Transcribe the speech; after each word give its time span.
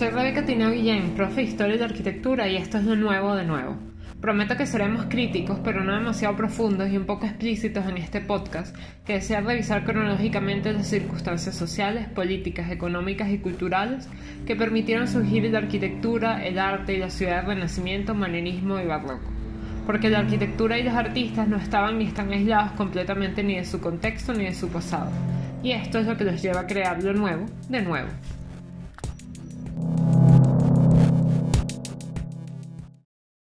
Soy 0.00 0.08
Rebeca 0.08 0.46
Tineo 0.46 0.70
Guillén, 0.70 1.10
profe 1.10 1.42
de 1.42 1.48
Historia 1.48 1.74
y 1.74 1.78
de 1.78 1.84
Arquitectura 1.84 2.48
y 2.48 2.56
esto 2.56 2.78
es 2.78 2.84
lo 2.84 2.96
nuevo 2.96 3.36
de 3.36 3.44
nuevo. 3.44 3.76
Prometo 4.20 4.56
que 4.56 4.64
seremos 4.64 5.06
críticos, 5.10 5.58
pero 5.62 5.84
no 5.84 5.94
demasiado 5.94 6.36
profundos 6.36 6.88
y 6.88 6.96
un 6.96 7.04
poco 7.04 7.26
explícitos 7.26 7.86
en 7.86 7.98
este 7.98 8.22
podcast, 8.22 8.74
que 9.04 9.14
desea 9.14 9.42
revisar 9.42 9.84
cronológicamente 9.84 10.72
las 10.72 10.88
circunstancias 10.88 11.54
sociales, 11.54 12.08
políticas, 12.08 12.70
económicas 12.70 13.28
y 13.30 13.38
culturales 13.38 14.08
que 14.46 14.56
permitieron 14.56 15.06
surgir 15.06 15.44
la 15.50 15.58
arquitectura, 15.58 16.46
el 16.46 16.58
arte 16.58 16.94
y 16.94 16.98
la 16.98 17.10
ciudad 17.10 17.38
del 17.38 17.46
Renacimiento, 17.56 18.14
manierismo 18.14 18.80
y 18.80 18.86
barroco. 18.86 19.39
Porque 19.90 20.08
la 20.08 20.20
arquitectura 20.20 20.78
y 20.78 20.84
los 20.84 20.94
artistas 20.94 21.48
no 21.48 21.56
estaban 21.56 21.98
ni 21.98 22.04
están 22.04 22.30
aislados 22.30 22.70
completamente 22.74 23.42
ni 23.42 23.56
de 23.56 23.64
su 23.64 23.80
contexto 23.80 24.32
ni 24.32 24.44
de 24.44 24.54
su 24.54 24.68
pasado. 24.68 25.10
Y 25.64 25.72
esto 25.72 25.98
es 25.98 26.06
lo 26.06 26.16
que 26.16 26.22
los 26.22 26.40
lleva 26.40 26.60
a 26.60 26.66
crear 26.68 27.02
lo 27.02 27.12
nuevo 27.12 27.46
de 27.68 27.82
nuevo. 27.82 28.08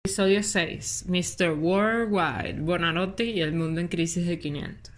Episodio 0.05 0.42
6. 0.42 1.05
Mr. 1.06 1.50
Worldwide, 1.50 2.61
Bonarotti 2.61 3.22
y 3.22 3.41
el 3.41 3.52
mundo 3.52 3.80
en 3.80 3.86
crisis 3.86 4.27
de 4.27 4.41
500. 4.41 4.91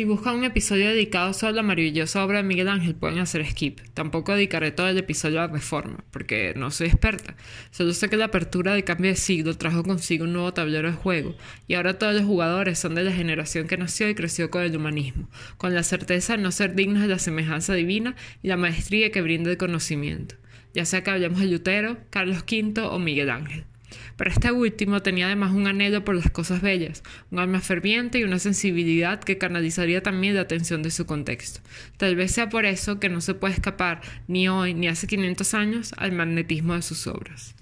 Si 0.00 0.06
buscan 0.06 0.36
un 0.36 0.44
episodio 0.44 0.88
dedicado 0.88 1.34
solo 1.34 1.50
a 1.50 1.56
la 1.56 1.62
maravillosa 1.62 2.24
obra 2.24 2.38
de 2.38 2.44
Miguel 2.44 2.70
Ángel, 2.70 2.94
pueden 2.94 3.18
hacer 3.18 3.46
skip. 3.46 3.80
Tampoco 3.92 4.32
dedicaré 4.32 4.70
todo 4.70 4.88
el 4.88 4.96
episodio 4.96 5.42
a 5.42 5.46
la 5.46 5.52
reforma, 5.52 6.02
porque 6.10 6.54
no 6.56 6.70
soy 6.70 6.86
experta. 6.86 7.36
Solo 7.70 7.92
sé 7.92 8.08
que 8.08 8.16
la 8.16 8.24
apertura 8.24 8.72
del 8.72 8.84
cambio 8.84 9.10
de 9.10 9.16
siglo 9.18 9.58
trajo 9.58 9.82
consigo 9.82 10.24
un 10.24 10.32
nuevo 10.32 10.54
tablero 10.54 10.90
de 10.90 10.96
juego, 10.96 11.36
y 11.68 11.74
ahora 11.74 11.98
todos 11.98 12.14
los 12.14 12.24
jugadores 12.24 12.78
son 12.78 12.94
de 12.94 13.04
la 13.04 13.12
generación 13.12 13.66
que 13.66 13.76
nació 13.76 14.08
y 14.08 14.14
creció 14.14 14.50
con 14.50 14.62
el 14.62 14.74
humanismo, 14.74 15.28
con 15.58 15.74
la 15.74 15.82
certeza 15.82 16.34
de 16.34 16.42
no 16.44 16.50
ser 16.50 16.74
dignos 16.74 17.02
de 17.02 17.08
la 17.08 17.18
semejanza 17.18 17.74
divina 17.74 18.16
y 18.42 18.48
la 18.48 18.56
maestría 18.56 19.12
que 19.12 19.20
brinda 19.20 19.50
el 19.50 19.58
conocimiento, 19.58 20.34
ya 20.72 20.86
sea 20.86 21.04
que 21.04 21.10
hablemos 21.10 21.40
de 21.40 21.48
Lutero, 21.48 21.98
Carlos 22.08 22.38
V 22.50 22.80
o 22.80 22.98
Miguel 22.98 23.28
Ángel. 23.28 23.66
Pero 24.16 24.30
este 24.30 24.52
último 24.52 25.00
tenía 25.00 25.26
además 25.26 25.52
un 25.52 25.66
anhelo 25.66 26.04
por 26.04 26.14
las 26.14 26.30
cosas 26.30 26.60
bellas, 26.62 27.02
un 27.30 27.38
alma 27.38 27.60
ferviente 27.60 28.18
y 28.18 28.24
una 28.24 28.38
sensibilidad 28.38 29.20
que 29.20 29.38
canalizaría 29.38 30.02
también 30.02 30.34
la 30.34 30.42
atención 30.42 30.82
de 30.82 30.90
su 30.90 31.06
contexto. 31.06 31.60
Tal 31.96 32.16
vez 32.16 32.32
sea 32.32 32.48
por 32.48 32.64
eso 32.66 33.00
que 33.00 33.08
no 33.08 33.20
se 33.20 33.34
puede 33.34 33.54
escapar, 33.54 34.00
ni 34.28 34.48
hoy 34.48 34.74
ni 34.74 34.88
hace 34.88 35.06
500 35.06 35.54
años, 35.54 35.94
al 35.96 36.12
magnetismo 36.12 36.74
de 36.74 36.82
sus 36.82 37.06
obras. 37.06 37.54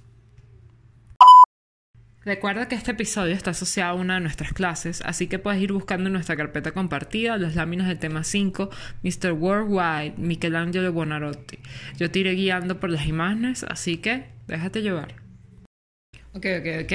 Recuerda 2.28 2.68
que 2.68 2.74
este 2.74 2.90
episodio 2.90 3.32
está 3.32 3.52
asociado 3.52 3.92
a 3.92 3.94
una 3.94 4.16
de 4.16 4.20
nuestras 4.20 4.52
clases, 4.52 5.00
así 5.06 5.28
que 5.28 5.38
puedes 5.38 5.62
ir 5.62 5.72
buscando 5.72 6.08
en 6.08 6.12
nuestra 6.12 6.36
carpeta 6.36 6.72
compartida 6.72 7.38
las 7.38 7.54
láminas 7.54 7.88
del 7.88 7.98
tema 7.98 8.22
5, 8.22 8.68
Mr. 9.02 9.32
Worldwide, 9.32 10.12
Michelangelo 10.18 10.92
Buonarroti. 10.92 11.58
Yo 11.96 12.10
te 12.10 12.18
iré 12.18 12.32
guiando 12.32 12.80
por 12.80 12.90
las 12.90 13.06
imágenes, 13.06 13.64
así 13.64 13.96
que 13.96 14.26
déjate 14.46 14.82
llevar. 14.82 15.27
Ok, 16.34 16.44
ok, 16.60 16.84
ok. 16.84 16.92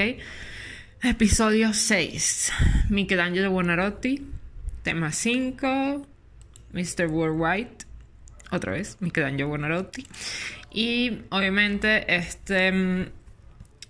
Episodio 1.02 1.74
6. 1.74 2.52
Michelangelo 2.88 3.50
Buonarroti. 3.50 4.24
Tema 4.84 5.10
5. 5.10 6.06
Mr. 6.72 7.06
Worldwide. 7.08 7.78
Otra 8.52 8.72
vez, 8.72 8.96
Michelangelo 9.00 9.48
Buonarroti. 9.48 10.06
Y 10.70 11.22
obviamente 11.30 12.14
este 12.14 12.70
mm, 12.70 13.06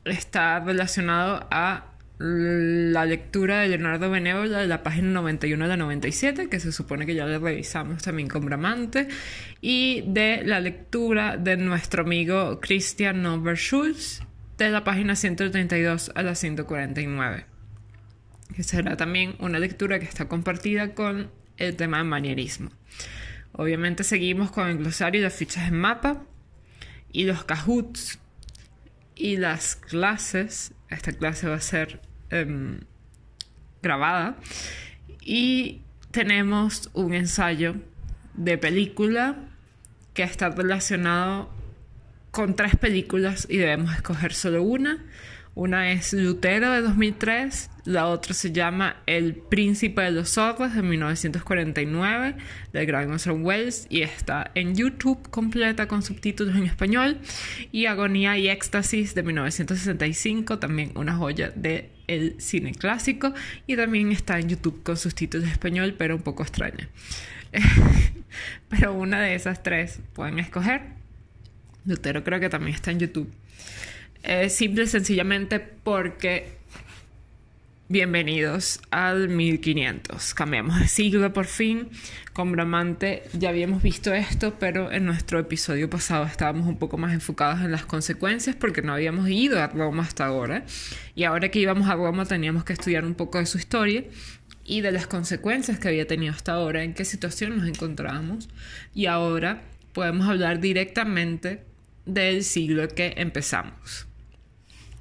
está 0.07 0.61
relacionado 0.61 1.47
a 1.51 1.93
la 2.19 3.05
lectura 3.05 3.61
de 3.61 3.69
Leonardo 3.69 4.11
Benévola 4.11 4.61
de 4.61 4.67
la 4.67 4.83
página 4.83 5.11
91 5.11 5.63
a 5.63 5.69
la 5.69 5.77
97, 5.77 6.49
que 6.49 6.59
se 6.59 6.73
supone 6.73 7.05
que 7.05 7.15
ya 7.15 7.27
le 7.27 7.39
revisamos 7.39 8.03
también 8.03 8.29
con 8.29 8.47
Bramante, 8.47 9.09
y 9.61 10.05
de 10.07 10.43
la 10.43 10.59
lectura 10.59 11.37
de 11.37 11.59
nuestro 11.59 12.03
amigo 12.03 12.61
Christian 12.61 13.23
Noverschulz 13.23 14.23
de 14.59 14.71
la 14.71 14.85
página 14.85 15.17
132 15.17 16.13
a 16.15 16.23
la 16.23 16.35
149, 16.35 17.47
que 18.55 18.63
será 18.63 18.97
también 18.97 19.35
una 19.39 19.59
lectura 19.59 19.99
que 19.99 20.07
está 20.07 20.29
compartida 20.29 20.95
con 20.95 21.31
el 21.57 21.77
tema 21.77 21.99
de 21.99 22.05
manierismo. 22.05 22.71
Obviamente 23.53 24.05
seguimos 24.05 24.51
con 24.51 24.69
el 24.69 24.79
glosario 24.79 25.21
y 25.21 25.25
las 25.25 25.35
fichas 25.35 25.69
en 25.69 25.79
mapa 25.79 26.25
y 27.13 27.25
los 27.25 27.45
cajuts 27.45 28.19
y 29.15 29.37
las 29.37 29.77
clases. 29.77 30.73
Esta 30.89 31.13
clase 31.13 31.49
va 31.49 31.57
a 31.57 31.61
ser 31.61 32.01
em, 32.31 32.81
grabada. 33.83 34.37
Y 35.21 35.83
tenemos 36.11 36.91
un 36.95 37.15
ensayo 37.15 37.77
de 38.35 38.59
película 38.59 39.37
que 40.15 40.25
está 40.25 40.51
relacionado 40.51 41.54
con 42.35 42.57
tres 42.57 42.75
películas 42.75 43.47
y 43.49 43.59
debemos 43.59 43.95
escoger 43.95 44.35
solo 44.35 44.65
una. 44.65 44.99
Una 45.55 45.93
es 45.93 46.13
Lutero 46.13 46.73
de 46.73 46.83
2003, 46.83 47.71
la 47.85 48.09
otra 48.09 48.35
se 48.35 48.51
llama 48.51 48.97
El 49.07 49.37
Príncipe 49.37 50.03
de 50.03 50.11
los 50.11 50.31
Zorros 50.31 50.75
de 50.75 50.83
1949 50.83 52.35
de 52.73 52.87
gran 52.87 53.13
Orson 53.13 53.45
Welles 53.45 53.87
y 53.89 54.03
está 54.03 54.51
en 54.57 54.75
YouTube 54.75 55.31
completa 55.31 55.87
con 55.87 56.03
subtítulos 56.03 56.57
en 56.57 56.65
español. 56.65 57.19
Y 57.71 57.87
Agonía 57.87 58.37
y 58.37 58.49
Éxtasis 58.49 59.15
de 59.15 59.23
1965, 59.23 60.59
también 60.59 60.91
una 60.97 61.15
joya 61.15 61.53
del 61.55 61.91
el 62.09 62.35
cine 62.41 62.73
clásico 62.73 63.33
y 63.69 63.77
también 63.77 64.11
está 64.11 64.41
en 64.41 64.49
YouTube 64.49 64.83
con 64.83 64.97
subtítulos 64.97 65.47
en 65.47 65.53
español, 65.53 65.95
pero 65.97 66.17
un 66.17 66.23
poco 66.23 66.43
extraña. 66.43 66.89
pero 68.69 68.93
una 68.93 69.21
de 69.21 69.37
esas 69.37 69.63
tres 69.63 70.01
pueden 70.15 70.41
escoger. 70.41 71.04
Lutero 71.87 72.25
creo 72.25 72.41
que 72.41 72.49
también 72.49 72.75
está 72.75 72.91
en 72.91 73.01
YouTube. 73.01 73.31
Es 74.23 74.55
simple 74.55 74.85
y 74.85 74.87
sencillamente 74.87 75.61
porque 75.61 76.57
bienvenidos 77.91 78.81
al 78.91 79.29
1500. 79.29 80.33
Cambiamos 80.33 80.81
de 80.81 80.89
siglo 80.89 81.31
por 81.35 81.45
fin. 81.45 81.91
Con 82.33 82.53
Bramante 82.53 83.25
ya 83.35 83.51
habíamos 83.51 83.83
visto 83.83 84.15
esto, 84.15 84.55
pero 84.59 84.91
en 84.91 85.05
nuestro 85.05 85.39
episodio 85.39 85.91
pasado 85.91 86.25
estábamos 86.25 86.67
un 86.67 86.79
poco 86.79 86.97
más 86.97 87.13
enfocados 87.13 87.61
en 87.61 87.71
las 87.71 87.85
consecuencias 87.85 88.57
porque 88.57 88.81
no 88.81 88.95
habíamos 88.95 89.29
ido 89.29 89.61
a 89.63 89.67
Roma 89.67 90.05
hasta 90.05 90.25
ahora. 90.25 90.65
Y 91.15 91.25
ahora 91.25 91.51
que 91.51 91.59
íbamos 91.59 91.91
a 91.91 91.97
Roma 91.97 92.25
teníamos 92.25 92.65
que 92.65 92.73
estudiar 92.73 93.05
un 93.05 93.15
poco 93.15 93.37
de 93.37 93.45
su 93.45 93.59
historia 93.59 94.05
y 94.65 94.81
de 94.81 94.91
las 94.91 95.07
consecuencias 95.07 95.79
que 95.79 95.89
había 95.89 96.07
tenido 96.07 96.33
hasta 96.33 96.55
ahora, 96.55 96.83
en 96.83 96.95
qué 96.95 97.05
situación 97.05 97.59
nos 97.59 97.69
encontrábamos. 97.69 98.49
Y 98.95 99.05
ahora 99.05 99.61
podemos 99.93 100.27
hablar 100.27 100.61
directamente 100.61 101.74
del 102.07 102.45
siglo 102.45 102.89
que 102.89 103.15
empezamos. 103.17 104.07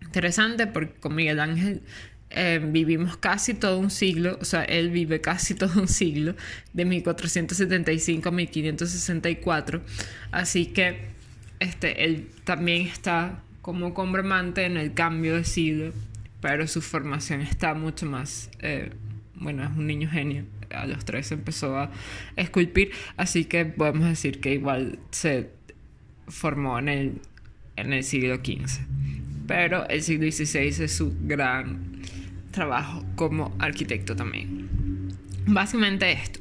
Interesante 0.01 0.67
porque 0.67 0.93
con 0.99 1.15
Miguel 1.15 1.39
Ángel 1.39 1.81
eh, 2.35 2.59
vivimos 2.63 3.15
casi 3.17 3.53
todo 3.53 3.77
un 3.77 3.91
siglo, 3.91 4.39
o 4.41 4.45
sea, 4.45 4.63
él 4.63 4.89
vive 4.89 5.21
casi 5.21 5.53
todo 5.55 5.79
un 5.79 5.87
siglo, 5.87 6.35
de 6.73 6.85
1475 6.85 8.29
a 8.29 8.31
1564, 8.31 9.81
así 10.31 10.65
que 10.67 11.09
este, 11.59 12.03
él 12.03 12.29
también 12.43 12.87
está 12.87 13.39
como 13.61 13.93
compromante 13.93 14.65
en 14.65 14.77
el 14.77 14.93
cambio 14.93 15.35
de 15.35 15.43
siglo, 15.43 15.93
pero 16.41 16.67
su 16.67 16.81
formación 16.81 17.41
está 17.41 17.75
mucho 17.75 18.07
más, 18.07 18.49
eh, 18.59 18.89
bueno, 19.35 19.63
es 19.63 19.69
un 19.69 19.85
niño 19.85 20.09
genio, 20.09 20.45
a 20.71 20.87
los 20.87 21.05
tres 21.05 21.31
empezó 21.31 21.77
a 21.77 21.91
esculpir, 22.35 22.91
así 23.15 23.45
que 23.45 23.65
podemos 23.65 24.07
decir 24.07 24.41
que 24.41 24.53
igual 24.53 24.97
se 25.11 25.51
formó 26.27 26.79
en 26.79 26.89
el, 26.89 27.21
en 27.75 27.93
el 27.93 28.03
siglo 28.03 28.35
XV. 28.35 28.81
Pero 29.47 29.87
el 29.89 30.01
siglo 30.01 30.31
XVI 30.31 30.83
es 30.83 30.95
su 30.95 31.15
gran 31.21 32.01
trabajo 32.51 33.03
como 33.15 33.55
arquitecto 33.59 34.15
también. 34.15 34.69
Básicamente 35.45 36.11
esto. 36.11 36.39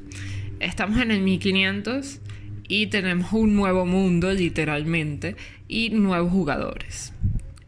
Estamos 0.59 1.01
en 1.01 1.11
el 1.11 1.21
1500 1.21 2.21
y 2.67 2.87
tenemos 2.87 3.33
un 3.33 3.55
nuevo 3.55 3.85
mundo 3.85 4.31
literalmente 4.31 5.35
y 5.67 5.89
nuevos 5.89 6.31
jugadores. 6.31 7.13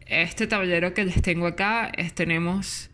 Este 0.06 0.46
tablero 0.46 0.94
que 0.94 1.04
les 1.04 1.20
tengo 1.20 1.46
acá 1.46 1.90
es 1.94 2.14
tenemos 2.14 2.90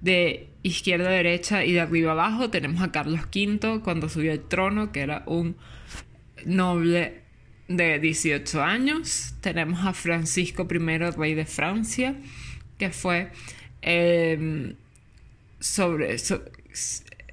de 0.00 0.48
izquierda 0.62 1.08
a 1.08 1.12
derecha 1.12 1.64
y 1.64 1.72
de 1.72 1.80
arriba 1.80 2.12
abajo 2.12 2.48
tenemos 2.48 2.82
a 2.82 2.92
Carlos 2.92 3.20
V 3.34 3.80
cuando 3.82 4.08
subió 4.08 4.32
al 4.32 4.40
trono 4.40 4.92
que 4.92 5.00
era 5.00 5.24
un 5.26 5.56
noble 6.46 7.23
de 7.68 7.98
18 7.98 8.62
años. 8.62 9.34
Tenemos 9.40 9.84
a 9.84 9.92
Francisco 9.92 10.66
I, 10.70 10.98
rey 11.16 11.34
de 11.34 11.46
Francia, 11.46 12.16
que 12.78 12.90
fue 12.90 13.30
em, 13.82 14.74
sobre... 15.60 16.16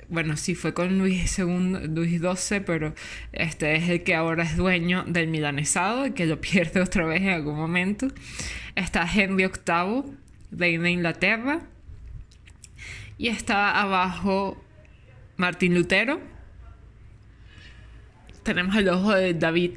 bueno, 0.10 0.38
sí 0.38 0.56
fue 0.56 0.74
con 0.74 0.98
Luis 0.98 1.38
II, 1.38 1.88
Luis 1.88 2.22
XII, 2.22 2.62
pero 2.62 2.94
este 3.34 3.76
es 3.76 3.90
el 3.90 4.04
que 4.04 4.16
ahora 4.16 4.44
es 4.44 4.56
dueño 4.56 5.04
del 5.08 5.28
milanesado 5.28 6.06
y 6.08 6.12
que 6.12 6.26
lo 6.26 6.40
pierde 6.42 6.82
otra 6.82 7.06
vez 7.06 7.22
en 7.22 7.30
algún 7.30 7.56
momento. 7.56 8.08
Está 8.76 9.08
Henry 9.12 9.46
VIII, 9.46 10.04
rey 10.52 10.78
de 10.78 10.92
Inglaterra. 10.92 11.62
Y 13.18 13.28
está 13.28 13.80
abajo 13.80 14.64
Martín 15.38 15.76
Lutero. 15.76 16.31
Tenemos 18.44 18.76
el 18.76 18.90
ojo 18.90 19.14
de 19.14 19.34
David. 19.34 19.72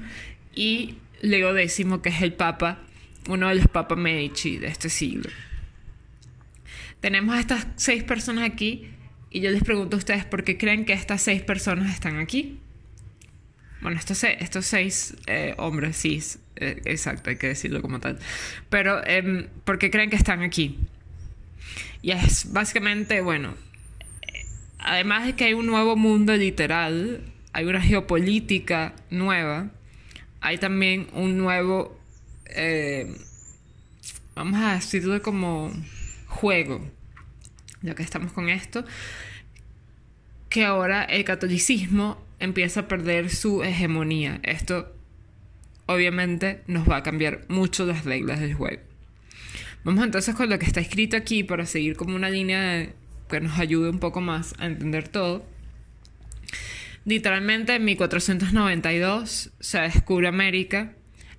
y 0.54 0.96
Leo 1.22 1.56
X, 1.56 1.86
que 2.02 2.08
es 2.08 2.22
el 2.22 2.32
papa, 2.32 2.80
uno 3.28 3.48
de 3.48 3.56
los 3.56 3.68
papas 3.68 3.98
Medici 3.98 4.58
de 4.58 4.68
este 4.68 4.88
siglo. 4.88 5.30
Tenemos 7.00 7.34
a 7.34 7.40
estas 7.40 7.66
seis 7.76 8.02
personas 8.02 8.44
aquí 8.44 8.88
y 9.30 9.40
yo 9.40 9.50
les 9.50 9.62
pregunto 9.62 9.96
a 9.96 9.98
ustedes 9.98 10.24
por 10.24 10.44
qué 10.44 10.58
creen 10.58 10.84
que 10.84 10.92
estas 10.92 11.22
seis 11.22 11.42
personas 11.42 11.92
están 11.92 12.18
aquí. 12.18 12.58
Bueno, 13.80 13.98
estos, 13.98 14.22
estos 14.24 14.66
seis 14.66 15.16
eh, 15.26 15.54
hombres, 15.56 15.96
sí, 15.96 16.20
eh, 16.56 16.82
exacto, 16.84 17.30
hay 17.30 17.36
que 17.36 17.48
decirlo 17.48 17.80
como 17.80 18.00
tal. 18.00 18.18
Pero, 18.68 19.00
eh, 19.06 19.48
¿por 19.64 19.78
qué 19.78 19.90
creen 19.90 20.10
que 20.10 20.16
están 20.16 20.42
aquí? 20.42 20.78
Y 22.02 22.10
es 22.10 22.52
básicamente, 22.52 23.22
bueno, 23.22 23.54
además 24.78 25.26
de 25.26 25.34
que 25.34 25.44
hay 25.44 25.54
un 25.54 25.66
nuevo 25.66 25.96
mundo 25.96 26.36
literal, 26.36 27.22
hay 27.52 27.64
una 27.64 27.80
geopolítica 27.80 28.94
nueva, 29.10 29.70
hay 30.40 30.58
también 30.58 31.08
un 31.12 31.38
nuevo, 31.38 31.98
eh, 32.46 33.14
vamos 34.34 34.60
a 34.60 34.74
decirlo 34.74 35.20
como 35.22 35.72
juego, 36.26 36.88
ya 37.82 37.94
que 37.94 38.02
estamos 38.02 38.32
con 38.32 38.48
esto, 38.48 38.84
que 40.48 40.64
ahora 40.64 41.04
el 41.04 41.24
catolicismo 41.24 42.22
empieza 42.38 42.80
a 42.80 42.88
perder 42.88 43.30
su 43.30 43.62
hegemonía. 43.62 44.40
Esto 44.42 44.94
obviamente 45.86 46.62
nos 46.66 46.88
va 46.88 46.98
a 46.98 47.02
cambiar 47.02 47.44
mucho 47.48 47.84
las 47.86 48.04
reglas 48.04 48.40
del 48.40 48.54
juego. 48.54 48.82
Vamos 49.84 50.04
entonces 50.04 50.34
con 50.34 50.50
lo 50.50 50.58
que 50.58 50.66
está 50.66 50.80
escrito 50.80 51.16
aquí 51.16 51.42
para 51.42 51.66
seguir 51.66 51.96
como 51.96 52.14
una 52.14 52.30
línea 52.30 52.92
que 53.28 53.40
nos 53.40 53.58
ayude 53.58 53.90
un 53.90 53.98
poco 53.98 54.20
más 54.20 54.54
a 54.58 54.66
entender 54.66 55.08
todo. 55.08 55.44
Literalmente 57.04 57.74
en 57.74 57.84
1492 57.84 59.50
se 59.58 59.80
descubre 59.80 60.28
América. 60.28 60.92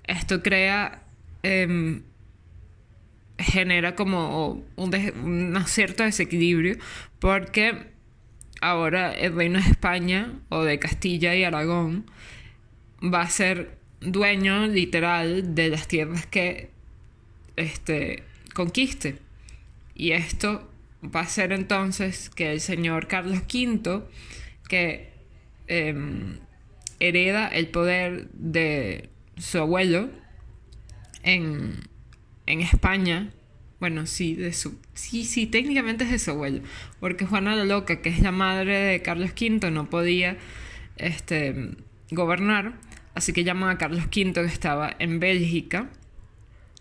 Esto 0.04 0.42
crea, 0.42 1.02
em, 1.42 2.02
genera 3.38 3.94
como 3.94 4.64
un, 4.76 5.64
cierto 5.66 6.02
desequilibrio 6.02 6.76
porque 7.18 7.86
ahora 8.60 9.12
el 9.12 9.34
reino 9.34 9.60
de 9.60 9.70
España 9.70 10.32
o 10.48 10.62
de 10.62 10.78
Castilla 10.78 11.34
y 11.34 11.44
Aragón 11.44 12.06
va 13.02 13.22
a 13.22 13.28
ser 13.28 13.78
dueño 14.00 14.66
literal 14.66 15.54
de 15.54 15.68
las 15.68 15.88
tierras 15.88 16.26
que 16.26 16.70
este, 17.56 18.24
conquiste. 18.54 19.18
Y 19.94 20.12
esto 20.12 20.68
va 21.04 21.20
a 21.20 21.26
ser 21.26 21.52
entonces 21.52 22.30
que 22.30 22.52
el 22.52 22.60
señor 22.60 23.06
Carlos 23.08 23.40
V, 23.52 24.02
que 24.68 25.11
Em, 25.66 26.38
hereda 27.00 27.48
el 27.48 27.68
poder 27.68 28.28
de 28.32 29.10
su 29.36 29.58
abuelo 29.58 30.10
en, 31.22 31.80
en 32.46 32.60
España. 32.60 33.30
Bueno, 33.80 34.06
sí, 34.06 34.36
de 34.36 34.52
su. 34.52 34.78
Sí, 34.94 35.24
sí, 35.24 35.46
técnicamente 35.46 36.04
es 36.04 36.10
de 36.10 36.18
su 36.18 36.30
abuelo. 36.30 36.62
Porque 37.00 37.26
Juana 37.26 37.56
la 37.56 37.64
Loca, 37.64 38.00
que 38.00 38.10
es 38.10 38.20
la 38.20 38.30
madre 38.30 38.78
de 38.78 39.02
Carlos 39.02 39.30
V, 39.30 39.70
no 39.70 39.90
podía 39.90 40.36
este, 40.96 41.70
gobernar. 42.10 42.74
Así 43.14 43.32
que 43.32 43.44
llaman 43.44 43.70
a 43.70 43.78
Carlos 43.78 44.04
V, 44.04 44.32
que 44.32 44.44
estaba 44.44 44.94
en 44.98 45.18
Bélgica. 45.18 45.90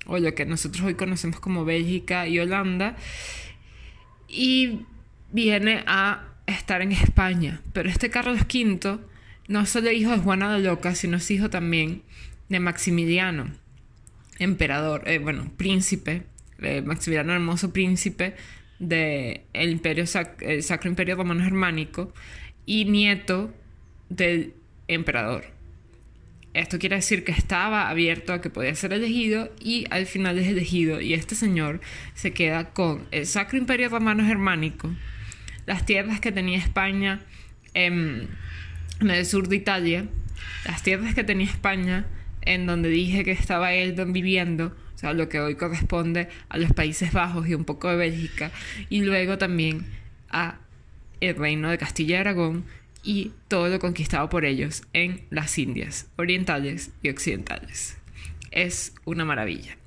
O 0.05 0.17
lo 0.19 0.35
que 0.35 0.45
nosotros 0.45 0.83
hoy 0.85 0.95
conocemos 0.95 1.39
como 1.39 1.65
Bélgica 1.65 2.27
y 2.27 2.39
Holanda. 2.39 2.95
Y 4.27 4.81
viene 5.31 5.83
a 5.87 6.30
estar 6.51 6.81
en 6.81 6.91
España. 6.91 7.61
Pero 7.73 7.89
este 7.89 8.09
Carlos 8.09 8.41
V 8.41 8.99
no 9.47 9.65
solo 9.65 9.91
hijo 9.91 10.11
de 10.11 10.17
Juana 10.17 10.53
de 10.53 10.63
Loca, 10.63 10.95
sino 10.95 11.17
es 11.17 11.29
hijo 11.31 11.49
también 11.49 12.03
de 12.49 12.59
Maximiliano, 12.59 13.51
emperador, 14.39 15.03
eh, 15.07 15.19
bueno, 15.19 15.51
príncipe, 15.57 16.23
eh, 16.59 16.81
Maximiliano 16.81 17.33
Hermoso, 17.33 17.73
príncipe 17.73 18.35
del 18.79 19.41
imperio 19.53 20.05
el 20.39 20.63
Sacro 20.63 20.89
Imperio 20.89 21.15
Romano 21.15 21.43
Germánico 21.43 22.13
y 22.65 22.85
nieto 22.85 23.53
del 24.09 24.53
emperador. 24.87 25.45
Esto 26.53 26.79
quiere 26.79 26.97
decir 26.97 27.23
que 27.23 27.31
estaba 27.31 27.89
abierto 27.89 28.33
a 28.33 28.41
que 28.41 28.49
podía 28.49 28.75
ser 28.75 28.91
elegido 28.91 29.53
y 29.59 29.85
al 29.89 30.05
final 30.05 30.37
es 30.39 30.47
elegido 30.47 30.99
y 30.99 31.13
este 31.13 31.35
señor 31.35 31.79
se 32.13 32.33
queda 32.33 32.71
con 32.71 33.07
el 33.11 33.25
Sacro 33.25 33.57
Imperio 33.57 33.87
Romano 33.89 34.25
Germánico 34.25 34.89
las 35.65 35.85
tierras 35.85 36.19
que 36.19 36.31
tenía 36.31 36.57
España 36.57 37.21
en, 37.73 38.29
el 38.99 39.25
sur 39.25 39.47
de 39.47 39.55
Italia, 39.55 40.05
las 40.65 40.83
tierras 40.83 41.15
que 41.15 41.23
tenía 41.23 41.47
España 41.47 42.05
en 42.41 42.65
donde 42.65 42.89
dije 42.89 43.23
que 43.23 43.31
estaba 43.31 43.73
él 43.73 43.93
viviendo, 44.07 44.75
o 44.95 44.97
sea, 44.97 45.13
lo 45.13 45.29
que 45.29 45.39
hoy 45.39 45.55
corresponde 45.55 46.29
a 46.49 46.57
los 46.57 46.73
Países 46.73 47.13
Bajos 47.13 47.47
y 47.47 47.53
un 47.53 47.65
poco 47.65 47.89
de 47.89 47.95
Bélgica, 47.95 48.51
y 48.89 49.01
luego 49.01 49.37
también 49.37 49.85
a 50.29 50.57
el 51.19 51.35
reino 51.35 51.69
de 51.69 51.77
Castilla 51.77 52.17
y 52.17 52.19
Aragón 52.19 52.65
y 53.03 53.31
todo 53.47 53.69
lo 53.69 53.79
conquistado 53.79 54.29
por 54.29 54.45
ellos 54.45 54.83
en 54.93 55.21
las 55.29 55.57
Indias 55.57 56.07
orientales 56.17 56.91
y 57.01 57.09
occidentales. 57.09 57.97
Es 58.51 58.93
una 59.05 59.23
maravilla. 59.23 59.77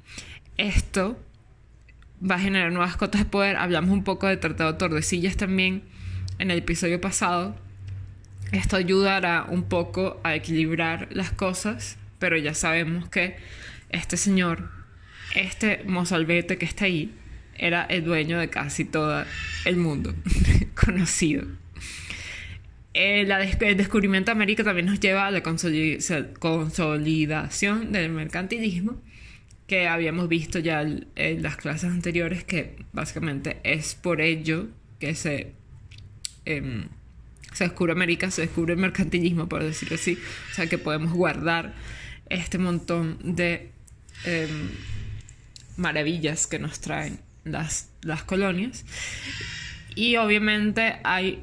Esto 0.57 1.19
va 2.23 2.37
a 2.37 2.39
generar 2.39 2.73
nuevas 2.73 2.97
cotas 2.97 3.23
de 3.23 3.27
poder. 3.27 3.57
Hablamos 3.57 3.91
un 3.91 4.05
poco 4.05 4.27
de 4.27 4.37
Tratado 4.37 4.73
de 4.73 4.79
Tordesillas 4.79 5.37
también 5.37 5.83
en 6.39 6.51
el 6.51 6.59
episodio 6.59 7.01
pasado. 7.01 7.57
Esto 8.53 8.77
ayudará 8.77 9.47
un 9.49 9.65
poco 9.65 10.21
a 10.23 10.35
equilibrar 10.35 11.09
las 11.11 11.33
cosas, 11.33 11.97
pero 12.19 12.37
ya 12.37 12.55
sabemos 12.55 13.09
que 13.09 13.37
este 13.91 14.17
señor, 14.17 14.71
este 15.35 15.83
mozalbete 15.87 16.59
que 16.59 16.65
está 16.65 16.85
ahí, 16.85 17.13
era 17.57 17.85
el 17.85 18.05
dueño 18.05 18.39
de 18.39 18.51
casi 18.51 18.85
todo 18.85 19.25
el 19.65 19.77
mundo 19.77 20.15
conocido. 20.75 21.47
El, 22.93 23.31
el 23.31 23.77
descubrimiento 23.77 24.31
de 24.31 24.33
América 24.33 24.63
también 24.63 24.87
nos 24.87 25.01
lleva 25.01 25.27
a 25.27 25.31
la 25.33 25.43
consolidación 25.43 27.93
del 27.93 28.11
mercantilismo 28.11 29.01
que 29.67 29.89
habíamos 29.89 30.29
visto 30.29 30.59
ya 30.59 30.83
en 30.83 31.43
las 31.43 31.57
clases 31.57 31.91
anteriores, 31.91 32.45
que 32.45 32.85
básicamente 32.93 33.61
es 33.65 33.95
por 33.95 34.21
ello 34.21 34.69
que 34.99 35.15
se, 35.15 35.55
em, 36.45 36.89
se 37.53 37.65
descubre 37.65 37.93
América, 37.93 38.31
se 38.31 38.43
descubre 38.43 38.75
el 38.75 38.81
mercantilismo, 38.81 39.49
por 39.49 39.63
decirlo 39.63 39.97
así, 39.97 40.19
o 40.51 40.55
sea 40.55 40.67
que 40.67 40.79
podemos 40.79 41.13
guardar 41.13 41.75
este 42.29 42.59
montón 42.59 43.19
de 43.37 43.71
em, 44.25 44.71
maravillas 45.77 46.47
que 46.47 46.59
nos 46.59 46.81
traen 46.81 47.21
las, 47.45 47.91
las 48.03 48.23
colonias. 48.23 48.85
Y 49.95 50.17
obviamente 50.17 50.97
hay 51.05 51.43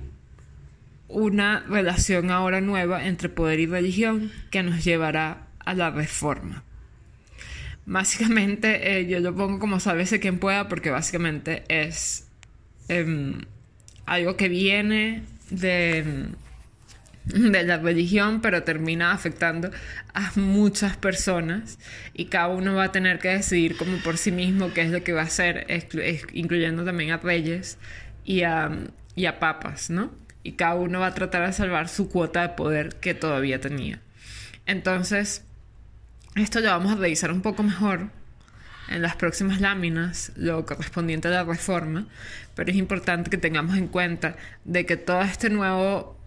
una 1.08 1.62
relación 1.68 2.32
ahora 2.32 2.62
nueva 2.62 3.06
entre 3.06 3.30
poder 3.30 3.60
y 3.60 3.66
religión 3.66 4.32
que 4.50 4.64
nos 4.64 4.84
llevará 4.84 5.48
a 5.60 5.74
la 5.74 5.90
reforma. 5.90 6.64
Básicamente, 7.86 9.00
eh, 9.00 9.08
yo 9.08 9.20
lo 9.20 9.36
pongo 9.36 9.60
como 9.60 9.80
sálvese 9.80 10.20
quien 10.20 10.40
pueda, 10.40 10.68
porque 10.68 10.92
básicamente 10.92 11.64
es 11.68 12.28
em, 12.88 13.42
algo 14.06 14.38
que 14.38 14.50
viene 14.50 15.24
de, 15.50 16.28
de 17.26 17.64
la 17.64 17.78
religión, 17.78 18.42
pero 18.42 18.64
termina 18.64 19.12
afectando 19.12 19.72
a 20.14 20.32
muchas 20.36 20.98
personas 20.98 21.80
y 22.14 22.26
cada 22.26 22.50
uno 22.50 22.76
va 22.76 22.86
a 22.86 22.92
tener 22.92 23.20
que 23.20 23.30
decidir 23.30 23.78
como 23.78 23.98
por 23.98 24.18
sí 24.18 24.32
mismo 24.32 24.74
qué 24.74 24.82
es 24.82 24.92
lo 24.92 25.04
que 25.04 25.14
va 25.14 25.22
a 25.22 25.26
hacer, 25.26 25.66
incluyendo 26.34 26.84
también 26.84 27.12
a 27.12 27.18
reyes 27.18 27.78
y 28.26 28.44
a, 28.44 28.70
y 29.16 29.26
a 29.26 29.40
papas, 29.40 29.90
¿no? 29.90 30.12
Y 30.44 30.54
cada 30.54 30.76
uno 30.76 31.00
va 31.00 31.08
a 31.08 31.14
tratar 31.14 31.46
de 31.46 31.54
salvar 31.54 31.88
su 31.88 32.10
cuota 32.10 32.42
de 32.42 32.50
poder 32.50 32.96
que 32.96 33.14
todavía 33.14 33.62
tenía. 33.62 34.02
Entonces, 34.66 35.46
esto 36.36 36.60
lo 36.60 36.70
vamos 36.70 36.94
a 36.94 36.96
revisar 36.96 37.32
un 37.32 37.42
poco 37.42 37.64
mejor 37.64 38.10
en 38.90 39.02
las 39.02 39.16
próximas 39.16 39.62
láminas, 39.62 40.32
lo 40.36 40.66
correspondiente 40.66 41.28
a 41.28 41.32
la 41.32 41.44
reforma, 41.44 42.08
pero 42.56 42.72
es 42.72 42.78
importante 42.78 43.30
que 43.30 43.38
tengamos 43.38 43.78
en 43.78 43.88
cuenta 43.88 44.36
de 44.66 44.86
que 44.86 44.98
todo 44.98 45.22
este 45.22 45.50
nuevo 45.50 46.20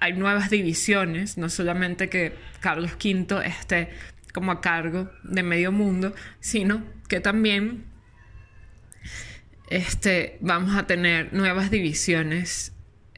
hay 0.00 0.12
nuevas 0.12 0.50
divisiones, 0.50 1.38
no 1.38 1.48
solamente 1.48 2.08
que 2.08 2.34
Carlos 2.60 2.92
V 2.92 3.44
esté 3.44 3.90
como 4.32 4.52
a 4.52 4.60
cargo 4.60 5.10
de 5.24 5.42
medio 5.42 5.72
mundo, 5.72 6.14
sino 6.40 6.84
que 7.08 7.20
también 7.20 7.84
este, 9.70 10.38
vamos 10.40 10.76
a 10.76 10.86
tener 10.86 11.32
nuevas 11.32 11.70
divisiones 11.70 12.72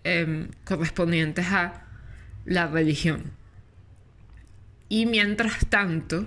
em, 0.04 0.48
correspondientes 0.64 1.46
a 1.48 1.84
la 2.46 2.66
religión. 2.66 3.32
Y 4.90 5.06
mientras 5.06 5.66
tanto, 5.70 6.26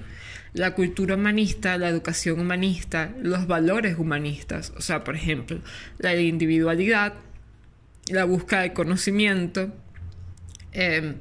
la 0.54 0.74
cultura 0.74 1.16
humanista, 1.16 1.78
la 1.78 1.90
educación 1.90 2.40
humanista, 2.40 3.12
los 3.22 3.46
valores 3.46 4.00
humanistas. 4.00 4.72
O 4.78 4.82
sea, 4.82 5.04
por 5.04 5.16
ejemplo, 5.16 5.60
la 5.98 6.16
individualidad, 6.16 7.14
la 8.08 8.24
búsqueda 8.24 8.62
de 8.62 8.74
conocimiento, 8.74 9.76
em, 10.72 11.16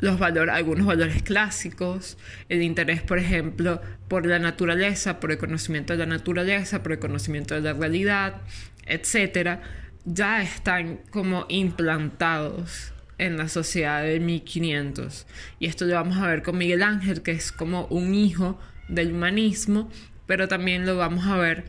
los 0.00 0.18
valores, 0.18 0.54
algunos 0.54 0.86
valores 0.86 1.22
clásicos, 1.22 2.16
el 2.48 2.62
interés, 2.62 3.02
por 3.02 3.18
ejemplo, 3.18 3.82
por 4.08 4.24
la 4.26 4.38
naturaleza, 4.38 5.20
por 5.20 5.30
el 5.30 5.38
conocimiento 5.38 5.92
de 5.92 5.98
la 5.98 6.06
naturaleza, 6.06 6.82
por 6.82 6.92
el 6.92 6.98
conocimiento 7.00 7.54
de 7.54 7.60
la 7.60 7.74
realidad, 7.74 8.40
etcétera, 8.86 9.60
ya 10.04 10.40
están 10.40 11.00
como 11.10 11.44
implantados 11.50 12.92
en 13.18 13.36
la 13.36 13.48
sociedad 13.48 14.02
de 14.02 14.20
1500. 14.20 15.26
Y 15.58 15.66
esto 15.66 15.84
lo 15.84 15.94
vamos 15.94 16.16
a 16.18 16.26
ver 16.26 16.42
con 16.42 16.56
Miguel 16.56 16.82
Ángel, 16.82 17.22
que 17.22 17.32
es 17.32 17.52
como 17.52 17.86
un 17.86 18.14
hijo 18.14 18.58
del 18.88 19.12
humanismo, 19.12 19.90
pero 20.26 20.48
también 20.48 20.86
lo 20.86 20.96
vamos 20.96 21.26
a 21.26 21.36
ver 21.36 21.64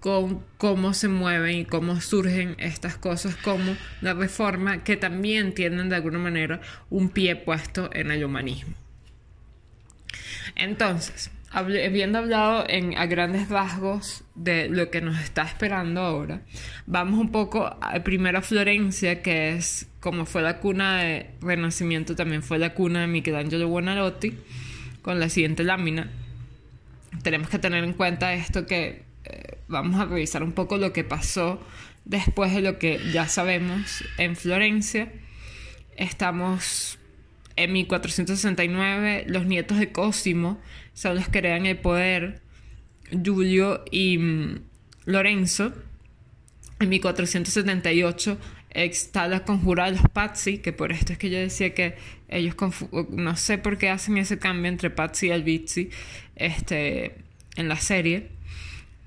con 0.00 0.44
cómo 0.58 0.94
se 0.94 1.06
mueven 1.06 1.58
y 1.58 1.64
cómo 1.64 2.00
surgen 2.00 2.56
estas 2.58 2.96
cosas 2.96 3.36
como 3.36 3.76
la 4.00 4.14
reforma, 4.14 4.82
que 4.82 4.96
también 4.96 5.54
tienen 5.54 5.88
de 5.88 5.96
alguna 5.96 6.18
manera 6.18 6.60
un 6.90 7.08
pie 7.08 7.36
puesto 7.36 7.88
en 7.92 8.10
el 8.10 8.24
humanismo. 8.24 8.74
Entonces, 10.56 11.30
habiendo 11.52 12.18
hablado 12.18 12.64
en, 12.68 12.96
a 12.96 13.06
grandes 13.06 13.48
rasgos 13.48 14.24
de 14.34 14.68
lo 14.68 14.90
que 14.90 15.00
nos 15.02 15.20
está 15.20 15.42
esperando 15.42 16.00
ahora, 16.00 16.40
vamos 16.86 17.20
un 17.20 17.30
poco 17.30 17.66
a, 17.66 18.02
primero 18.02 18.38
a 18.38 18.42
Florencia, 18.42 19.22
que 19.22 19.50
es 19.50 19.88
como 20.00 20.24
fue 20.24 20.42
la 20.42 20.58
cuna 20.58 20.98
de 20.98 21.30
Renacimiento, 21.40 22.16
también 22.16 22.42
fue 22.42 22.58
la 22.58 22.74
cuna 22.74 23.02
de 23.02 23.06
Michelangelo 23.06 23.68
Buonarroti, 23.68 24.34
con 25.02 25.20
la 25.20 25.28
siguiente 25.28 25.62
lámina. 25.62 26.10
Tenemos 27.22 27.48
que 27.48 27.58
tener 27.58 27.84
en 27.84 27.92
cuenta 27.92 28.32
esto 28.32 28.66
que 28.66 29.02
eh, 29.24 29.58
vamos 29.68 30.00
a 30.00 30.06
revisar 30.06 30.42
un 30.42 30.52
poco 30.52 30.78
lo 30.78 30.92
que 30.92 31.04
pasó 31.04 31.60
después 32.04 32.54
de 32.54 32.62
lo 32.62 32.78
que 32.78 32.98
ya 33.12 33.28
sabemos 33.28 34.04
en 34.16 34.36
Florencia. 34.36 35.12
Estamos 35.96 36.98
en 37.56 37.72
1469, 37.72 39.24
los 39.28 39.44
nietos 39.44 39.78
de 39.78 39.92
Cosimo 39.92 40.58
son 40.94 41.16
los 41.16 41.28
que 41.28 41.38
heredan 41.38 41.66
el 41.66 41.78
poder, 41.78 42.42
Julio 43.24 43.84
y 43.90 44.18
mm, 44.18 44.60
Lorenzo. 45.06 45.72
En 46.80 46.88
1478 46.88 48.38
está 48.70 49.28
la 49.28 49.44
conjura 49.44 49.86
de 49.86 49.92
los 49.92 50.08
Pazzi, 50.12 50.58
que 50.58 50.72
por 50.72 50.92
esto 50.92 51.12
es 51.12 51.18
que 51.18 51.30
yo 51.30 51.38
decía 51.38 51.74
que 51.74 51.94
ellos 52.28 52.56
no 53.10 53.36
sé 53.36 53.58
por 53.58 53.78
qué 53.78 53.90
hacen 53.90 54.16
ese 54.16 54.38
cambio 54.38 54.68
entre 54.68 54.90
Pazzi 54.90 55.28
y 55.28 55.30
Albizzi 55.30 55.90
este, 56.36 57.16
en 57.56 57.68
la 57.68 57.76
serie. 57.76 58.28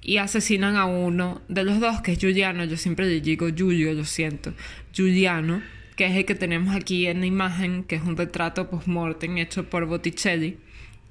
Y 0.01 0.18
asesinan 0.18 0.75
a 0.75 0.86
uno 0.86 1.42
de 1.48 1.63
los 1.63 1.80
dos, 1.80 2.01
que 2.01 2.12
es 2.12 2.20
Giuliano. 2.20 2.63
Yo 2.65 2.77
siempre 2.77 3.08
le 3.08 3.22
digo 3.22 3.48
Giulio, 3.50 3.92
lo 3.94 4.06
siento. 4.06 4.54
Giuliano, 4.94 5.63
que 5.96 6.06
es 6.06 6.15
el 6.15 6.25
que 6.25 6.36
tenemos 6.36 6.75
aquí 6.75 7.08
en 7.08 7.22
la 7.22 7.25
imagen, 7.25 7.84
que 7.84 7.96
es 7.96 8.04
un 8.04 8.15
retrato 8.15 8.70
post-mortem 8.70 9.39
hecho 9.39 9.68
por 9.68 9.88
Botticelli 9.88 10.60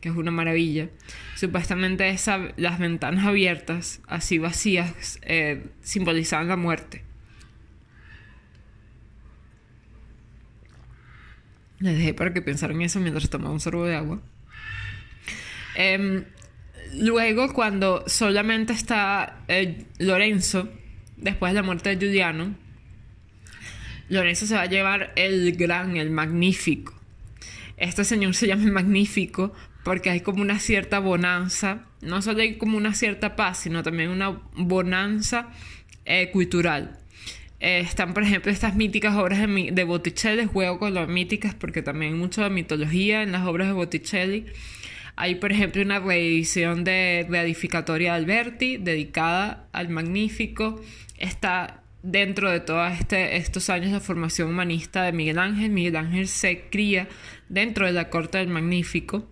que 0.04 0.10
es 0.10 0.16
una 0.16 0.30
maravilla. 0.30 0.90
Supuestamente 1.34 2.06
esa, 2.10 2.52
las 2.58 2.78
ventanas 2.78 3.24
abiertas, 3.24 4.02
así 4.06 4.36
vacías, 4.36 5.18
eh, 5.22 5.68
simbolizaban 5.80 6.46
la 6.46 6.56
muerte. 6.56 7.02
Les 11.78 11.96
dejé 11.96 12.12
para 12.12 12.34
que 12.34 12.42
pensaran 12.42 12.82
eso 12.82 13.00
mientras 13.00 13.30
tomaba 13.30 13.54
un 13.54 13.60
sorbo 13.60 13.86
de 13.86 13.96
agua. 13.96 14.20
Em, 15.74 16.26
luego, 16.92 17.54
cuando 17.54 18.04
solamente 18.06 18.74
está 18.74 19.42
eh, 19.48 19.86
Lorenzo, 19.98 20.68
después 21.16 21.54
de 21.54 21.60
la 21.60 21.62
muerte 21.62 21.96
de 21.96 22.06
Juliano, 22.06 22.54
Lorenzo 24.10 24.44
se 24.44 24.54
va 24.54 24.60
a 24.60 24.66
llevar 24.66 25.14
el 25.16 25.56
gran, 25.56 25.96
el 25.96 26.10
magnífico. 26.10 26.92
Este 27.78 28.04
señor 28.04 28.34
se 28.34 28.46
llama 28.46 28.64
el 28.64 28.72
magnífico 28.72 29.54
porque 29.84 30.10
hay 30.10 30.20
como 30.20 30.42
una 30.42 30.58
cierta 30.58 30.98
bonanza, 30.98 31.84
no 32.00 32.22
solo 32.22 32.40
hay 32.40 32.56
como 32.56 32.76
una 32.76 32.94
cierta 32.94 33.36
paz, 33.36 33.58
sino 33.58 33.82
también 33.82 34.10
una 34.10 34.40
bonanza 34.56 35.50
eh, 36.06 36.30
cultural. 36.32 36.98
Eh, 37.60 37.80
están, 37.80 38.14
por 38.14 38.22
ejemplo, 38.22 38.50
estas 38.50 38.74
míticas 38.74 39.14
obras 39.14 39.40
de, 39.40 39.70
de, 39.72 39.84
Botticelli, 39.84 40.46
juego 40.46 40.78
con 40.78 40.94
las 40.94 41.08
míticas 41.08 41.54
porque 41.54 41.82
también 41.82 42.14
hay 42.14 42.18
mucho 42.18 42.42
de 42.42 42.50
mitología 42.50 43.22
en 43.22 43.32
las 43.32 43.46
obras 43.46 43.68
de 43.68 43.74
Botticelli. 43.74 44.46
Hay, 45.16 45.36
por 45.36 45.52
ejemplo, 45.52 45.80
una 45.82 46.00
reedición 46.00 46.82
de 46.82 47.26
la 47.30 47.42
edificatoria 47.42 48.14
Alberti 48.14 48.78
dedicada 48.78 49.68
al 49.72 49.88
Magnífico. 49.88 50.82
Está 51.16 51.84
dentro 52.02 52.50
de 52.50 52.60
todos 52.60 52.92
este, 52.92 53.36
estos 53.36 53.70
años 53.70 53.92
de 53.92 54.00
formación 54.00 54.50
humanista 54.50 55.04
de 55.04 55.12
Miguel 55.12 55.38
Ángel. 55.38 55.70
Miguel 55.70 55.96
Ángel 55.96 56.26
se 56.26 56.62
cría 56.68 57.08
dentro 57.48 57.86
de 57.86 57.92
la 57.92 58.10
corte 58.10 58.38
del 58.38 58.48
Magnífico. 58.48 59.30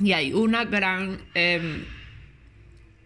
Y 0.00 0.12
hay 0.12 0.32
una 0.32 0.64
gran, 0.64 1.20
em, 1.34 1.84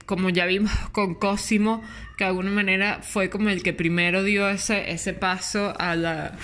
como 0.07 0.31
ya 0.31 0.47
vimos 0.47 0.73
con 0.93 1.15
Cosimo, 1.15 1.83
que 2.17 2.25
de 2.25 2.31
alguna 2.31 2.51
manera 2.51 3.01
fue 3.03 3.31
como 3.31 3.49
el 3.51 3.63
que 3.63 3.73
primero 3.73 4.23
dio 4.23 4.49
ese, 4.49 4.91
ese 4.91 5.13
paso 5.13 5.75
a 5.79 5.95
la, 5.95 6.37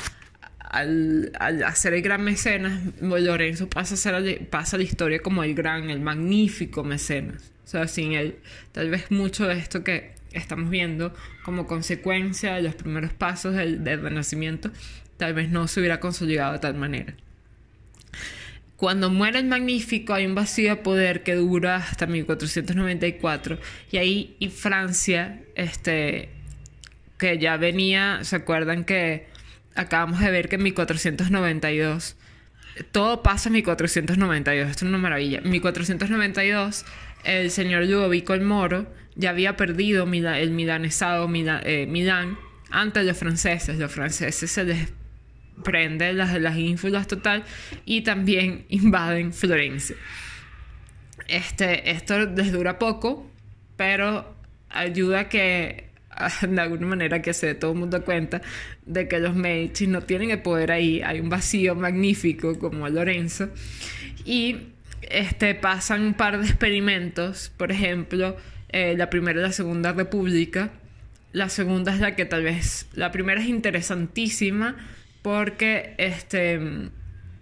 al, 0.74 1.32
hacer 1.64 1.94
el 1.94 2.02
gran 2.02 2.22
mecenas, 2.22 2.80
Lorenzo 3.00 3.68
pasa 3.68 3.94
a, 3.94 3.96
ser, 3.96 4.48
pasa 4.48 4.76
la 4.76 4.82
historia 4.82 5.20
como 5.20 5.44
el 5.44 5.54
gran, 5.54 5.90
el 5.90 6.00
magnífico 6.00 6.82
mecenas. 6.82 7.52
O 7.64 7.66
sea, 7.66 7.88
sin 7.88 8.12
él, 8.12 8.38
tal 8.72 8.90
vez 8.90 9.10
mucho 9.10 9.46
de 9.46 9.58
esto 9.58 9.82
que 9.84 10.14
estamos 10.32 10.68
viendo 10.68 11.14
como 11.44 11.66
consecuencia 11.66 12.54
de 12.54 12.62
los 12.62 12.74
primeros 12.74 13.12
pasos 13.12 13.54
del, 13.54 13.84
del 13.84 14.02
Renacimiento, 14.02 14.70
tal 15.16 15.32
vez 15.32 15.48
no 15.48 15.68
se 15.68 15.80
hubiera 15.80 16.00
consolidado 16.00 16.54
de 16.54 16.58
tal 16.58 16.74
manera. 16.74 17.14
Cuando 18.84 19.08
muere 19.08 19.38
el 19.38 19.46
Magnífico 19.46 20.12
hay 20.12 20.26
un 20.26 20.34
vacío 20.34 20.68
de 20.68 20.76
poder 20.76 21.22
que 21.22 21.34
dura 21.36 21.76
hasta 21.76 22.06
1494 22.06 23.56
y 23.90 23.96
ahí 23.96 24.36
y 24.38 24.50
Francia, 24.50 25.40
este, 25.54 26.28
que 27.16 27.38
ya 27.38 27.56
venía, 27.56 28.18
¿se 28.24 28.36
acuerdan 28.36 28.84
que 28.84 29.26
acabamos 29.74 30.20
de 30.20 30.30
ver 30.30 30.50
que 30.50 30.56
en 30.56 30.64
1492 30.64 32.16
todo 32.92 33.22
pasa 33.22 33.48
en 33.48 33.54
1492, 33.54 34.68
esto 34.68 34.84
es 34.84 34.88
una 34.90 34.98
maravilla. 34.98 35.38
En 35.38 35.48
1492 35.48 36.84
el 37.24 37.50
señor 37.50 37.86
Ludovico 37.86 38.34
el 38.34 38.42
Moro 38.42 38.86
ya 39.14 39.30
había 39.30 39.56
perdido 39.56 40.04
el 40.04 40.50
milanesado 40.50 41.26
eh, 41.32 41.86
Milán 41.88 42.36
ante 42.70 43.02
los 43.02 43.16
franceses. 43.16 43.78
Los 43.78 43.90
franceses 43.90 44.50
se 44.50 44.64
les 44.64 44.90
prende 45.62 46.12
las, 46.12 46.38
las 46.40 46.56
ínfulas 46.56 47.06
total 47.06 47.44
y 47.84 48.02
también 48.02 48.64
invaden 48.68 49.32
Florencia. 49.32 49.96
Este, 51.28 51.90
esto 51.90 52.18
les 52.26 52.52
dura 52.52 52.78
poco, 52.78 53.30
pero 53.76 54.34
ayuda 54.68 55.20
a 55.20 55.28
que 55.28 55.90
de 56.48 56.60
alguna 56.60 56.86
manera 56.86 57.22
que 57.22 57.32
se 57.32 57.48
dé 57.48 57.54
todo 57.54 57.72
el 57.72 57.78
mundo 57.78 58.04
cuenta 58.04 58.42
de 58.86 59.08
que 59.08 59.18
los 59.18 59.34
Medici 59.34 59.86
no 59.86 60.02
tienen 60.02 60.30
el 60.30 60.42
poder 60.42 60.72
ahí, 60.72 61.02
hay 61.02 61.20
un 61.20 61.28
vacío 61.28 61.74
magnífico 61.74 62.58
como 62.58 62.88
Lorenzo. 62.88 63.48
Y 64.24 64.68
este, 65.02 65.54
pasan 65.54 66.02
un 66.02 66.14
par 66.14 66.38
de 66.38 66.46
experimentos, 66.46 67.52
por 67.56 67.72
ejemplo, 67.72 68.36
eh, 68.70 68.94
la 68.96 69.10
primera 69.10 69.38
y 69.38 69.42
la 69.42 69.52
segunda 69.52 69.92
república, 69.92 70.70
la 71.32 71.48
segunda 71.48 71.92
es 71.92 72.00
la 72.00 72.14
que 72.14 72.24
tal 72.24 72.44
vez, 72.44 72.86
la 72.94 73.10
primera 73.10 73.40
es 73.40 73.48
interesantísima, 73.48 74.76
porque 75.24 75.94
este 75.96 76.60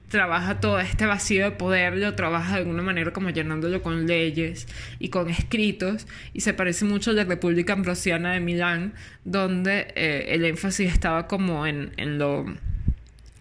trabaja 0.09 0.61
todo 0.61 0.79
este 0.79 1.05
vacío 1.05 1.43
de 1.43 1.51
poder, 1.51 1.97
lo 1.97 2.15
trabaja 2.15 2.55
de 2.55 2.61
alguna 2.61 2.83
manera 2.83 3.13
como 3.13 3.31
llenándolo 3.31 3.83
con 3.83 4.07
leyes 4.07 4.69
y 5.01 5.09
con 5.09 5.29
escritos, 5.29 6.07
y 6.33 6.43
se 6.43 6.55
parece 6.55 6.85
mucho 6.85 7.11
a 7.11 7.15
la 7.15 7.25
República 7.25 7.73
Ambrosiana 7.73 8.35
de 8.35 8.41
Milán, 8.41 8.95
donde 9.25 9.93
eh, 9.97 10.27
el 10.29 10.45
énfasis 10.45 10.93
estaba 10.93 11.27
como 11.27 11.67
en, 11.67 11.93
en, 11.97 12.19
lo, 12.19 12.45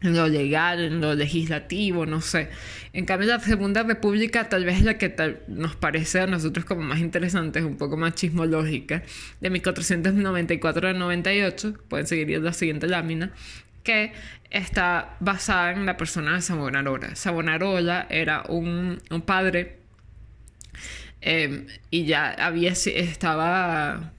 en 0.02 0.16
lo 0.16 0.28
legal, 0.28 0.80
en 0.80 1.02
lo 1.02 1.14
legislativo, 1.14 2.08
no 2.08 2.20
sé. 2.22 2.50
En 2.94 3.06
cambio, 3.06 3.28
la 3.28 3.40
Segunda 3.42 3.84
República 3.84 4.50
tal 4.50 4.66
vez 4.66 4.82
la 4.82 4.98
que 4.98 5.14
nos 5.50 5.76
parece 5.76 6.22
a 6.22 6.26
nosotros 6.26 6.66
como 6.66 6.82
más 6.82 7.00
interesante, 7.00 7.60
es 7.60 7.66
un 7.66 7.78
poco 7.78 7.96
más 7.96 8.16
chismológica, 8.16 9.04
de 9.40 9.50
1494 9.52 10.88
a 10.88 10.94
98, 10.94 11.76
pueden 11.88 12.08
seguir 12.08 12.42
la 12.42 12.54
siguiente 12.54 12.88
lámina, 12.88 13.34
que 13.84 14.14
está 14.50 15.16
basada 15.20 15.72
en 15.72 15.86
la 15.86 15.98
persona 15.98 16.36
de 16.36 16.42
Savonarola. 16.42 17.16
Savonarola 17.16 18.08
era 18.10 18.44
un, 18.48 19.02
un 19.10 19.22
padre 19.22 19.78
em, 21.22 21.68
y 21.90 22.06
ya 22.06 22.32
había, 22.32 22.72
estaba, 22.72 24.12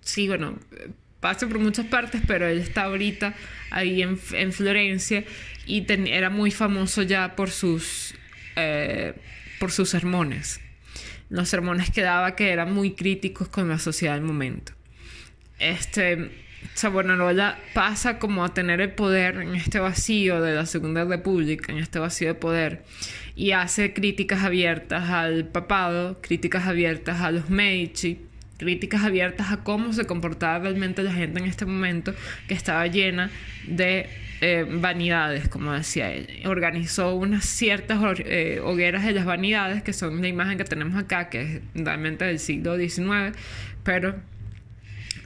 sí, 0.00 0.28
bueno, 0.28 0.58
pasa 1.20 1.48
por 1.48 1.58
muchas 1.58 1.86
partes, 1.86 2.22
pero 2.26 2.46
él 2.46 2.58
está 2.58 2.84
ahorita 2.84 3.34
ahí 3.70 4.02
en, 4.02 4.18
en 4.32 4.52
Florencia 4.52 5.24
y 5.66 5.84
era 5.90 6.30
muy 6.30 6.50
famoso 6.50 7.02
ya 7.02 7.36
por 7.36 7.50
sus, 7.50 8.14
eh, 8.56 9.14
por 9.58 9.72
sus 9.72 9.90
sermones. 9.90 10.60
los 11.30 11.48
sermones 11.48 11.90
que 11.90 12.00
daba 12.00 12.36
que 12.36 12.50
eran 12.50 12.72
muy 12.72 12.92
críticos 12.92 13.48
con 13.48 13.68
la 13.68 13.78
sociedad 13.78 14.14
del 14.14 14.22
momento. 14.22 14.72
Este, 15.58 16.30
Savonarola 16.74 17.58
pasa 17.74 18.18
como 18.18 18.44
a 18.44 18.54
tener 18.54 18.80
el 18.80 18.92
poder 18.92 19.36
en 19.36 19.54
este 19.54 19.80
vacío 19.80 20.40
de 20.40 20.54
la 20.54 20.66
Segunda 20.66 21.04
República, 21.04 21.72
en 21.72 21.78
este 21.78 21.98
vacío 21.98 22.28
de 22.28 22.34
poder, 22.34 22.84
y 23.34 23.52
hace 23.52 23.92
críticas 23.92 24.44
abiertas 24.44 25.10
al 25.10 25.46
papado, 25.46 26.20
críticas 26.20 26.66
abiertas 26.66 27.20
a 27.20 27.30
los 27.30 27.50
Medici, 27.50 28.20
críticas 28.58 29.04
abiertas 29.04 29.52
a 29.52 29.58
cómo 29.64 29.92
se 29.92 30.04
comportaba 30.04 30.58
realmente 30.58 31.02
la 31.02 31.12
gente 31.12 31.40
en 31.40 31.46
este 31.46 31.64
momento 31.64 32.14
que 32.48 32.54
estaba 32.54 32.86
llena 32.86 33.30
de 33.66 34.08
eh, 34.40 34.66
vanidades, 34.68 35.48
como 35.48 35.72
decía 35.72 36.12
él. 36.12 36.28
Organizó 36.44 37.14
unas 37.14 37.44
ciertas 37.44 38.00
eh, 38.18 38.60
hogueras 38.62 39.04
de 39.04 39.12
las 39.12 39.24
vanidades, 39.24 39.82
que 39.82 39.92
son 39.92 40.20
la 40.20 40.28
imagen 40.28 40.58
que 40.58 40.64
tenemos 40.64 40.96
acá, 40.96 41.28
que 41.28 41.40
es 41.42 41.60
realmente 41.74 42.24
del 42.24 42.38
siglo 42.38 42.76
XIX, 42.76 43.36
pero 43.82 44.16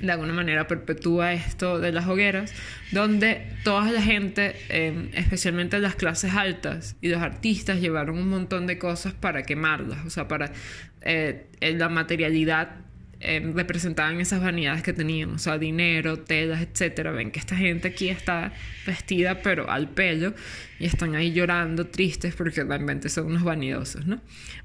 de 0.03 0.13
alguna 0.13 0.33
manera 0.33 0.67
perpetúa 0.67 1.33
esto 1.33 1.79
de 1.79 1.93
las 1.93 2.07
hogueras, 2.07 2.53
donde 2.91 3.47
toda 3.65 3.91
la 3.91 4.03
gente, 4.03 4.57
em, 4.69 5.09
especialmente 5.15 5.79
las 5.79 5.95
clases 5.95 6.35
altas 6.35 6.97
y 7.01 7.09
los 7.09 7.23
artistas, 7.23 7.81
llevaron 7.81 8.19
un 8.19 8.29
montón 8.29 8.67
de 8.67 8.79
cosas 8.79 9.15
para 9.15 9.45
quemarlas, 9.45 10.05
o 10.05 10.11
sea, 10.11 10.29
para 10.29 10.53
eh, 11.03 11.47
la 11.61 11.89
materialidad 11.89 12.83
eh, 13.25 13.41
representaban 13.55 14.21
esas 14.21 14.43
vanidades 14.43 14.83
que 14.83 14.93
tenían, 14.93 15.31
o 15.31 15.39
sea, 15.39 15.57
dinero, 15.57 16.19
telas, 16.19 16.61
etcétera. 16.61 17.13
Ven 17.13 17.31
que 17.31 17.39
esta 17.39 17.57
gente 17.57 17.87
aquí 17.89 18.09
está 18.09 18.53
vestida, 18.85 19.43
pero 19.43 19.71
al 19.71 19.89
pelo, 19.89 20.35
y 20.81 20.87
están 20.87 21.15
ahí 21.15 21.33
llorando, 21.33 21.87
tristes, 21.87 22.35
porque 22.35 22.65
realmente 22.65 23.09
son 23.09 23.27
unos 23.27 23.45
vanidosos, 23.45 24.07
¿no? 24.07 24.21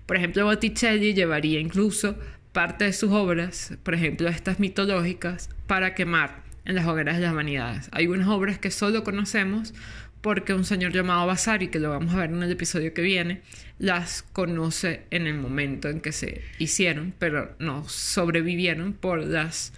Por 0.08 0.17
ejemplo, 0.17 0.46
Botticelli 0.46 1.13
llevaría 1.13 1.60
incluso 1.60 2.17
parte 2.57 2.85
de 2.85 2.93
sus 2.93 3.11
obras, 3.11 3.77
por 3.83 3.93
ejemplo, 3.93 4.27
estas 4.29 4.59
mitológicas, 4.59 5.51
para 5.67 5.93
quemar 5.93 6.41
en 6.65 6.73
las 6.73 6.87
hogueras 6.87 7.17
de 7.17 7.21
las 7.21 7.35
vanidades. 7.35 7.87
Hay 7.91 8.07
unas 8.07 8.27
obras 8.29 8.57
que 8.57 8.71
solo 8.71 9.03
conocemos 9.03 9.75
porque 10.21 10.55
un 10.55 10.65
señor 10.65 10.91
llamado 10.91 11.27
Vasari, 11.27 11.67
que 11.67 11.77
lo 11.77 11.91
vamos 11.91 12.15
a 12.15 12.17
ver 12.17 12.31
en 12.31 12.41
el 12.41 12.51
episodio 12.51 12.95
que 12.95 13.03
viene, 13.03 13.43
las 13.77 14.23
conoce 14.23 15.03
en 15.11 15.27
el 15.27 15.35
momento 15.35 15.87
en 15.87 16.01
que 16.01 16.11
se 16.11 16.41
hicieron, 16.57 17.13
pero 17.19 17.55
no 17.59 17.87
sobrevivieron 17.87 18.93
por 18.93 19.23
las 19.23 19.71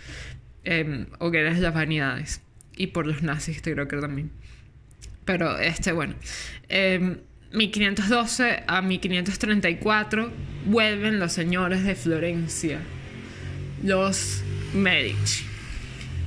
em, 0.64 1.08
hogueras 1.20 1.58
de 1.58 1.62
las 1.64 1.74
vanidades 1.74 2.42
y 2.78 2.88
por 2.88 3.06
los 3.06 3.24
nazis, 3.24 3.62
creo 3.62 3.90
que 3.90 3.98
también. 3.98 4.32
Pero 5.26 5.58
este, 5.58 5.92
bueno, 5.92 6.16
1512 7.52 8.44
em, 8.44 8.64
a 8.68 8.82
1534 8.82 10.32
vuelven 10.66 11.20
los 11.20 11.34
señores 11.34 11.84
de 11.84 11.96
Florencia, 11.96 12.80
los 13.84 14.44
Medici. 14.74 15.46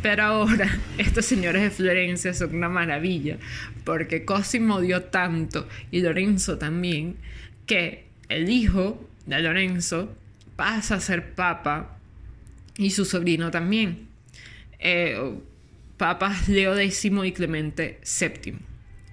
Pero 0.03 0.25
ahora 0.25 0.79
estos 0.99 1.25
señores 1.25 1.63
de 1.63 1.71
Florencia 1.71 2.35
son 2.35 2.57
una 2.57 2.69
maravilla, 2.69 3.39
porque 3.85 4.25
Cosimo 4.25 4.81
dio 4.81 5.05
tanto 5.05 5.69
y 5.93 6.01
Lorenzo 6.01 6.59
también, 6.59 7.17
que 7.67 8.07
el 8.29 8.49
hijo 8.49 9.09
de 9.27 9.41
Lorenzo 9.41 10.13
pasa 10.57 10.97
a 10.97 11.01
ser 11.01 11.35
papa 11.35 11.99
y 12.77 12.91
su 12.91 13.05
sobrino 13.05 13.51
también. 13.51 14.09
Eh, 14.81 15.39
papas 15.97 16.49
Leo 16.49 16.77
X 16.77 17.05
y 17.05 17.33
Clemente 17.33 18.01
VII. 18.03 18.57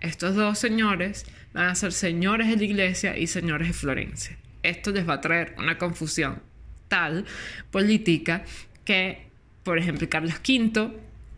Estos 0.01 0.33
dos 0.33 0.57
señores 0.57 1.25
van 1.53 1.67
a 1.67 1.75
ser 1.75 1.91
señores 1.91 2.47
de 2.49 2.57
la 2.57 2.63
iglesia 2.63 3.17
y 3.17 3.27
señores 3.27 3.67
de 3.67 3.73
Florencia. 3.73 4.37
Esto 4.63 4.91
les 4.91 5.07
va 5.07 5.15
a 5.15 5.21
traer 5.21 5.55
una 5.57 5.77
confusión 5.77 6.41
tal 6.87 7.25
política 7.71 8.43
que, 8.83 9.27
por 9.63 9.77
ejemplo, 9.77 10.07
Carlos 10.09 10.35
V, 10.35 10.91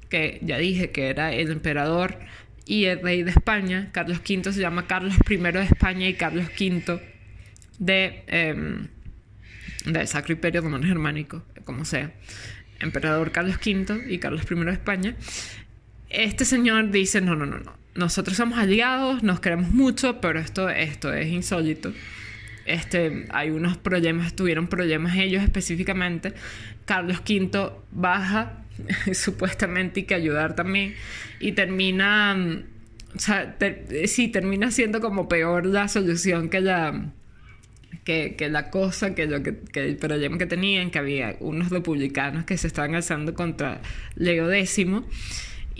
que 0.10 0.39
ya 0.41 0.58
dije 0.58 0.91
que 0.91 1.10
era 1.10 1.34
el 1.34 1.51
emperador 1.51 2.18
y 2.66 2.86
el 2.86 3.01
rey 3.01 3.24
de 3.24 3.31
España. 3.31 3.90
Carlos 3.92 4.20
V 4.20 4.51
se 4.51 4.59
llama 4.59 4.88
Carlos 4.88 5.16
I 5.29 5.38
de 5.38 5.64
España 5.64 6.07
y 6.07 6.14
Carlos 6.16 6.46
V 6.59 7.01
de, 7.79 8.24
eh, 8.27 8.88
del 9.86 10.07
Sacro 10.07 10.33
Imperio 10.33 10.62
Romano 10.62 10.86
Germánico, 10.86 11.44
como 11.64 11.86
sea. 11.86 12.14
Emperador 12.79 13.31
Carlos 13.31 13.57
V 13.57 14.12
y 14.12 14.18
Carlos 14.18 14.44
I 14.50 14.55
de 14.55 14.72
España. 14.72 15.16
Este 16.09 16.46
señor 16.46 16.92
dice, 16.92 17.22
no, 17.22 17.36
no, 17.36 17.46
no, 17.46 17.59
no. 17.59 17.80
Nosotros 17.96 18.38
somos 18.38 18.58
aliados, 18.58 19.22
nos 19.22 19.40
queremos 19.40 19.72
mucho, 19.72 20.22
pero 20.22 20.40
esto, 20.40 20.70
esto 20.70 21.14
es 21.14 21.27
insólito. 21.27 21.94
Este, 22.66 23.25
hay 23.32 23.50
unos 23.50 23.77
problemas, 23.77 24.34
tuvieron 24.36 24.68
problemas 24.68 25.18
ellos 25.18 25.44
específicamente. 25.44 26.34
Carlos 26.86 27.22
V 27.27 27.72
baja 27.92 28.64
supuestamente 29.14 30.01
y 30.01 30.04
que 30.04 30.16
ayudar 30.16 30.56
también. 30.56 30.96
Y 31.40 31.51
termina, 31.51 32.36
mm, 32.36 32.64
o 33.16 33.20
sea, 33.20 33.58
sí, 34.06 34.30
termina 34.30 34.72
siendo 34.72 35.01
como 35.01 35.27
peor 35.27 35.66
la 35.66 35.88
solución 35.88 36.50
que 36.50 36.62
la, 36.62 37.12
que, 38.04 38.36
que 38.38 38.50
la 38.50 38.70
cosa, 38.70 39.16
que, 39.16 39.27
lo 39.27 39.44
que, 39.44 39.58
que, 39.58 39.86
el 39.86 39.98
problema 39.98 40.38
que 40.38 40.46
tenían, 40.46 40.92
que 40.92 41.00
había 41.00 41.36
unos 41.40 41.70
republicanos 41.70 42.46
que 42.46 42.58
se 42.58 42.68
estaban 42.68 42.96
alzando 42.96 43.34
contra 43.34 43.82
Leo 44.16 44.51
X 44.51 44.86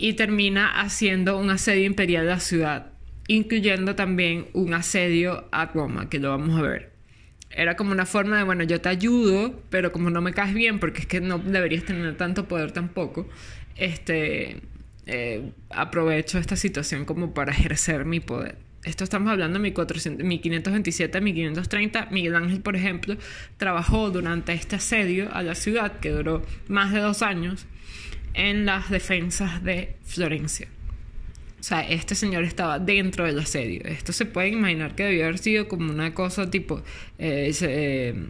y 0.02 0.14
termina 0.14 0.80
haciendo 0.80 1.38
un 1.38 1.48
asedio 1.50 1.84
imperial 1.84 2.26
a 2.26 2.30
la 2.32 2.40
ciudad, 2.40 2.86
incluyendo 3.28 3.94
también 3.94 4.48
un 4.52 4.74
asedio 4.74 5.46
a 5.52 5.66
Roma, 5.66 6.10
que 6.10 6.18
lo 6.18 6.30
vamos 6.30 6.58
a 6.58 6.62
ver 6.62 6.90
era 7.54 7.76
como 7.76 7.92
una 7.92 8.06
forma 8.06 8.38
de, 8.38 8.44
bueno, 8.44 8.64
yo 8.64 8.80
te 8.80 8.88
ayudo, 8.88 9.62
pero 9.70 9.92
como 9.92 10.08
no 10.10 10.22
me 10.22 10.32
caes 10.32 10.54
bien, 10.54 10.78
porque 10.78 11.02
es 11.02 11.06
que 11.06 11.20
no 11.20 11.38
deberías 11.38 11.84
tener 11.84 12.16
tanto 12.16 12.48
poder 12.48 12.72
tampoco, 12.72 13.28
este, 13.76 14.62
eh, 15.04 15.52
aprovecho 15.68 16.38
esta 16.38 16.56
situación 16.56 17.04
como 17.04 17.34
para 17.34 17.52
ejercer 17.52 18.06
mi 18.06 18.20
poder. 18.20 18.56
Esto 18.84 19.04
estamos 19.04 19.30
hablando 19.30 19.58
de 19.58 19.62
1527 19.62 21.18
a 21.18 21.20
1530. 21.20 22.06
Miguel 22.10 22.34
Ángel, 22.34 22.62
por 22.62 22.74
ejemplo, 22.74 23.16
trabajó 23.58 24.10
durante 24.10 24.54
este 24.54 24.76
asedio 24.76 25.32
a 25.32 25.42
la 25.42 25.54
ciudad, 25.54 26.00
que 26.00 26.10
duró 26.10 26.42
más 26.66 26.90
de 26.92 27.00
dos 27.00 27.22
años, 27.22 27.66
en 28.34 28.66
las 28.66 28.90
defensas 28.90 29.62
de 29.62 29.96
Florencia. 30.04 30.68
O 31.60 31.62
sea, 31.62 31.88
este 31.88 32.14
señor 32.14 32.42
estaba 32.42 32.78
dentro 32.80 33.24
del 33.24 33.38
asedio. 33.38 33.82
Esto 33.84 34.12
se 34.12 34.26
puede 34.26 34.48
imaginar 34.48 34.96
que 34.96 35.04
debió 35.04 35.24
haber 35.24 35.38
sido 35.38 35.68
como 35.68 35.92
una 35.92 36.12
cosa 36.12 36.50
tipo 36.50 36.82
eh, 37.18 37.52
eh, 37.60 38.28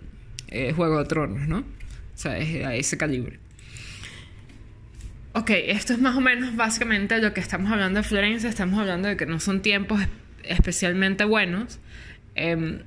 eh, 0.49 0.73
Juego 0.77 0.99
de 0.99 1.05
Tronos, 1.07 1.49
¿no? 1.49 1.61
O 1.61 1.65
sea, 2.15 2.33
a 2.33 2.75
ese 2.75 2.99
calibre. 2.99 3.38
Ok, 5.33 5.49
esto 5.49 5.95
es 5.95 5.99
más 5.99 6.15
o 6.15 6.21
menos 6.21 6.55
básicamente 6.57 7.19
lo 7.23 7.33
que 7.33 7.41
estamos 7.41 7.73
hablando 7.73 8.01
de 8.01 8.05
Florencia. 8.07 8.51
Estamos 8.51 8.79
hablando 8.79 9.09
de 9.09 9.17
que 9.17 9.25
no 9.25 9.41
son 9.41 9.62
tiempos 9.62 9.99
especialmente 10.45 11.25
buenos. 11.25 11.81
Em, 12.35 12.81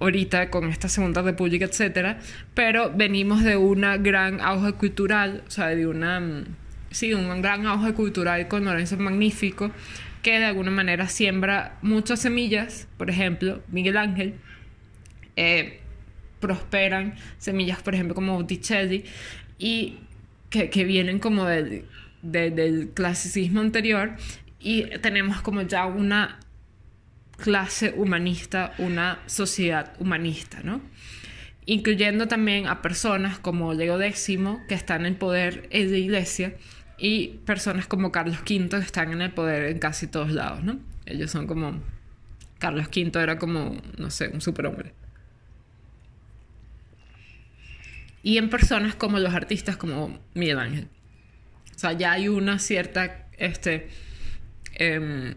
ahorita 0.00 0.50
con 0.50 0.68
esta 0.68 0.88
Segunda 0.88 1.22
República, 1.22 1.64
etcétera, 1.64 2.18
pero 2.54 2.92
venimos 2.94 3.42
de 3.42 3.56
una 3.56 3.96
gran 3.96 4.40
auge 4.40 4.72
cultural, 4.72 5.42
o 5.46 5.50
sea, 5.50 5.68
de 5.68 5.86
una 5.86 6.20
mm, 6.20 6.44
sí, 6.94 7.12
un 7.12 7.42
gran 7.42 7.66
auge 7.66 7.92
cultural 7.92 8.48
con 8.48 8.64
Lorenzo 8.64 8.96
Magnífico, 8.96 9.70
que 10.22 10.38
de 10.38 10.46
alguna 10.46 10.70
manera 10.70 11.08
siembra 11.08 11.76
muchas 11.82 12.20
semillas, 12.20 12.88
por 12.96 13.10
ejemplo, 13.10 13.62
Miguel 13.68 13.96
Ángel, 13.96 14.34
eh, 15.36 15.80
prosperan 16.40 17.14
semillas, 17.38 17.82
por 17.82 17.94
ejemplo, 17.94 18.14
como 18.14 18.34
Botticelli, 18.34 19.04
y 19.58 19.98
que, 20.50 20.84
vienen 20.84 21.18
como 21.18 21.46
del, 21.46 21.84
del 22.22 22.90
clasicismo 22.94 23.60
anterior, 23.60 24.12
y 24.60 24.84
tenemos 25.00 25.42
como 25.42 25.62
ya 25.62 25.84
una 25.86 26.38
clase 27.44 27.92
humanista, 27.94 28.72
una 28.78 29.18
sociedad 29.26 29.92
humanista, 29.98 30.62
¿no? 30.62 30.80
Incluyendo 31.66 32.26
también 32.26 32.66
a 32.68 32.80
personas 32.80 33.38
como 33.38 33.74
Leo 33.74 34.00
X, 34.00 34.38
que 34.66 34.74
están 34.74 35.04
en 35.04 35.14
poder 35.16 35.68
en 35.70 35.92
la 35.92 35.98
iglesia, 35.98 36.54
y 36.96 37.40
personas 37.44 37.86
como 37.86 38.10
Carlos 38.10 38.38
V 38.48 38.70
que 38.70 38.76
están 38.78 39.12
en 39.12 39.20
el 39.20 39.30
poder 39.30 39.64
en 39.64 39.78
casi 39.78 40.06
todos 40.06 40.32
lados, 40.32 40.64
¿no? 40.64 40.78
Ellos 41.04 41.30
son 41.30 41.46
como... 41.46 41.82
Carlos 42.58 42.86
V 42.86 43.22
era 43.22 43.38
como, 43.38 43.76
no 43.98 44.10
sé, 44.10 44.28
un 44.28 44.40
superhombre. 44.40 44.94
Y 48.22 48.38
en 48.38 48.48
personas 48.48 48.94
como 48.94 49.18
los 49.18 49.34
artistas 49.34 49.76
como 49.76 50.18
Miguel 50.32 50.58
Ángel. 50.58 50.88
O 51.76 51.78
sea, 51.78 51.92
ya 51.92 52.12
hay 52.12 52.28
una 52.28 52.58
cierta 52.58 53.28
este, 53.36 53.90
em, 54.76 55.34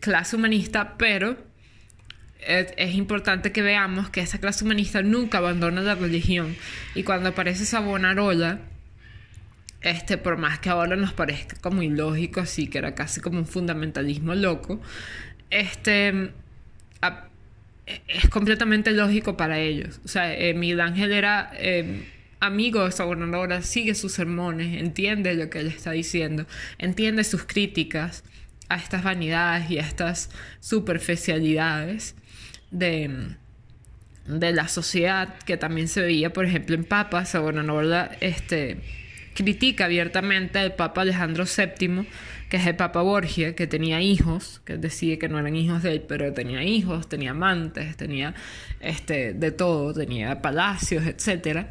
clase 0.00 0.36
humanista, 0.36 0.96
pero 0.96 1.36
es, 2.46 2.94
importante 2.94 3.52
que 3.52 3.62
veamos 3.62 4.10
que 4.10 4.20
esa 4.20 4.38
clase 4.38 4.64
humanista 4.64 5.02
nunca 5.02 5.38
abandona 5.38 5.82
la 5.82 5.94
religión. 5.94 6.56
Y 6.94 7.02
cuando 7.02 7.30
aparece 7.30 7.64
Savonarola, 7.64 8.60
este, 9.80 10.18
por 10.18 10.36
más 10.36 10.58
que 10.58 10.68
ahora 10.68 10.96
nos 10.96 11.12
parezca 11.12 11.56
como 11.60 11.82
ilógico, 11.82 12.40
así 12.40 12.68
que 12.68 12.78
era 12.78 12.94
casi 12.94 13.20
como 13.20 13.38
un 13.38 13.46
fundamentalismo 13.46 14.34
loco, 14.34 14.80
este, 15.50 16.30
es 18.08 18.28
completamente 18.30 18.92
lógico 18.92 19.36
para 19.36 19.58
ellos. 19.58 20.00
O 20.04 20.08
sea, 20.08 20.34
eh, 20.34 20.54
Miguel 20.54 20.80
Ángel 20.80 21.12
era 21.12 21.50
eh, 21.54 22.04
amigo 22.40 22.82
de 22.82 22.90
esa 22.90 23.04
gobernadora, 23.04 23.62
sigue 23.62 23.94
sus 23.94 24.12
sermones, 24.12 24.80
entiende 24.80 25.34
lo 25.34 25.50
que 25.50 25.60
él 25.60 25.68
está 25.68 25.92
diciendo, 25.92 26.46
entiende 26.78 27.24
sus 27.24 27.44
críticas 27.44 28.24
a 28.68 28.76
estas 28.76 29.02
vanidades 29.02 29.70
y 29.70 29.78
a 29.78 29.82
estas 29.82 30.30
superficialidades 30.60 32.14
de, 32.70 33.34
de 34.26 34.52
la 34.52 34.68
sociedad 34.68 35.38
que 35.44 35.56
también 35.56 35.88
se 35.88 36.00
veía, 36.00 36.32
por 36.32 36.46
ejemplo, 36.46 36.74
en 36.74 36.84
Papa. 36.84 37.22
Esa 37.22 37.38
gobernadora 37.38 38.10
este, 38.20 38.80
critica 39.34 39.84
abiertamente 39.86 40.58
al 40.58 40.74
Papa 40.74 41.02
Alejandro 41.02 41.44
VII 41.44 42.06
que 42.48 42.58
es 42.58 42.66
el 42.66 42.76
Papa 42.76 43.02
Borgia, 43.02 43.54
que 43.56 43.66
tenía 43.66 44.00
hijos, 44.00 44.60
que 44.64 44.76
decide 44.76 45.18
que 45.18 45.28
no 45.28 45.38
eran 45.38 45.56
hijos 45.56 45.82
de 45.82 45.92
él, 45.92 46.04
pero 46.06 46.32
tenía 46.32 46.62
hijos, 46.62 47.08
tenía 47.08 47.32
amantes, 47.32 47.96
tenía 47.96 48.34
este, 48.80 49.32
de 49.32 49.50
todo, 49.50 49.92
tenía 49.92 50.40
palacios, 50.42 51.04
etc. 51.06 51.66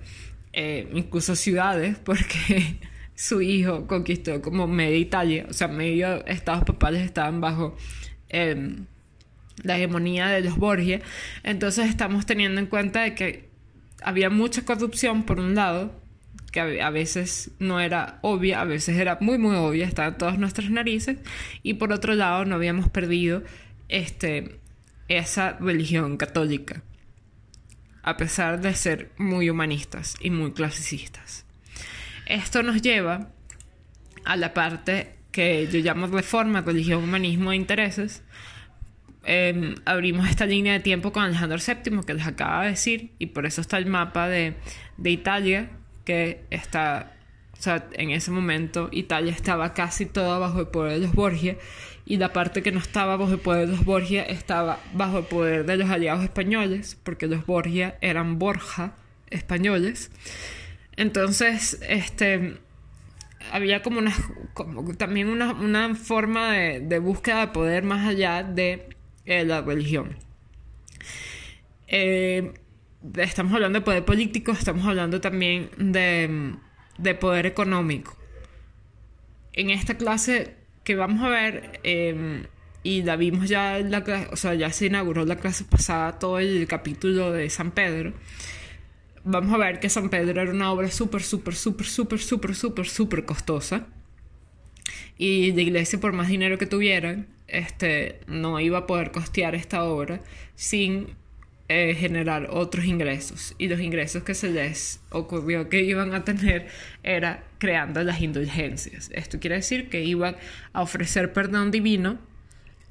Eh, 0.51 0.89
incluso 0.93 1.36
ciudades, 1.36 1.97
porque 2.03 2.77
su 3.15 3.41
hijo 3.41 3.88
conquistó 3.88 4.41
como 4.41 4.67
media 4.67 4.97
Italia, 4.97 5.45
o 5.49 5.54
sea, 5.54 5.67
medio 5.67 6.25
estados 6.25 6.65
papales 6.65 7.04
estaban 7.04 7.41
bajo 7.41 7.75
em, 8.30 8.86
la 9.63 9.78
hegemonía 9.78 10.28
de 10.28 10.41
los 10.41 10.58
Borgia. 10.58 11.01
Entonces 11.43 11.88
estamos 11.89 12.25
teniendo 12.25 12.60
en 12.60 12.67
cuenta 12.67 13.04
de 13.04 13.15
que 13.15 13.49
había 14.01 14.30
mucha 14.30 14.65
corrupción 14.65 15.23
por 15.23 15.39
un 15.39 15.56
lado, 15.56 15.93
que 16.51 16.82
a 16.82 16.89
veces 16.89 17.51
no 17.60 17.80
era 17.80 18.19
obvia, 18.21 18.62
a 18.62 18.65
veces 18.65 18.97
era 18.97 19.17
muy 19.21 19.38
muy 19.38 19.56
obvia, 19.56 19.86
estaba 19.86 20.10
en 20.10 20.17
todas 20.17 20.38
nuestras 20.38 20.69
narices, 20.69 21.17
y 21.63 21.75
por 21.75 21.91
otro 21.91 22.13
lado 22.15 22.45
no 22.45 22.56
habíamos 22.56 22.89
perdido 22.89 23.43
este, 23.89 24.60
esa 25.08 25.54
religión 25.60 26.17
católica, 26.17 26.84
a 28.04 28.17
pesar 28.17 28.62
de 28.62 28.73
ser 28.73 29.12
muy 29.17 29.49
humanistas 29.49 30.15
y 30.21 30.30
muy 30.30 30.54
clasicistas. 30.54 31.44
Esto 32.26 32.64
nos 32.64 32.82
lleva 32.82 33.30
a 34.24 34.36
la 34.36 34.54
parte 34.54 35.16
que 35.32 35.68
yo 35.68 35.80
llamo 35.80 36.08
reforma, 36.08 36.62
religión, 36.62 37.04
humanismo 37.04 37.52
e 37.52 37.56
intereses. 37.56 38.24
Em, 39.24 39.76
abrimos 39.86 40.30
esta 40.30 40.46
línea 40.46 40.74
de 40.74 40.80
tiempo 40.80 41.12
con 41.12 41.24
Alejandro 41.24 41.58
VII, 41.58 42.02
que 42.06 42.14
les 42.14 42.28
acaba 42.28 42.64
de 42.64 42.70
decir, 42.70 43.12
y 43.20 43.28
por 43.28 43.46
eso 43.46 43.62
está 43.62 43.78
el 43.78 43.86
mapa 43.86 44.28
de, 44.28 44.56
de 44.98 45.10
Italia, 45.10 45.70
que 46.06 46.46
está, 46.52 47.12
o 47.54 47.62
sea, 47.62 47.88
en 47.94 48.12
ese 48.12 48.32
momento 48.32 48.90
Italia 48.92 49.32
estaba 49.32 49.74
casi 49.74 50.06
toda 50.06 50.38
bajo 50.40 50.62
el 50.62 50.68
poder 50.68 51.00
de 51.00 51.08
los 51.08 51.14
Borgia 51.14 51.58
y 52.06 52.18
la 52.18 52.32
parte 52.32 52.62
que 52.62 52.72
no 52.72 52.80
estaba 52.80 53.18
bajo 53.18 53.34
el 53.34 53.40
poder 53.40 53.68
de 53.68 53.76
los 53.76 53.84
Borgia 53.84 54.24
estaba 54.24 54.80
bajo 54.94 55.20
el 55.20 55.26
poder 55.26 55.66
de 55.66 55.78
los 55.78 55.90
aliados 55.90 56.24
españoles, 56.24 56.98
porque 57.04 57.28
los 57.28 57.46
Borgia 57.46 57.98
eran 58.02 58.38
Borja 58.38 58.94
españoles. 59.32 60.12
Entonces, 60.97 61.79
este 61.88 62.58
había 63.51 63.81
como 63.81 63.99
una 63.99 64.13
como 64.53 64.95
también 64.95 65.27
una, 65.27 65.53
una 65.53 65.95
forma 65.95 66.51
de, 66.53 66.79
de, 66.79 66.99
búsqueda 66.99 67.41
de 67.41 67.47
poder 67.49 67.84
más 67.84 68.08
allá 68.08 68.43
de 68.43 68.89
eh, 69.25 69.43
la 69.43 69.62
religión. 69.62 70.15
Eh, 71.88 72.53
estamos 73.17 73.53
hablando 73.53 73.79
de 73.79 73.86
poder 73.86 74.05
político, 74.05 74.51
estamos 74.51 74.86
hablando 74.86 75.21
también 75.21 75.69
de, 75.77 77.15
poder 77.15 77.45
económico. 77.45 78.17
En 79.53 79.69
esta 79.69 79.95
clase 79.95 80.55
que 80.84 80.95
vamos 80.95 81.23
a 81.23 81.29
ver, 81.29 81.79
em, 81.84 82.45
y 82.84 83.03
la 83.03 83.15
vimos 83.15 83.49
ya 83.49 83.79
en 83.79 83.91
la 83.91 84.03
clase, 84.03 84.27
o 84.31 84.36
sea, 84.36 84.53
ya 84.53 84.71
se 84.71 84.88
inauguró 84.88 85.25
la 85.25 85.38
clase 85.38 85.63
pasada 85.63 86.19
todo 86.19 86.39
el 86.39 86.67
capítulo 86.67 87.31
de 87.31 87.49
San 87.49 87.71
Pedro. 87.71 88.13
Vamos 89.28 89.56
a 89.56 89.58
ver 89.58 89.80
que 89.80 89.90
San 89.90 90.10
Pedro 90.10 90.40
era 90.40 90.52
una 90.52 90.72
obra 90.72 90.92
súper, 90.92 91.24
súper, 91.24 91.56
súper, 91.56 91.88
súper, 91.88 92.20
súper, 92.20 92.56
súper, 92.56 92.86
súper 92.86 93.26
costosa. 93.26 93.88
Y 95.18 95.52
la 95.54 95.62
iglesia, 95.62 96.00
por 96.00 96.14
más 96.14 96.28
dinero 96.28 96.60
que 96.60 96.68
tuvieran, 96.68 97.28
este, 97.48 98.20
no 98.28 98.60
iba 98.60 98.80
a 98.80 98.88
poder 98.88 99.12
costear 99.12 99.56
esta 99.56 99.84
obra 99.84 100.22
sin 100.54 101.16
eh, 101.70 101.96
generar 101.96 102.50
otros 102.52 102.86
ingresos 102.86 103.56
y 103.58 103.68
los 103.68 103.80
ingresos 103.80 104.22
que 104.22 104.36
se 104.36 104.52
les 104.52 105.00
ocurrió 105.10 105.70
que 105.70 105.82
iban 105.82 106.14
a 106.14 106.24
tener 106.24 106.68
era 107.02 107.44
creando 107.58 108.04
las 108.04 108.22
indulgencias. 108.22 109.10
Esto 109.12 109.40
quiere 109.40 109.56
decir 109.56 109.90
que 109.90 110.04
iban 110.04 110.36
a 110.74 110.84
ofrecer 110.84 111.34
perdón 111.34 111.72
divino 111.72 112.20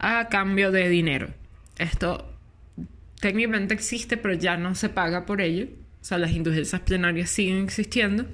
a 0.01 0.29
cambio 0.29 0.73
de 0.73 0.88
dinero. 0.88 1.29
Esto 1.79 2.29
técnicamente 3.20 3.75
existe 3.75 4.16
pero 4.16 4.35
ya 4.35 4.57
no 4.57 4.75
se 4.75 4.88
paga 4.88 5.27
por 5.27 5.40
ello. 5.40 5.68
O 6.04 6.06
sea, 6.06 6.18
las 6.18 6.32
indulgencias 6.32 6.82
plenarias 6.82 7.30
siguen 7.30 7.64
existiendo, 7.64 8.26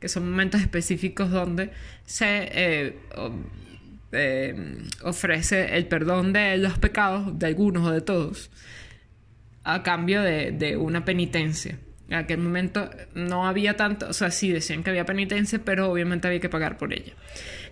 que 0.00 0.08
son 0.08 0.30
momentos 0.30 0.62
específicos 0.62 1.30
donde 1.30 1.70
se 2.06 2.24
eh, 2.26 2.96
eh, 4.12 4.78
ofrece 5.02 5.76
el 5.76 5.88
perdón 5.88 6.32
de 6.32 6.56
los 6.56 6.78
pecados, 6.78 7.38
de 7.38 7.48
algunos 7.48 7.86
o 7.86 7.90
de 7.90 8.00
todos 8.00 8.50
a 9.62 9.82
cambio 9.82 10.22
de, 10.22 10.74
una 10.78 11.04
penitencia. 11.04 11.78
En 12.08 12.14
aquel 12.14 12.38
momento 12.38 12.88
no 13.14 13.46
había 13.46 13.76
tanto, 13.76 14.08
o 14.08 14.14
sea, 14.14 14.30
sí 14.30 14.50
decían 14.50 14.82
que 14.82 14.88
había 14.88 15.04
penitencia, 15.04 15.60
pero 15.62 15.92
obviamente 15.92 16.28
había 16.28 16.40
que 16.40 16.48
pagar 16.48 16.78
por 16.78 16.94
ella. 16.94 17.12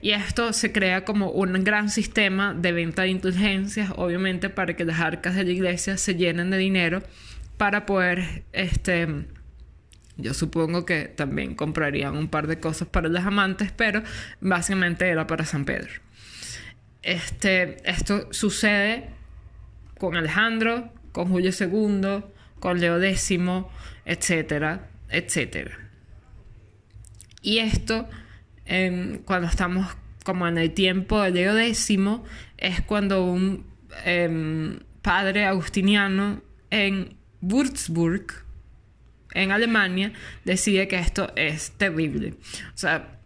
Y 0.03 0.11
esto 0.11 0.53
se 0.53 0.71
crea 0.71 1.07
como 1.07 1.31
un 1.31 1.65
gran 1.65 1.89
sistema 1.89 2.53
de 2.53 2.73
venta 2.73 3.03
de 3.05 3.09
indulgencias, 3.09 3.91
obviamente 3.97 4.51
para 4.51 4.77
que 4.77 4.85
las 4.85 5.01
arcas 5.01 5.35
de 5.35 5.45
la 5.45 5.51
iglesia 5.51 5.97
se 5.97 6.15
llenen 6.15 6.51
de 6.51 6.59
dinero 6.59 7.03
para 7.61 7.85
poder, 7.85 8.45
este, 8.55 9.07
yo 10.17 10.33
supongo 10.33 10.87
que 10.87 11.05
también 11.05 11.55
comprarían 11.55 12.17
un 12.17 12.29
par 12.29 12.47
de 12.47 12.59
cosas 12.59 12.89
para 12.89 13.11
los 13.11 13.23
amantes, 13.23 13.71
pero 13.71 14.03
básicamente 14.41 15.07
era 15.07 15.27
para 15.27 15.45
San 15.45 15.67
Pedro. 15.67 15.91
Este, 17.03 17.77
esto 17.85 18.33
sucede 18.33 19.11
con 19.99 20.17
Alejandro, 20.17 20.91
con 21.13 21.29
Julio 21.29 21.51
II, 21.51 22.25
con 22.61 22.81
Leo 22.81 22.99
X, 22.99 23.39
etcétera, 24.07 24.89
etcétera. 25.11 25.91
Y 27.43 27.59
esto, 27.59 28.09
cuando 29.27 29.49
estamos 29.49 29.87
como 30.25 30.49
en 30.49 30.57
el 30.57 30.73
tiempo 30.73 31.21
de 31.21 31.31
Leo 31.31 31.59
X, 31.59 31.91
es 32.57 32.81
cuando 32.81 33.23
un 33.23 33.67
em, 34.07 34.79
padre 35.03 35.45
agustiniano 35.45 36.41
en 36.71 37.20
Würzburg, 37.43 38.45
en 39.33 39.53
Alemania, 39.53 40.13
decide 40.45 40.89
que 40.89 40.99
esto 40.99 41.33
es 41.37 41.73
terrible. 41.73 42.35
O 42.75 42.79
sea, 42.79 43.21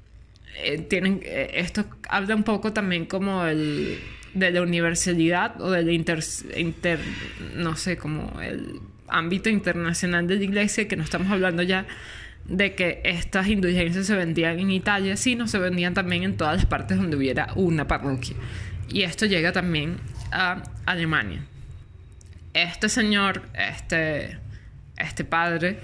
eh, 0.62 0.78
tienen, 0.78 1.20
eh, 1.24 1.50
esto 1.54 1.86
habla 2.08 2.34
un 2.36 2.44
poco 2.44 2.72
también 2.72 3.06
como 3.06 3.44
el 3.44 3.98
de 4.34 4.50
la 4.50 4.62
universalidad 4.62 5.60
o 5.60 5.70
del 5.70 5.90
inter, 5.90 6.22
inter, 6.56 6.98
no 7.56 7.76
sé, 7.76 7.96
como 7.96 8.40
el 8.40 8.80
ámbito 9.08 9.48
internacional 9.48 10.26
de 10.26 10.36
la 10.36 10.44
iglesia, 10.44 10.88
que 10.88 10.96
no 10.96 11.04
estamos 11.04 11.30
hablando 11.30 11.62
ya 11.62 11.86
de 12.46 12.74
que 12.74 13.00
estas 13.04 13.48
indulgencias 13.48 14.06
se 14.06 14.16
vendían 14.16 14.58
en 14.58 14.70
Italia, 14.70 15.16
sino 15.16 15.48
se 15.48 15.58
vendían 15.58 15.94
también 15.94 16.24
en 16.24 16.36
todas 16.36 16.56
las 16.56 16.66
partes 16.66 16.98
donde 16.98 17.16
hubiera 17.16 17.48
una 17.54 17.86
parroquia. 17.86 18.36
Y 18.88 19.02
esto 19.02 19.24
llega 19.26 19.52
también 19.52 19.96
a 20.30 20.62
Alemania. 20.84 21.46
Este 22.54 22.88
señor, 22.88 23.42
este, 23.52 24.38
este 24.96 25.24
padre, 25.24 25.80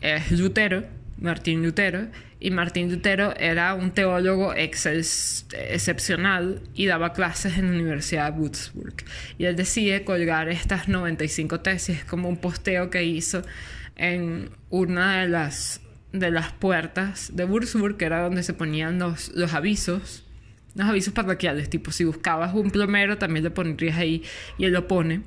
es 0.00 0.30
Lutero, 0.30 0.84
Martín 1.18 1.64
Lutero, 1.64 2.06
y 2.38 2.52
Martín 2.52 2.90
Lutero 2.90 3.34
era 3.36 3.74
un 3.74 3.90
teólogo 3.90 4.54
excepcional 4.54 6.62
y 6.74 6.86
daba 6.86 7.12
clases 7.12 7.58
en 7.58 7.66
la 7.66 7.72
Universidad 7.72 8.32
de 8.32 8.38
Würzburg. 8.38 8.94
Y 9.36 9.46
él 9.46 9.56
decide 9.56 10.04
colgar 10.04 10.48
estas 10.48 10.86
95 10.86 11.58
tesis 11.60 12.04
como 12.04 12.28
un 12.28 12.36
posteo 12.36 12.88
que 12.88 13.02
hizo 13.02 13.42
en 13.96 14.50
una 14.70 15.22
de 15.22 15.28
las, 15.28 15.80
de 16.12 16.30
las 16.30 16.52
puertas 16.52 17.34
de 17.34 17.46
Würzburg, 17.46 17.96
que 17.96 18.04
era 18.04 18.22
donde 18.22 18.44
se 18.44 18.52
ponían 18.52 19.00
los, 19.00 19.30
los 19.30 19.54
avisos, 19.54 20.22
los 20.76 20.86
avisos 20.86 21.14
parroquiales, 21.14 21.68
tipo 21.68 21.90
si 21.90 22.04
buscabas 22.04 22.54
un 22.54 22.70
plomero 22.70 23.18
también 23.18 23.44
lo 23.44 23.52
pondrías 23.54 23.96
ahí 23.96 24.22
y 24.56 24.66
él 24.66 24.72
lo 24.72 24.86
pone. 24.86 25.22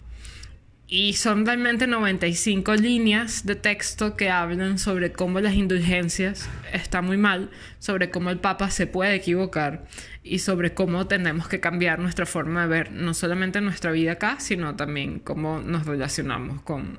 Y 0.92 1.14
son 1.14 1.46
realmente 1.46 1.86
95 1.86 2.74
líneas 2.74 3.46
de 3.46 3.56
texto 3.56 4.18
que 4.18 4.32
hablan 4.32 4.80
sobre 4.80 5.12
cómo 5.12 5.40
las 5.40 5.54
indulgencias 5.54 6.50
están 6.74 7.06
muy 7.06 7.18
mal, 7.18 7.52
sobre 7.78 8.10
cómo 8.10 8.32
el 8.32 8.40
Papa 8.40 8.72
se 8.72 8.88
puede 8.88 9.14
equivocar 9.14 9.86
y 10.24 10.40
sobre 10.40 10.74
cómo 10.74 11.06
tenemos 11.06 11.48
que 11.48 11.60
cambiar 11.60 12.00
nuestra 12.00 12.26
forma 12.26 12.64
de 12.64 12.68
ver 12.70 12.92
no 12.92 13.14
solamente 13.14 13.62
nuestra 13.62 13.92
vida 13.92 14.14
acá, 14.14 14.40
sino 14.40 14.76
también 14.76 15.20
cómo 15.20 15.60
nos 15.60 15.86
relacionamos 15.86 16.64
con 16.64 16.98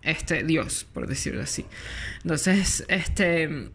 este 0.00 0.42
Dios, 0.42 0.86
por 0.90 1.06
decirlo 1.06 1.42
así. 1.42 1.66
Entonces, 2.22 2.86
este 2.88 3.68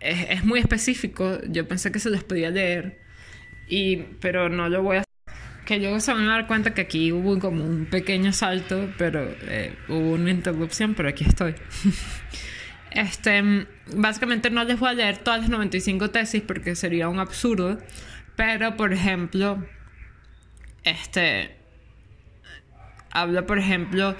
es, 0.00 0.30
es 0.30 0.44
muy 0.44 0.58
específico. 0.58 1.38
Yo 1.48 1.68
pensé 1.68 1.92
que 1.92 2.00
se 2.00 2.10
los 2.10 2.24
podía 2.24 2.50
leer, 2.50 2.98
y, 3.68 3.98
pero 4.20 4.48
no 4.48 4.68
lo 4.68 4.82
voy 4.82 4.96
a 4.96 5.05
que 5.66 5.78
luego 5.78 6.00
se 6.00 6.12
van 6.12 6.28
a 6.28 6.32
dar 6.32 6.46
cuenta 6.46 6.72
que 6.72 6.80
aquí 6.80 7.12
hubo 7.12 7.38
como 7.38 7.64
un 7.64 7.86
pequeño 7.86 8.32
salto, 8.32 8.88
pero 8.96 9.28
eh, 9.42 9.76
hubo 9.88 10.12
una 10.12 10.30
interrupción, 10.30 10.94
pero 10.94 11.08
aquí 11.08 11.24
estoy. 11.24 11.54
este, 12.92 13.66
básicamente 13.94 14.48
no 14.48 14.64
les 14.64 14.78
voy 14.78 14.90
a 14.90 14.92
leer 14.94 15.18
todas 15.18 15.40
las 15.40 15.50
95 15.50 16.10
tesis 16.10 16.40
porque 16.40 16.76
sería 16.76 17.08
un 17.08 17.18
absurdo, 17.18 17.78
pero 18.36 18.76
por 18.76 18.92
ejemplo, 18.92 19.66
este, 20.84 21.56
habla 23.10 23.44
por 23.44 23.58
ejemplo 23.58 24.14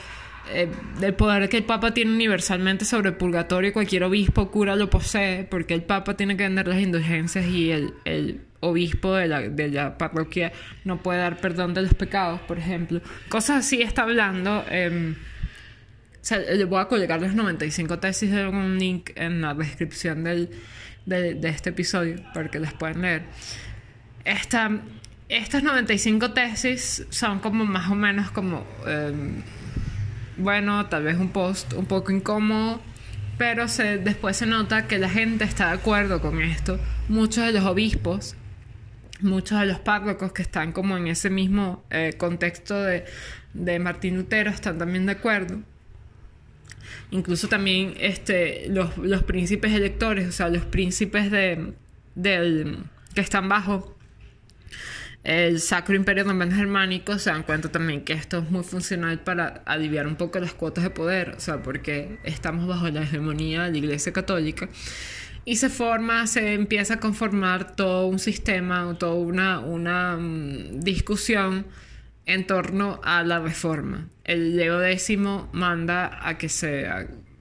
eh, 0.52 0.68
del 1.00 1.14
poder 1.14 1.48
que 1.48 1.58
el 1.58 1.64
Papa 1.64 1.92
tiene 1.92 2.12
universalmente 2.12 2.84
sobre 2.84 3.10
el 3.10 3.16
purgatorio, 3.16 3.72
cualquier 3.72 4.04
obispo 4.04 4.50
cura 4.50 4.76
lo 4.76 4.88
posee, 4.90 5.44
porque 5.44 5.74
el 5.74 5.82
Papa 5.82 6.16
tiene 6.16 6.36
que 6.36 6.44
vender 6.44 6.68
las 6.68 6.80
indulgencias 6.80 7.46
y 7.46 7.70
el, 7.70 7.94
el 8.04 8.40
obispo 8.60 9.14
de 9.14 9.28
la, 9.28 9.40
de 9.40 9.68
la, 9.68 9.98
parroquia 9.98 10.52
no 10.84 11.02
puede 11.02 11.20
dar 11.20 11.38
perdón 11.38 11.74
de 11.74 11.82
los 11.82 11.94
pecados, 11.94 12.40
por 12.42 12.58
ejemplo. 12.58 13.00
Cosas 13.28 13.64
así 13.66 13.82
está 13.82 14.02
hablando. 14.02 14.64
Eh, 14.70 15.14
le 16.30 16.64
voy 16.64 16.80
a 16.80 16.86
colgar 16.86 17.20
las 17.20 17.34
95 17.34 17.98
tesis 17.98 18.30
de 18.30 18.48
un 18.48 18.78
link 18.78 19.10
en 19.14 19.40
la 19.40 19.54
descripción 19.54 20.24
del, 20.24 20.50
de, 21.04 21.34
de, 21.34 21.48
este 21.48 21.70
episodio 21.70 22.16
para 22.34 22.50
que 22.50 22.58
las 22.58 22.74
puedan 22.74 23.02
leer. 23.02 23.22
Esta, 24.24 24.70
estas 25.28 25.62
95 25.62 26.32
tesis 26.32 27.06
son 27.10 27.38
como 27.38 27.64
más 27.64 27.90
o 27.90 27.94
menos 27.94 28.30
como, 28.30 28.66
eh, 28.86 29.12
bueno, 30.36 30.86
tal 30.86 31.04
vez 31.04 31.16
un 31.18 31.30
post 31.30 31.72
un 31.74 31.86
poco 31.86 32.12
incómodo, 32.12 32.80
pero 33.38 33.68
se, 33.68 33.98
después 33.98 34.36
se 34.36 34.46
nota 34.46 34.86
que 34.86 34.98
la 34.98 35.10
gente 35.10 35.44
está 35.44 35.68
de 35.68 35.74
acuerdo 35.74 36.20
con 36.20 36.40
esto. 36.40 36.78
Muchos 37.08 37.44
de 37.44 37.52
los 37.52 37.64
obispos 37.64 38.36
muchos 39.20 39.60
de 39.60 39.66
los 39.66 39.78
párrocos 39.78 40.32
que 40.32 40.42
están 40.42 40.72
como 40.72 40.96
en 40.96 41.08
ese 41.08 41.30
mismo 41.30 41.84
eh, 41.90 42.14
contexto 42.16 42.82
de, 42.82 43.04
de, 43.54 43.78
Martín 43.78 44.16
Lutero 44.16 44.50
están 44.50 44.78
también 44.78 45.06
de 45.06 45.12
acuerdo. 45.12 45.60
Incluso 47.10 47.48
también 47.48 47.94
este, 47.98 48.68
los, 48.68 48.96
los 48.98 49.22
príncipes 49.22 49.72
electores, 49.72 50.28
o 50.28 50.32
sea, 50.32 50.48
los 50.48 50.64
príncipes 50.64 51.30
de, 51.30 51.72
del, 52.14 52.78
que 53.14 53.20
están 53.20 53.48
bajo 53.48 53.95
el 55.26 55.60
Sacro 55.60 55.96
Imperio 55.96 56.22
Romano 56.22 56.54
Germánico 56.54 57.18
se 57.18 57.30
dan 57.30 57.42
cuenta 57.42 57.68
también 57.68 58.02
que 58.02 58.12
esto 58.12 58.38
es 58.38 58.48
muy 58.48 58.62
funcional 58.62 59.18
para 59.18 59.62
aliviar 59.66 60.06
un 60.06 60.14
poco 60.14 60.38
las 60.38 60.54
cuotas 60.54 60.84
de 60.84 60.90
poder, 60.90 61.30
o 61.30 61.40
sea, 61.40 61.62
porque 61.62 62.20
estamos 62.22 62.68
bajo 62.68 62.88
la 62.90 63.02
hegemonía 63.02 63.64
de 63.64 63.72
la 63.72 63.78
Iglesia 63.78 64.12
Católica 64.12 64.68
y 65.44 65.56
se 65.56 65.68
forma, 65.68 66.28
se 66.28 66.54
empieza 66.54 66.94
a 66.94 67.00
conformar 67.00 67.74
todo 67.74 68.06
un 68.06 68.20
sistema, 68.20 68.96
toda 69.00 69.14
una, 69.14 69.58
una 69.58 70.16
um, 70.16 70.78
discusión 70.78 71.66
en 72.24 72.46
torno 72.46 73.00
a 73.02 73.24
la 73.24 73.40
reforma. 73.40 74.08
El 74.22 74.56
Leo 74.56 74.80
X 74.84 75.18
manda 75.50 76.20
a 76.22 76.38
que 76.38 76.48
se, 76.48 76.86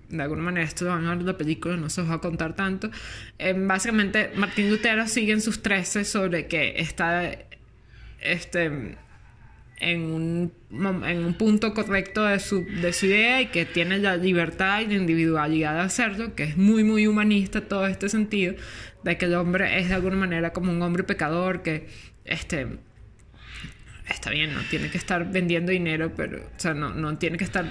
de 0.10 0.24
alguna 0.24 0.42
manera, 0.42 0.66
esto 0.66 0.86
lo 0.86 0.92
van 0.92 1.06
a 1.06 1.12
ver 1.12 1.20
en 1.20 1.26
la 1.28 1.38
película, 1.38 1.78
no 1.78 1.90
se 1.92 2.02
os 2.02 2.10
va 2.10 2.16
a 2.16 2.22
contar 2.22 2.56
tanto. 2.56 2.90
Eh, 3.38 3.54
básicamente, 3.56 4.32
Martín 4.36 4.72
Lutero 4.72 5.08
sigue 5.08 5.34
en 5.34 5.42
sus 5.42 5.62
13 5.62 6.04
sobre 6.04 6.48
que 6.48 6.80
está 6.80 7.32
este, 8.26 8.98
en 9.78 10.02
un, 10.02 10.54
en 10.72 11.26
un 11.26 11.34
punto 11.34 11.74
correcto 11.74 12.24
de 12.24 12.40
su, 12.40 12.66
de 12.66 12.94
su 12.94 13.08
idea 13.08 13.42
y 13.42 13.48
que 13.48 13.66
tiene 13.66 13.98
la 13.98 14.18
libertad 14.18 14.82
y 14.82 14.88
la 14.88 14.94
individualidad 14.94 15.74
de 15.76 15.82
hacerlo, 15.82 16.36
que 16.36 16.44
es 16.44 16.58
muy, 16.58 16.84
muy 16.84 17.08
humanista 17.08 17.62
todo 17.62 17.86
este 17.88 18.10
sentido, 18.10 18.56
de 19.04 19.18
que 19.18 19.26
el 19.26 19.36
hombre 19.36 19.80
es 19.80 19.90
de 19.90 19.96
alguna 19.96 20.16
manera 20.16 20.54
como 20.54 20.72
un 20.72 20.82
hombre 20.82 21.04
pecador, 21.04 21.62
que 21.62 21.88
este, 22.24 22.68
está 24.10 24.30
bien, 24.30 24.54
no 24.54 24.62
tiene 24.70 24.90
que 24.90 24.98
estar 24.98 25.30
vendiendo 25.32 25.72
dinero, 25.72 26.14
pero, 26.16 26.40
o 26.40 26.60
sea, 26.60 26.74
no, 26.74 26.92
no 26.92 27.18
tiene 27.18 27.38
que 27.38 27.44
estar, 27.44 27.66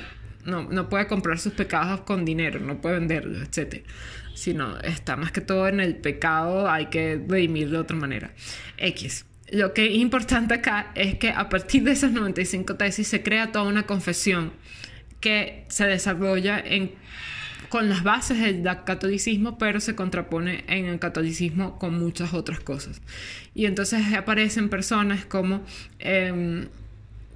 no, 0.45 0.65
no 0.65 0.89
puede 0.89 1.07
comprar 1.07 1.39
sus 1.39 1.55
pecados 1.55 2.03
con 2.03 2.25
dinero, 2.25 2.61
no 2.61 2.81
puede 2.81 2.99
venderlos, 2.99 3.49
etc. 3.49 3.85
Sino 4.35 4.79
está 4.81 5.17
más 5.17 5.33
que 5.33 5.41
todo 5.41 5.69
en 5.69 5.81
el 5.81 5.97
pecado, 5.97 6.71
hay 6.71 6.87
que 6.87 7.21
redimirlo 7.27 7.79
de 7.79 7.83
otra 7.83 7.97
manera. 7.97 8.33
X 8.77 9.25
lo 9.55 9.73
que 9.73 9.87
es 9.87 9.95
importante 9.95 10.55
acá 10.55 10.91
es 10.95 11.17
que 11.17 11.31
a 11.31 11.49
partir 11.49 11.85
de 11.85 11.93
esas 11.93 12.13
95 12.13 12.77
tesis 12.77 13.09
se 13.09 13.23
crea 13.23 13.53
toda 13.53 13.67
una 13.67 13.85
confesión 13.85 14.53
que 15.21 15.65
se 15.69 15.87
desarrolla 15.87 16.59
en, 16.59 16.93
con 17.69 17.89
las 17.89 18.03
bases 18.03 18.39
del 18.41 18.63
catolicismo, 18.85 19.57
pero 19.57 19.81
se 19.81 19.95
contrapone 19.95 20.65
en 20.67 20.87
el 20.87 20.99
catolicismo 20.99 21.79
con 21.79 21.99
muchas 21.99 22.35
otras 22.35 22.61
cosas. 22.61 23.01
Y 23.55 23.67
entonces 23.67 24.13
aparecen 24.15 24.69
personas 24.69 25.25
como... 25.25 25.63
Eh, 25.99 26.69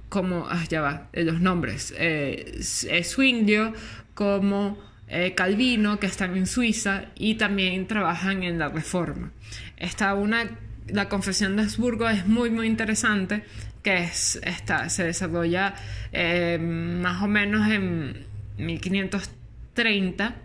como, 0.09 0.47
ah, 0.49 0.63
ya 0.67 0.81
va, 0.81 1.07
los 1.13 1.39
nombres, 1.39 1.93
eh, 1.95 2.59
Zwinglio, 3.03 3.73
como 4.15 4.79
eh, 5.07 5.33
Calvino, 5.35 5.99
que 5.99 6.07
están 6.07 6.35
en 6.35 6.47
Suiza 6.47 7.05
y 7.15 7.35
también 7.35 7.87
trabajan 7.87 8.43
en 8.43 8.57
la 8.59 8.69
reforma. 8.69 9.31
Está 9.77 10.15
una 10.15 10.49
la 10.93 11.09
confesión 11.09 11.55
de 11.55 11.63
Habsburgo 11.63 12.07
es 12.09 12.25
muy, 12.25 12.49
muy 12.49 12.67
interesante, 12.67 13.43
que 13.83 14.03
es, 14.03 14.39
esta, 14.43 14.89
se 14.89 15.03
desarrolla 15.03 15.75
eh, 16.11 16.57
más 16.59 17.21
o 17.23 17.27
menos 17.27 17.69
en 17.69 18.25
1530. 18.57 20.35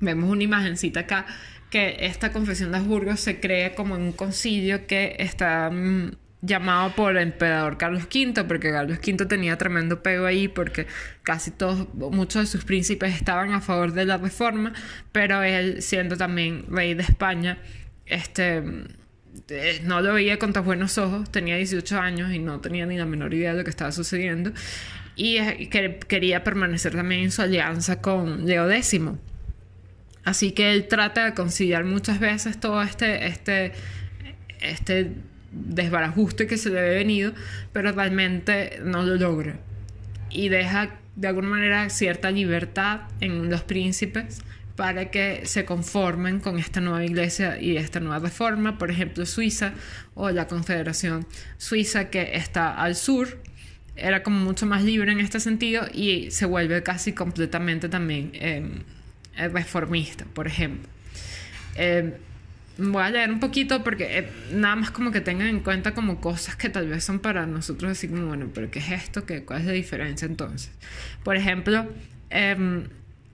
Vemos 0.00 0.30
una 0.30 0.42
imagencita 0.42 1.00
acá 1.00 1.26
que 1.70 1.96
esta 2.00 2.32
confesión 2.32 2.72
de 2.72 2.78
Habsburgo 2.78 3.16
se 3.16 3.40
crea 3.40 3.74
como 3.74 3.96
en 3.96 4.02
un 4.02 4.12
concilio 4.12 4.86
que 4.86 5.16
está 5.18 5.70
mm, 5.70 6.12
llamado 6.40 6.94
por 6.94 7.16
el 7.16 7.22
emperador 7.22 7.76
Carlos 7.76 8.04
V, 8.04 8.44
porque 8.44 8.70
Carlos 8.70 8.98
V 8.98 9.26
tenía 9.26 9.58
tremendo 9.58 10.02
pego 10.02 10.26
ahí, 10.26 10.48
porque 10.48 10.86
casi 11.22 11.50
todos, 11.50 11.92
muchos 11.94 12.42
de 12.42 12.46
sus 12.46 12.64
príncipes 12.64 13.14
estaban 13.14 13.52
a 13.52 13.60
favor 13.60 13.92
de 13.92 14.06
la 14.06 14.16
reforma, 14.16 14.72
pero 15.12 15.42
él, 15.42 15.82
siendo 15.82 16.16
también 16.16 16.64
rey 16.68 16.94
de 16.94 17.02
España, 17.02 17.58
este 18.06 18.62
eh, 19.50 19.80
no 19.84 20.00
lo 20.00 20.14
veía 20.14 20.38
con 20.38 20.52
tan 20.52 20.64
buenos 20.64 20.98
ojos, 20.98 21.30
tenía 21.30 21.56
18 21.56 21.98
años 21.98 22.32
y 22.32 22.38
no 22.38 22.60
tenía 22.60 22.86
ni 22.86 22.98
la 22.98 23.06
menor 23.06 23.32
idea 23.32 23.52
de 23.52 23.58
lo 23.58 23.64
que 23.64 23.70
estaba 23.70 23.92
sucediendo. 23.92 24.52
Y 25.16 25.66
quería 25.68 26.44
permanecer 26.44 26.94
también 26.94 27.22
en 27.22 27.30
su 27.32 27.42
alianza 27.42 28.00
con 28.00 28.46
Leo 28.46 28.70
X. 28.70 29.00
Así 30.24 30.52
que 30.52 30.72
él 30.72 30.86
trata 30.86 31.24
de 31.24 31.34
conciliar 31.34 31.84
muchas 31.84 32.20
veces 32.20 32.60
todo 32.60 32.82
este, 32.82 33.26
este, 33.26 33.72
este 34.60 35.12
desbarajuste 35.50 36.46
que 36.46 36.56
se 36.56 36.70
le 36.70 36.78
había 36.78 36.92
venido, 36.92 37.32
pero 37.72 37.90
realmente 37.92 38.78
no 38.84 39.02
lo 39.02 39.16
logra. 39.16 39.58
Y 40.30 40.50
deja 40.50 41.00
de 41.16 41.28
alguna 41.28 41.48
manera 41.48 41.90
cierta 41.90 42.30
libertad 42.30 43.00
en 43.20 43.50
los 43.50 43.62
príncipes 43.62 44.42
para 44.78 45.10
que 45.10 45.44
se 45.44 45.64
conformen 45.64 46.38
con 46.38 46.56
esta 46.60 46.80
nueva 46.80 47.04
iglesia 47.04 47.60
y 47.60 47.76
esta 47.76 47.98
nueva 47.98 48.20
reforma, 48.20 48.78
por 48.78 48.92
ejemplo 48.92 49.26
Suiza 49.26 49.72
o 50.14 50.30
la 50.30 50.46
Confederación 50.46 51.26
Suiza 51.56 52.10
que 52.10 52.36
está 52.36 52.80
al 52.80 52.94
sur, 52.94 53.42
era 53.96 54.22
como 54.22 54.38
mucho 54.38 54.66
más 54.66 54.84
libre 54.84 55.10
en 55.10 55.18
este 55.18 55.40
sentido 55.40 55.84
y 55.92 56.30
se 56.30 56.46
vuelve 56.46 56.80
casi 56.84 57.12
completamente 57.12 57.88
también 57.88 58.30
em, 58.34 58.84
reformista, 59.52 60.26
por 60.32 60.46
ejemplo. 60.46 60.88
Em, 61.74 62.12
voy 62.78 63.02
a 63.02 63.10
leer 63.10 63.32
un 63.32 63.40
poquito 63.40 63.82
porque 63.82 64.16
eh, 64.16 64.30
nada 64.52 64.76
más 64.76 64.92
como 64.92 65.10
que 65.10 65.20
tengan 65.20 65.48
en 65.48 65.58
cuenta 65.58 65.92
como 65.92 66.20
cosas 66.20 66.54
que 66.54 66.68
tal 66.68 66.86
vez 66.86 67.02
son 67.02 67.18
para 67.18 67.46
nosotros 67.46 67.90
así 67.90 68.06
como, 68.06 68.28
bueno, 68.28 68.48
pero 68.54 68.70
¿qué 68.70 68.78
es 68.78 68.92
esto? 68.92 69.26
¿Qué, 69.26 69.42
¿Cuál 69.44 69.62
es 69.62 69.66
la 69.66 69.72
diferencia 69.72 70.26
entonces? 70.26 70.70
Por 71.24 71.36
ejemplo, 71.36 71.84
em, 72.30 72.84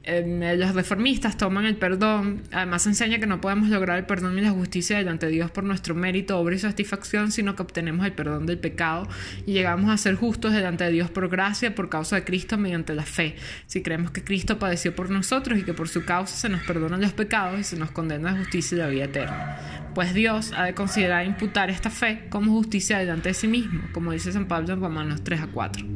eh, 0.06 0.56
los 0.58 0.74
reformistas 0.74 1.38
toman 1.38 1.64
el 1.64 1.76
perdón, 1.76 2.42
además 2.52 2.86
enseña 2.86 3.18
que 3.18 3.26
no 3.26 3.40
podemos 3.40 3.70
lograr 3.70 3.98
el 3.98 4.04
perdón 4.04 4.38
y 4.38 4.42
la 4.42 4.50
justicia 4.50 4.98
delante 4.98 5.26
de 5.26 5.32
Dios 5.32 5.50
por 5.50 5.64
nuestro 5.64 5.94
mérito, 5.94 6.38
obra 6.38 6.54
y 6.54 6.58
satisfacción, 6.58 7.32
sino 7.32 7.56
que 7.56 7.62
obtenemos 7.62 8.04
el 8.04 8.12
perdón 8.12 8.44
del 8.44 8.58
pecado 8.58 9.08
y 9.46 9.52
llegamos 9.52 9.90
a 9.90 9.96
ser 9.96 10.14
justos 10.16 10.52
delante 10.52 10.84
de 10.84 10.90
Dios 10.90 11.10
por 11.10 11.30
gracia, 11.30 11.74
por 11.74 11.88
causa 11.88 12.16
de 12.16 12.24
Cristo, 12.24 12.58
mediante 12.58 12.94
la 12.94 13.04
fe. 13.04 13.36
Si 13.66 13.82
creemos 13.82 14.10
que 14.10 14.22
Cristo 14.22 14.58
padeció 14.58 14.94
por 14.94 15.08
nosotros 15.08 15.58
y 15.58 15.62
que 15.62 15.72
por 15.72 15.88
su 15.88 16.04
causa 16.04 16.36
se 16.36 16.50
nos 16.50 16.62
perdonan 16.64 17.00
los 17.00 17.14
pecados 17.14 17.58
y 17.58 17.64
se 17.64 17.76
nos 17.76 17.90
condena 17.90 18.32
a 18.32 18.36
justicia 18.36 18.76
y 18.76 18.78
la 18.78 18.88
vida 18.88 19.04
eterna. 19.04 19.58
Pues 19.94 20.12
Dios 20.12 20.52
ha 20.54 20.64
de 20.64 20.74
considerar 20.74 21.24
imputar 21.24 21.70
esta 21.70 21.88
fe 21.88 22.26
como 22.28 22.52
justicia 22.52 22.98
delante 22.98 23.30
de 23.30 23.34
sí 23.34 23.48
mismo, 23.48 23.80
como 23.92 24.12
dice 24.12 24.32
San 24.32 24.48
Pablo 24.48 24.74
en 24.74 24.80
Romanos 24.80 25.24
3 25.24 25.40
a 25.40 25.46
4. 25.46 25.86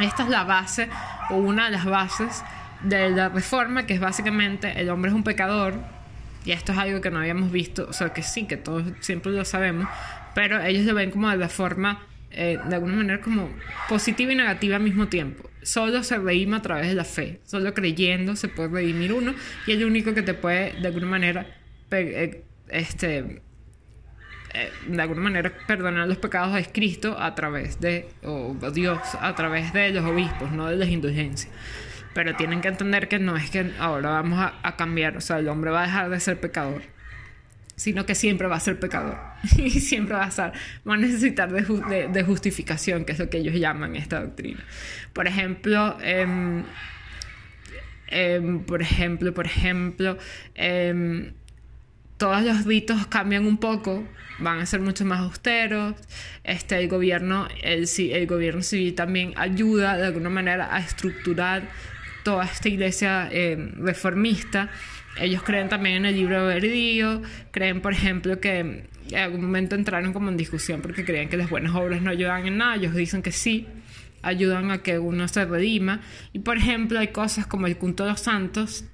Esta 0.00 0.24
es 0.24 0.28
la 0.28 0.44
base 0.44 0.88
o 1.30 1.36
una 1.36 1.66
de 1.66 1.70
las 1.70 1.84
bases 1.84 2.42
de 2.84 3.10
la 3.10 3.28
reforma, 3.28 3.86
que 3.86 3.94
es 3.94 4.00
básicamente 4.00 4.80
el 4.80 4.90
hombre 4.90 5.10
es 5.10 5.14
un 5.14 5.24
pecador, 5.24 5.74
y 6.44 6.52
esto 6.52 6.72
es 6.72 6.78
algo 6.78 7.00
que 7.00 7.10
no 7.10 7.20
habíamos 7.20 7.50
visto, 7.50 7.86
o 7.88 7.92
sea, 7.92 8.12
que 8.12 8.22
sí, 8.22 8.46
que 8.46 8.56
todos 8.56 8.84
siempre 9.00 9.32
lo 9.32 9.44
sabemos, 9.44 9.88
pero 10.34 10.60
ellos 10.62 10.84
lo 10.84 10.94
ven 10.94 11.10
como 11.10 11.30
de 11.30 11.36
la 11.36 11.48
forma, 11.48 12.06
eh, 12.30 12.58
de 12.68 12.74
alguna 12.74 12.96
manera, 12.96 13.20
como 13.20 13.48
positiva 13.88 14.32
y 14.32 14.36
negativa 14.36 14.76
al 14.76 14.82
mismo 14.82 15.08
tiempo. 15.08 15.48
Solo 15.62 16.02
se 16.02 16.18
redime 16.18 16.56
a 16.56 16.62
través 16.62 16.88
de 16.88 16.94
la 16.94 17.04
fe, 17.04 17.40
solo 17.44 17.72
creyendo 17.72 18.36
se 18.36 18.48
puede 18.48 18.68
redimir 18.68 19.12
uno, 19.12 19.34
y 19.66 19.72
el 19.72 19.84
único 19.84 20.12
que 20.12 20.22
te 20.22 20.34
puede, 20.34 20.72
de 20.80 20.86
alguna 20.88 21.06
manera, 21.06 21.46
eh, 21.90 22.42
este, 22.68 23.42
eh, 24.52 24.70
de 24.86 25.02
alguna 25.02 25.22
manera 25.22 25.52
perdonar 25.66 26.06
los 26.06 26.18
pecados 26.18 26.56
es 26.58 26.68
Cristo 26.68 27.16
a 27.18 27.34
través 27.34 27.80
de, 27.80 28.08
o 28.22 28.54
Dios 28.72 29.00
a 29.20 29.34
través 29.34 29.72
de 29.72 29.90
los 29.90 30.04
obispos, 30.04 30.52
no 30.52 30.66
de 30.66 30.76
las 30.76 30.88
indulgencias. 30.88 31.50
Pero 32.14 32.36
tienen 32.36 32.60
que 32.60 32.68
entender 32.68 33.08
que 33.08 33.18
no 33.18 33.36
es 33.36 33.50
que 33.50 33.72
ahora 33.78 34.10
vamos 34.10 34.38
a, 34.38 34.54
a 34.62 34.76
cambiar, 34.76 35.16
o 35.16 35.20
sea, 35.20 35.38
el 35.38 35.48
hombre 35.48 35.70
va 35.70 35.82
a 35.82 35.86
dejar 35.86 36.10
de 36.10 36.20
ser 36.20 36.40
pecador 36.40 36.82
sino 37.76 38.06
que 38.06 38.14
siempre 38.14 38.46
va 38.46 38.56
a 38.56 38.60
ser 38.60 38.78
pecador 38.78 39.18
y 39.56 39.70
siempre 39.70 40.14
va 40.14 40.24
a 40.24 40.28
estar, 40.28 40.52
va 40.88 40.94
a 40.94 40.96
necesitar 40.96 41.50
de, 41.50 42.08
de, 42.08 42.22
justificación, 42.22 43.04
que 43.04 43.12
es 43.12 43.18
lo 43.18 43.28
que 43.28 43.38
ellos 43.38 43.54
llaman 43.54 43.96
esta 43.96 44.20
doctrina. 44.20 44.64
Por 45.12 45.26
ejemplo, 45.26 45.98
eh, 46.00 46.62
eh, 48.08 48.60
por 48.66 48.82
ejemplo, 48.82 49.34
por 49.34 49.46
ejemplo, 49.46 50.18
eh, 50.54 51.32
todos 52.16 52.42
los 52.42 52.64
ritos 52.64 53.06
cambian 53.08 53.44
un 53.44 53.58
poco, 53.58 54.04
van 54.38 54.60
a 54.60 54.66
ser 54.66 54.80
mucho 54.80 55.04
más 55.04 55.20
austeros. 55.20 55.94
Este, 56.44 56.78
el, 56.78 56.88
gobierno, 56.88 57.48
el, 57.62 57.88
el 57.98 58.26
gobierno 58.26 58.62
civil 58.62 58.94
también 58.94 59.32
ayuda 59.36 59.96
de 59.96 60.06
alguna 60.06 60.30
manera 60.30 60.74
a 60.74 60.78
estructurar 60.78 61.68
toda 62.24 62.44
esta 62.44 62.68
iglesia 62.68 63.28
eh, 63.30 63.72
reformista 63.76 64.70
ellos 65.20 65.42
creen 65.42 65.68
también 65.68 65.96
en 65.96 66.06
el 66.06 66.16
libro 66.16 66.46
verdío, 66.46 67.22
creen, 67.50 67.80
por 67.80 67.92
ejemplo, 67.92 68.40
que 68.40 68.58
en 68.58 69.16
algún 69.16 69.42
momento 69.42 69.74
entraron 69.74 70.12
como 70.12 70.28
en 70.28 70.36
discusión 70.36 70.80
porque 70.80 71.04
creían 71.04 71.28
que 71.28 71.36
las 71.36 71.50
buenas 71.50 71.74
obras 71.74 72.02
no 72.02 72.10
ayudan 72.10 72.46
en 72.46 72.58
nada. 72.58 72.76
Ellos 72.76 72.94
dicen 72.94 73.22
que 73.22 73.32
sí, 73.32 73.66
ayudan 74.22 74.70
a 74.70 74.78
que 74.78 74.98
uno 74.98 75.28
se 75.28 75.44
redima. 75.44 76.00
Y, 76.32 76.40
por 76.40 76.56
ejemplo, 76.56 76.98
hay 76.98 77.08
cosas 77.08 77.46
como 77.46 77.66
el 77.66 77.76
culto 77.76 78.04
de 78.04 78.10
los 78.10 78.20
santos 78.20 78.84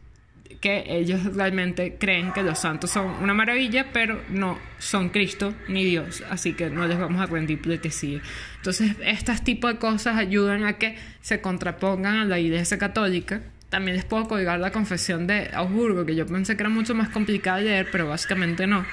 que 0.60 0.84
ellos 0.88 1.34
realmente 1.34 1.96
creen 1.98 2.32
que 2.32 2.42
los 2.42 2.58
santos 2.58 2.90
son 2.90 3.06
una 3.22 3.34
maravilla, 3.34 3.92
pero 3.92 4.20
no 4.28 4.58
son 4.78 5.08
Cristo 5.10 5.54
ni 5.68 5.84
Dios, 5.84 6.22
así 6.30 6.54
que 6.54 6.70
no 6.70 6.86
les 6.86 6.98
vamos 6.98 7.20
a 7.20 7.26
rendir 7.26 7.60
pleitesía. 7.60 8.20
Entonces, 8.56 8.96
estos 9.04 9.42
tipos 9.42 9.72
de 9.72 9.78
cosas 9.78 10.16
ayudan 10.16 10.64
a 10.64 10.74
que 10.74 10.96
se 11.20 11.40
contrapongan 11.40 12.16
a 12.16 12.24
la 12.24 12.38
iglesia 12.38 12.78
católica 12.78 13.40
también 13.70 13.96
les 13.96 14.04
puedo 14.04 14.26
colgar 14.26 14.58
la 14.58 14.72
confesión 14.72 15.28
de 15.28 15.48
Augsburgo, 15.54 16.04
que 16.04 16.16
yo 16.16 16.26
pensé 16.26 16.56
que 16.56 16.64
era 16.64 16.70
mucho 16.70 16.92
más 16.94 17.08
complicada 17.08 17.58
de 17.58 17.64
leer, 17.64 17.88
pero 17.90 18.08
básicamente 18.08 18.66
no. 18.66 18.84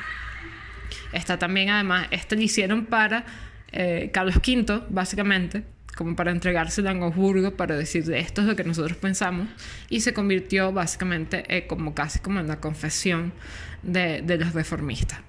Está 1.11 1.39
también, 1.39 1.71
además, 1.71 2.07
este 2.11 2.35
lo 2.35 2.43
hicieron 2.43 2.85
para 2.85 3.25
eh, 3.71 4.11
Carlos 4.13 4.35
V, 4.35 4.83
básicamente, 4.89 5.63
como 5.97 6.15
para 6.15 6.31
entregársela 6.31 6.91
a 6.91 6.93
Augsburgo, 6.93 7.51
para 7.51 7.75
decirle 7.75 8.19
esto 8.19 8.41
es 8.41 8.47
lo 8.47 8.55
que 8.55 8.63
nosotros 8.63 8.97
pensamos, 8.97 9.47
y 9.89 10.01
se 10.01 10.13
convirtió 10.13 10.71
básicamente 10.71 11.43
eh, 11.49 11.67
como 11.67 11.93
casi 11.93 12.19
como 12.19 12.39
en 12.39 12.47
la 12.47 12.59
confesión 12.59 13.33
de, 13.83 14.21
de 14.21 14.37
los 14.37 14.53
reformistas 14.53 15.19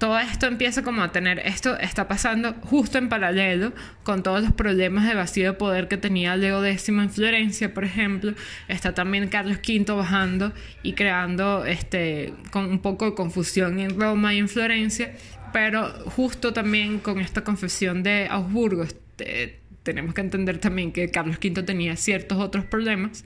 todo 0.00 0.18
esto 0.18 0.46
empieza 0.46 0.82
como 0.82 1.02
a 1.02 1.12
tener, 1.12 1.40
esto 1.40 1.78
está 1.78 2.08
pasando 2.08 2.54
justo 2.62 2.96
en 2.96 3.10
paralelo 3.10 3.74
con 4.02 4.22
todos 4.22 4.42
los 4.42 4.52
problemas 4.52 5.06
de 5.06 5.14
vacío 5.14 5.52
de 5.52 5.58
poder 5.58 5.88
que 5.88 5.98
tenía 5.98 6.34
Leo 6.36 6.64
X 6.64 6.88
en 6.88 7.10
Florencia, 7.10 7.74
por 7.74 7.84
ejemplo. 7.84 8.32
Está 8.66 8.94
también 8.94 9.28
Carlos 9.28 9.58
V 9.58 9.92
bajando 9.92 10.54
y 10.82 10.94
creando 10.94 11.66
este, 11.66 12.32
con 12.50 12.64
un 12.64 12.78
poco 12.80 13.04
de 13.04 13.14
confusión 13.14 13.78
en 13.78 14.00
Roma 14.00 14.32
y 14.32 14.38
en 14.38 14.48
Florencia, 14.48 15.12
pero 15.52 15.92
justo 16.06 16.54
también 16.54 16.98
con 16.98 17.20
esta 17.20 17.44
confesión 17.44 18.02
de 18.02 18.26
Augsburgo. 18.30 18.84
Este, 18.84 19.60
tenemos 19.82 20.14
que 20.14 20.20
entender 20.20 20.58
también 20.58 20.92
que 20.92 21.10
Carlos 21.10 21.38
V 21.42 21.62
tenía 21.62 21.96
ciertos 21.96 22.38
otros 22.38 22.64
problemas. 22.64 23.24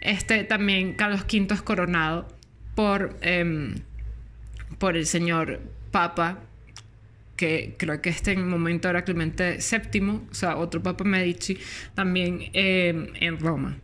Este, 0.00 0.44
también 0.44 0.94
Carlos 0.94 1.22
V 1.22 1.54
es 1.54 1.62
coronado 1.62 2.28
por, 2.74 3.16
em, 3.22 3.74
por 4.78 4.96
el 4.96 5.06
señor 5.06 5.60
papa, 5.90 6.40
que 7.36 7.74
creo 7.78 8.00
que 8.00 8.10
este 8.10 8.32
en 8.32 8.48
momento 8.48 8.88
era 8.88 9.02
Clemente 9.02 9.58
VII, 9.58 10.08
o 10.30 10.34
sea, 10.34 10.56
otro 10.56 10.82
papa 10.82 11.04
Medici, 11.04 11.58
también 11.94 12.50
eh, 12.52 13.12
en 13.20 13.38
Roma. 13.40 13.78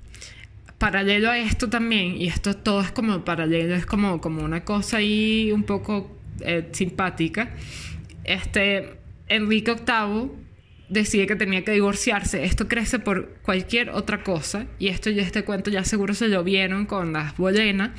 Paralelo 0.78 1.30
a 1.30 1.38
esto 1.38 1.68
también, 1.68 2.16
y 2.16 2.28
esto 2.28 2.54
todo 2.54 2.80
es 2.80 2.90
como 2.90 3.24
paralelo, 3.24 3.74
es 3.74 3.86
como, 3.86 4.20
como 4.20 4.42
una 4.42 4.64
cosa 4.64 4.98
ahí 4.98 5.52
un 5.52 5.64
poco 5.64 6.16
eh, 6.40 6.68
simpática, 6.72 7.50
este, 8.24 8.94
Enrique 9.28 9.74
VIII 9.74 10.49
decide 10.90 11.26
que 11.26 11.36
tenía 11.36 11.64
que 11.64 11.72
divorciarse. 11.72 12.44
Esto 12.44 12.68
crece 12.68 12.98
por 12.98 13.28
cualquier 13.42 13.90
otra 13.90 14.22
cosa, 14.22 14.66
y 14.78 14.88
esto 14.88 15.08
ya 15.08 15.22
este 15.22 15.44
cuento 15.44 15.70
ya 15.70 15.84
seguro 15.84 16.12
se 16.12 16.28
lo 16.28 16.44
vieron 16.44 16.84
con 16.86 17.12
las 17.12 17.36
bolenas, 17.36 17.90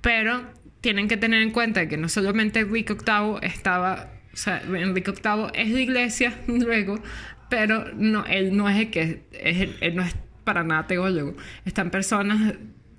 pero 0.00 0.42
tienen 0.80 1.06
que 1.08 1.16
tener 1.16 1.42
en 1.42 1.50
cuenta 1.50 1.86
que 1.88 1.96
no 1.96 2.08
solamente 2.08 2.60
Enrique 2.60 2.94
VIII 2.94 3.38
estaba, 3.42 4.10
o 4.32 4.36
sea, 4.36 4.62
Enrique 4.62 5.12
VIII 5.12 5.46
es 5.54 5.72
de 5.72 5.82
iglesia 5.82 6.34
luego, 6.46 7.00
pero 7.48 7.92
no, 7.94 8.24
él 8.26 8.56
no 8.56 8.68
es 8.68 8.80
el 8.80 8.90
que, 8.90 9.22
es 9.32 9.68
él 9.80 9.94
no 9.94 10.02
es 10.02 10.14
para 10.44 10.62
nada 10.62 10.86
teólogo. 10.86 11.36
Están 11.64 11.90
personas 11.90 12.54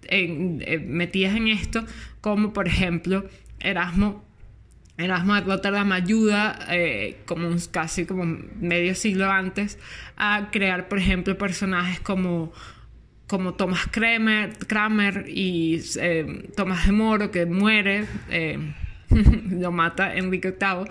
metidas 0.10 1.36
en 1.36 1.48
esto, 1.48 1.86
como 2.22 2.54
por 2.54 2.68
ejemplo 2.68 3.28
Erasmo. 3.60 4.24
Erasmo 4.98 5.36
de 5.36 5.42
Rotterdam 5.42 5.92
ayuda 5.92 6.58
eh, 6.70 7.18
como 7.26 7.48
un, 7.48 7.60
casi 7.72 8.06
como 8.06 8.24
medio 8.60 8.96
siglo 8.96 9.30
antes 9.30 9.78
a 10.16 10.50
crear, 10.52 10.88
por 10.88 11.00
ejemplo, 11.00 11.38
personajes 11.38 12.00
como 12.00 12.54
como 13.28 13.56
Thomas 13.56 13.88
Kramer, 13.88 14.56
Kramer 14.68 15.26
y 15.28 15.82
eh, 16.00 16.48
Tomás 16.56 16.86
de 16.86 16.92
Moro, 16.92 17.32
que 17.32 17.48
muere, 17.48 18.06
eh, 18.30 18.60
lo 19.50 19.72
mata 19.72 20.16
Enrique 20.16 20.52
VIII. 20.52 20.86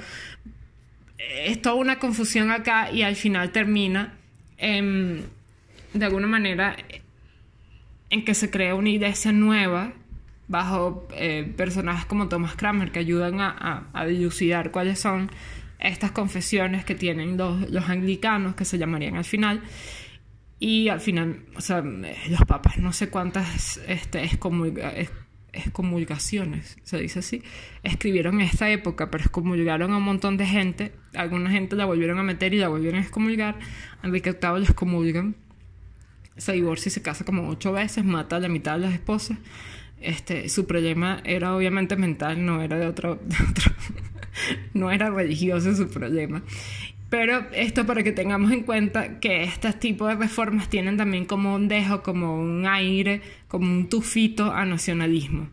Es 1.44 1.62
toda 1.62 1.76
una 1.76 2.00
confusión 2.00 2.50
acá 2.50 2.90
y 2.90 3.02
al 3.02 3.14
final 3.14 3.52
termina 3.52 4.14
de 4.58 6.04
alguna 6.04 6.26
manera 6.26 6.76
en 8.10 8.24
que 8.24 8.34
se 8.34 8.50
crea 8.50 8.74
una 8.74 8.88
iglesia 8.88 9.30
nueva 9.30 9.92
bajo 10.48 11.06
eh, 11.12 11.52
personajes 11.56 12.04
como 12.06 12.28
Thomas 12.28 12.54
Kramer 12.56 12.92
que 12.92 12.98
ayudan 12.98 13.40
a, 13.40 14.04
dilucidar 14.06 14.70
cuáles 14.70 14.98
son 14.98 15.30
estas 15.78 16.12
confesiones 16.12 16.84
que 16.84 16.94
tienen 16.94 17.36
los, 17.36 17.88
anglicanos 17.88 18.54
que 18.54 18.64
se 18.64 18.78
llamarían 18.78 19.16
al 19.16 19.24
final 19.24 19.62
y 20.58 20.88
al 20.88 21.00
final, 21.00 21.40
o 21.56 21.60
sea, 21.60 21.82
los 21.82 22.40
papas, 22.46 22.78
no 22.78 22.92
sé 22.92 23.10
cuántas 23.10 23.78
este, 23.86 24.22
excomulgaciones, 25.52 26.76
se 26.84 26.98
dice 26.98 27.18
así, 27.18 27.42
escribieron 27.82 28.40
en 28.40 28.42
esta 28.42 28.70
época, 28.70 29.10
pero 29.10 29.24
excomulgaron 29.24 29.92
a 29.92 29.98
un 29.98 30.02
montón 30.02 30.36
de 30.36 30.46
gente. 30.46 30.92
Alguna 31.14 31.50
gente 31.50 31.76
la 31.76 31.84
volvieron 31.84 32.18
a 32.18 32.22
meter 32.22 32.54
y 32.54 32.58
la 32.58 32.68
volvieron 32.68 33.00
a 33.00 33.02
excomulgar. 33.02 33.58
Enrique 34.02 34.32
VIII 34.32 34.50
lo 34.50 34.62
excomulgan. 34.62 35.36
Se 36.36 36.52
divorcia 36.52 36.88
y 36.88 36.92
se 36.92 37.02
casa 37.02 37.24
como 37.24 37.48
ocho 37.48 37.72
veces, 37.72 38.04
mata 38.04 38.36
a 38.36 38.40
la 38.40 38.48
mitad 38.48 38.74
de 38.74 38.86
las 38.86 38.94
esposas. 38.94 39.38
Este, 40.04 40.48
su 40.48 40.66
problema 40.66 41.20
era 41.24 41.56
obviamente 41.56 41.96
mental, 41.96 42.44
no 42.44 42.62
era 42.62 42.78
de 42.78 42.86
otro, 42.86 43.16
de 43.24 43.36
otro 43.50 43.72
no 44.74 44.90
era 44.90 45.10
religioso 45.10 45.74
su 45.74 45.88
problema. 45.88 46.42
Pero 47.10 47.46
esto 47.52 47.86
para 47.86 48.02
que 48.02 48.12
tengamos 48.12 48.50
en 48.50 48.62
cuenta 48.64 49.20
que 49.20 49.44
este 49.44 49.72
tipo 49.72 50.06
de 50.06 50.16
reformas 50.16 50.68
tienen 50.68 50.96
también 50.96 51.26
como 51.26 51.54
un 51.54 51.68
dejo, 51.68 52.02
como 52.02 52.38
un 52.38 52.66
aire, 52.66 53.22
como 53.48 53.70
un 53.70 53.88
tufito 53.88 54.52
a 54.52 54.64
nacionalismo. 54.64 55.48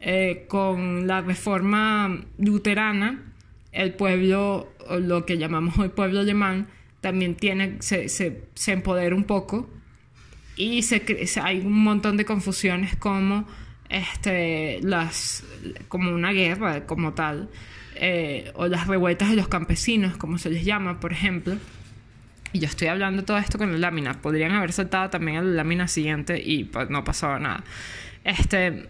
Eh, 0.00 0.44
con 0.48 1.06
la 1.06 1.22
reforma 1.22 2.20
luterana, 2.38 3.32
el 3.72 3.94
pueblo, 3.94 4.72
lo 5.00 5.24
que 5.24 5.38
llamamos 5.38 5.78
hoy 5.78 5.88
pueblo 5.88 6.20
alemán, 6.20 6.68
también 7.00 7.34
tiene, 7.34 7.76
se, 7.80 8.08
se, 8.08 8.44
se 8.54 8.72
empodera 8.72 9.14
un 9.14 9.24
poco 9.24 9.70
y 10.56 10.82
se, 10.82 11.02
hay 11.42 11.60
un 11.60 11.82
montón 11.84 12.16
de 12.16 12.24
confusiones 12.24 12.96
como, 12.96 13.46
este, 13.88 14.80
las, 14.82 15.44
como 15.88 16.10
una 16.10 16.32
guerra 16.32 16.86
como 16.86 17.14
tal 17.14 17.48
eh, 17.94 18.52
o 18.54 18.66
las 18.66 18.86
revueltas 18.86 19.30
de 19.30 19.36
los 19.36 19.48
campesinos, 19.48 20.16
como 20.16 20.38
se 20.38 20.50
les 20.50 20.64
llama, 20.64 21.00
por 21.00 21.12
ejemplo. 21.12 21.56
Y 22.52 22.60
yo 22.60 22.66
estoy 22.66 22.88
hablando 22.88 23.24
todo 23.24 23.38
esto 23.38 23.58
con 23.58 23.72
la 23.72 23.78
lámina. 23.78 24.20
Podrían 24.20 24.52
haber 24.52 24.72
saltado 24.72 25.10
también 25.10 25.38
a 25.38 25.42
la 25.42 25.54
lámina 25.54 25.88
siguiente 25.88 26.40
y 26.42 26.64
pues, 26.64 26.90
no 26.90 27.04
pasaba 27.04 27.38
nada. 27.38 27.64
Este, 28.24 28.88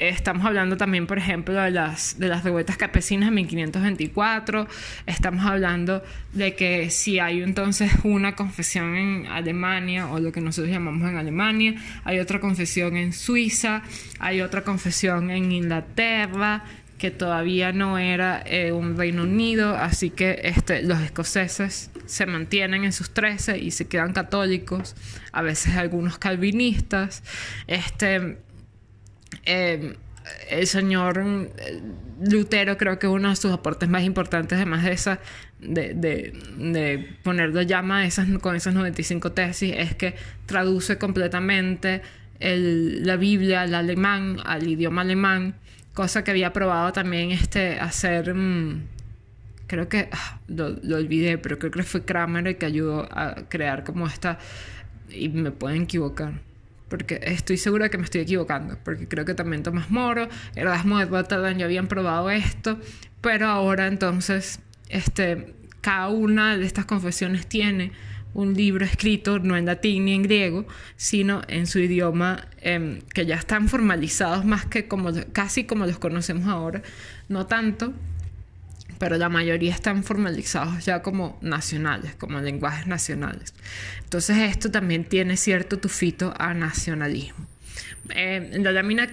estamos 0.00 0.46
hablando 0.46 0.76
también, 0.76 1.06
por 1.06 1.18
ejemplo, 1.18 1.54
de 1.54 1.70
las, 1.70 2.18
de 2.18 2.28
las 2.28 2.42
revueltas 2.42 2.76
campesinas 2.76 3.28
en 3.28 3.34
1524. 3.34 4.66
Estamos 5.06 5.44
hablando 5.44 6.02
de 6.32 6.54
que 6.54 6.90
si 6.90 7.18
hay 7.18 7.42
entonces 7.42 7.92
una 8.02 8.34
confesión 8.34 8.96
en 8.96 9.26
Alemania, 9.26 10.08
o 10.08 10.18
lo 10.18 10.32
que 10.32 10.40
nosotros 10.40 10.72
llamamos 10.72 11.08
en 11.08 11.16
Alemania, 11.16 11.74
hay 12.04 12.18
otra 12.18 12.40
confesión 12.40 12.96
en 12.96 13.12
Suiza, 13.12 13.82
hay 14.18 14.40
otra 14.40 14.64
confesión 14.64 15.30
en 15.30 15.52
Inglaterra, 15.52 16.64
que 17.00 17.10
todavía 17.10 17.72
no 17.72 17.98
era 17.98 18.42
eh, 18.44 18.72
un 18.72 18.96
Reino 18.96 19.22
Unido, 19.22 19.74
así 19.74 20.10
que 20.10 20.40
este, 20.44 20.82
los 20.82 21.00
escoceses 21.00 21.90
se 22.04 22.26
mantienen 22.26 22.84
en 22.84 22.92
sus 22.92 23.14
13 23.14 23.58
y 23.58 23.70
se 23.70 23.88
quedan 23.88 24.12
católicos, 24.12 24.94
a 25.32 25.40
veces 25.40 25.76
algunos 25.76 26.18
calvinistas. 26.18 27.22
Este, 27.66 28.36
em, 29.44 29.94
el 30.50 30.66
señor 30.66 31.22
eh, 31.58 31.80
Lutero 32.20 32.76
creo 32.76 32.98
que 32.98 33.08
uno 33.08 33.30
de 33.30 33.36
sus 33.36 33.52
aportes 33.52 33.88
más 33.88 34.02
importantes, 34.02 34.56
además 34.56 34.84
de 34.84 34.92
esa, 34.92 35.20
de, 35.60 35.94
de, 35.94 36.32
de 36.58 37.16
ponerlo 37.22 37.62
llama 37.62 38.06
esas, 38.06 38.28
con 38.40 38.56
esas 38.56 38.74
95 38.74 39.32
tesis, 39.32 39.74
es 39.76 39.94
que 39.94 40.14
traduce 40.46 40.98
completamente 40.98 42.02
la 42.40 43.16
Biblia 43.16 43.62
al 43.62 43.74
alemán, 43.74 44.38
al 44.44 44.66
idioma 44.66 45.02
alemán, 45.02 45.54
cosa 45.92 46.24
que 46.24 46.30
había 46.30 46.52
probado 46.52 46.92
también 46.92 47.30
este, 47.30 47.78
hacer, 47.78 48.34
mm, 48.34 48.82
creo 49.66 49.88
que, 49.88 50.08
ah, 50.12 50.40
lo, 50.48 50.66
olvidé, 50.96 51.38
pero 51.38 51.58
creo 51.58 51.70
que 51.70 51.82
fue 51.82 52.04
Kramer 52.04 52.48
el 52.48 52.56
que 52.56 52.66
ayudó 52.66 53.08
a 53.10 53.34
crear 53.48 53.84
como 53.84 54.06
esta, 54.06 54.38
y 55.10 55.28
me 55.28 55.50
pueden 55.50 55.82
equivocar. 55.82 56.40
Porque 56.90 57.20
estoy 57.22 57.56
segura 57.56 57.88
que 57.88 57.96
me 57.96 58.04
estoy 58.04 58.20
equivocando. 58.20 58.76
Porque 58.84 59.08
creo 59.08 59.24
que 59.24 59.32
también 59.32 59.62
Tomás 59.62 59.90
Moro, 59.90 60.28
Erasmo 60.54 60.98
de 60.98 61.06
Rotterdam 61.06 61.56
ya 61.56 61.64
habían 61.64 61.86
probado 61.86 62.30
esto. 62.30 62.78
Pero 63.22 63.46
ahora 63.46 63.86
entonces, 63.86 64.60
este, 64.90 65.54
cada 65.80 66.08
una 66.08 66.58
de 66.58 66.66
estas 66.66 66.84
confesiones 66.84 67.46
tiene 67.46 67.92
un 68.34 68.54
libro 68.54 68.84
escrito 68.84 69.38
no 69.38 69.56
en 69.56 69.66
latín 69.66 70.04
ni 70.04 70.14
en 70.14 70.22
griego, 70.22 70.66
sino 70.96 71.42
en 71.48 71.66
su 71.66 71.78
idioma 71.78 72.46
eh, 72.60 73.02
que 73.14 73.26
ya 73.26 73.36
están 73.36 73.68
formalizados 73.68 74.44
más 74.44 74.66
que 74.66 74.86
como 74.86 75.10
casi 75.32 75.64
como 75.64 75.86
los 75.86 75.98
conocemos 75.98 76.46
ahora, 76.46 76.82
no 77.28 77.46
tanto, 77.46 77.92
pero 79.00 79.16
la 79.16 79.30
mayoría 79.30 79.72
están 79.72 80.04
formalizados 80.04 80.84
ya 80.84 81.00
como 81.00 81.38
nacionales, 81.40 82.14
como 82.16 82.38
lenguajes 82.38 82.86
nacionales. 82.86 83.54
Entonces 84.04 84.36
esto 84.36 84.70
también 84.70 85.04
tiene 85.04 85.38
cierto 85.38 85.78
tufito 85.78 86.34
a 86.38 86.52
nacionalismo. 86.52 87.46
Eh, 88.10 88.50
en 88.52 88.62
la 88.62 88.72
lámina 88.72 89.08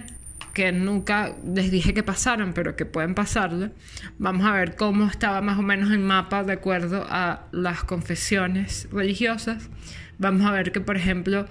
que 0.52 0.72
nunca 0.72 1.34
les 1.42 1.70
dije 1.70 1.94
que 1.94 2.02
pasaran, 2.02 2.52
pero 2.52 2.76
que 2.76 2.84
pueden 2.84 3.14
pasarle, 3.14 3.70
vamos 4.18 4.46
a 4.46 4.52
ver 4.52 4.76
cómo 4.76 5.06
estaba 5.06 5.40
más 5.40 5.58
o 5.58 5.62
menos 5.62 5.90
el 5.90 6.00
mapa 6.00 6.44
de 6.44 6.52
acuerdo 6.52 7.06
a 7.08 7.46
las 7.50 7.82
confesiones 7.82 8.88
religiosas. 8.92 9.70
Vamos 10.18 10.44
a 10.46 10.50
ver 10.50 10.70
que, 10.70 10.82
por 10.82 10.98
ejemplo, 10.98 11.46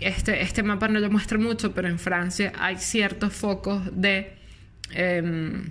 este, 0.00 0.40
este 0.40 0.62
mapa 0.62 0.88
no 0.88 0.98
lo 0.98 1.10
muestra 1.10 1.36
mucho, 1.36 1.74
pero 1.74 1.88
en 1.88 1.98
Francia 1.98 2.54
hay 2.58 2.78
ciertos 2.78 3.34
focos 3.34 3.82
de... 3.92 4.32
Eh, 4.94 5.70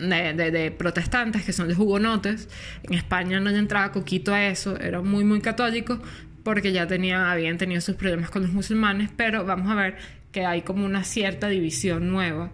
de, 0.00 0.74
protestantes, 0.76 1.44
que 1.44 1.52
son 1.52 1.68
los 1.68 1.78
hugonotes. 1.78 2.48
En 2.82 2.94
España 2.94 3.40
no 3.40 3.50
entraba 3.50 3.92
coquito 3.92 4.32
a 4.32 4.46
eso, 4.46 4.78
eran 4.78 5.06
muy, 5.06 5.24
muy 5.24 5.40
católicos, 5.40 6.00
porque 6.42 6.72
ya 6.72 6.86
tenían, 6.86 7.22
habían 7.22 7.58
tenido 7.58 7.80
sus 7.80 7.96
problemas 7.96 8.30
con 8.30 8.42
los 8.42 8.52
musulmanes, 8.52 9.10
pero 9.16 9.44
vamos 9.44 9.70
a 9.70 9.74
ver 9.74 9.96
que 10.32 10.46
hay 10.46 10.62
como 10.62 10.86
una 10.86 11.04
cierta 11.04 11.48
división 11.48 12.08
nueva, 12.08 12.52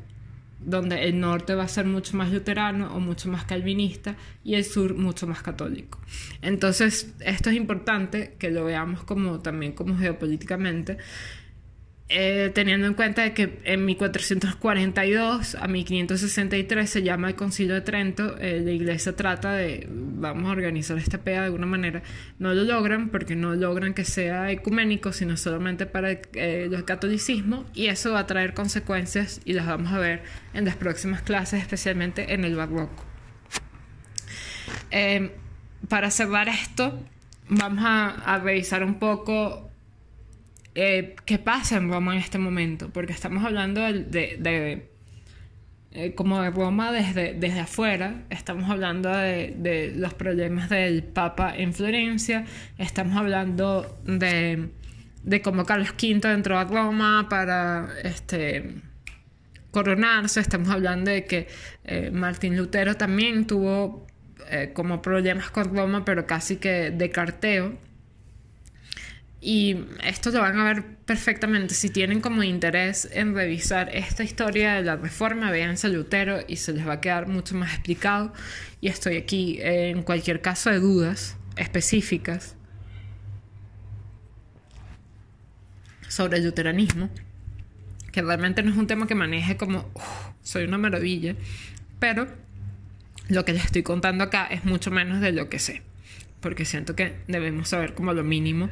donde 0.59 1.05
el 1.05 1.21
norte 1.21 1.55
va 1.55 1.65
a 1.65 1.69
ser 1.69 1.85
mucho 1.87 2.17
más 2.17 2.33
luterano 2.33 2.93
o 2.95 2.99
mucho 2.99 3.29
más 3.31 3.45
calvinista 3.45 4.17
y 4.43 4.55
el 4.55 4.65
sur 4.65 4.97
mucho 4.97 5.27
más 5.27 5.43
católico. 5.43 6.01
Entonces, 6.43 7.15
esto 7.21 7.51
es 7.51 7.57
importante 7.57 8.35
que 8.39 8.51
lo 8.51 8.65
veamos 8.65 9.05
como 9.05 9.41
también 9.41 9.73
como 9.73 9.97
geopolíticamente 9.97 10.99
eh, 12.09 12.53
teniendo 12.55 12.87
en 12.87 12.95
cuenta 12.95 13.35
que 13.35 13.59
en 13.65 13.85
1442 13.85 15.57
a 15.57 15.67
1563 15.67 16.89
se 16.89 17.03
llama 17.03 17.31
el 17.31 17.35
Concilio 17.35 17.75
de 17.75 17.81
Trento, 17.81 18.39
eh, 18.39 18.61
la 18.65 18.71
iglesia 18.71 19.17
trata 19.17 19.55
de, 19.55 19.89
vamos 19.91 20.49
a 20.49 20.53
organizar 20.53 20.97
esta 20.99 21.19
pega 21.19 21.41
de 21.41 21.47
alguna 21.47 21.67
manera, 21.67 22.05
no 22.39 22.55
lo 22.55 22.63
logran 22.63 23.09
porque 23.09 23.35
no 23.35 23.57
logran 23.57 23.93
que 23.93 24.05
sea 24.05 24.53
ecuménico, 24.53 25.13
sino 25.13 25.37
solamente 25.37 25.85
para 25.87 26.13
eh, 26.13 26.69
el 26.71 26.85
catolicismo, 26.85 27.65
y 27.75 27.87
eso 27.87 28.13
va 28.13 28.21
a 28.21 28.27
traer 28.29 28.55
consecuencias 28.55 29.41
y 29.45 29.55
las 29.55 29.67
vamos 29.67 29.93
a 29.93 29.99
ver 29.99 30.23
en 30.55 30.65
las 30.65 30.77
próximas 30.77 31.23
clases, 31.23 31.61
especialmente 31.61 32.35
en 32.35 32.45
el 32.45 32.55
barroco. 32.55 33.05
para 35.89 36.11
cerrar 36.13 36.49
esto, 36.49 37.03
vamos 37.49 37.85
a, 37.85 38.11
a 38.11 38.39
revisar 38.39 38.85
un 38.85 39.01
poco 39.01 39.67
eh, 40.79 41.16
qué 41.24 41.39
pasa 41.39 41.79
en 41.79 41.91
Roma 41.91 42.12
en 42.12 42.20
este 42.20 42.37
momento, 42.37 42.91
porque 42.91 43.14
estamos 43.14 43.43
hablando 43.43 43.81
de, 43.81 44.91
eh, 45.93 46.14
como 46.14 46.43
de 46.43 46.51
Roma 46.51 46.93
desde, 46.93 47.33
desde 47.33 47.61
afuera, 47.61 48.24
estamos 48.29 48.68
hablando 48.68 49.09
de, 49.09 49.95
los 49.97 50.12
problemas 50.12 50.68
del 50.68 51.03
Papa 51.03 51.57
en 51.57 51.72
Florencia, 51.72 52.45
estamos 52.77 53.16
hablando 53.16 53.99
de, 54.05 54.68
de 55.22 55.41
cómo 55.41 55.64
Carlos 55.64 55.95
V 55.99 56.31
entró 56.31 56.59
a 56.59 56.64
Roma 56.64 57.27
para 57.31 57.89
este, 58.05 58.74
coronarse, 59.70 60.41
estamos 60.41 60.68
hablando 60.68 61.11
de 61.11 61.24
que 61.24 61.49
eh, 61.85 62.11
Martín 62.12 62.55
Lutero 62.55 62.97
también 62.97 63.47
tuvo 63.47 64.07
como 64.74 65.03
problemas 65.03 65.51
con 65.51 65.74
Roma, 65.74 66.05
pero 66.05 66.24
casi 66.24 66.59
que 66.59 66.93
de 66.93 67.11
carteo. 67.11 67.86
Y 69.49 69.77
esto 70.03 70.33
lo 70.33 70.41
van 70.41 70.59
a 70.59 70.65
ver 70.65 70.85
perfectamente. 71.05 71.73
Si 71.73 71.89
tienen 71.89 72.21
como 72.21 72.43
interés 72.43 73.09
en 73.13 73.33
revisar 73.33 73.95
esta 73.95 74.25
historia 74.25 74.75
de 74.75 74.83
la 74.83 74.97
reforma, 74.97 75.53
véanse 75.53 75.89
Lutero 75.89 76.41
y 76.49 76.57
se 76.57 76.73
les 76.73 76.85
va 76.85 76.95
a 76.95 77.01
quedar 77.01 77.29
mucho 77.29 77.55
más 77.55 77.73
explicado. 77.73 78.33
Y 78.81 78.89
estoy 78.89 79.17
aquí 79.17 79.59
en 79.61 80.03
cualquier 80.03 80.41
caso 80.41 80.71
de 80.71 80.81
dudas 80.81 81.37
específicas 81.57 82.57
sobre 86.09 86.39
el 86.39 86.45
luteranismo, 86.45 87.09
que 88.11 88.23
realmente 88.23 88.65
no 88.65 88.73
es 88.73 88.77
un 88.77 88.89
tema 88.89 89.07
que 89.07 89.15
maneje 89.15 89.57
como 89.57 89.89
soy 90.43 90.65
una 90.65 90.79
maravilla, 90.79 91.37
pero 92.01 92.27
lo 93.29 93.45
que 93.45 93.53
les 93.53 93.67
estoy 93.67 93.85
contando 93.85 94.25
acá 94.25 94.47
es 94.47 94.65
mucho 94.65 94.91
menos 94.91 95.21
de 95.21 95.31
lo 95.31 95.49
que 95.49 95.61
sé, 95.61 95.83
porque 96.41 96.65
siento 96.65 96.97
que 96.97 97.15
debemos 97.29 97.69
saber 97.69 97.95
como 97.95 98.13
lo 98.13 98.25
mínimo 98.25 98.71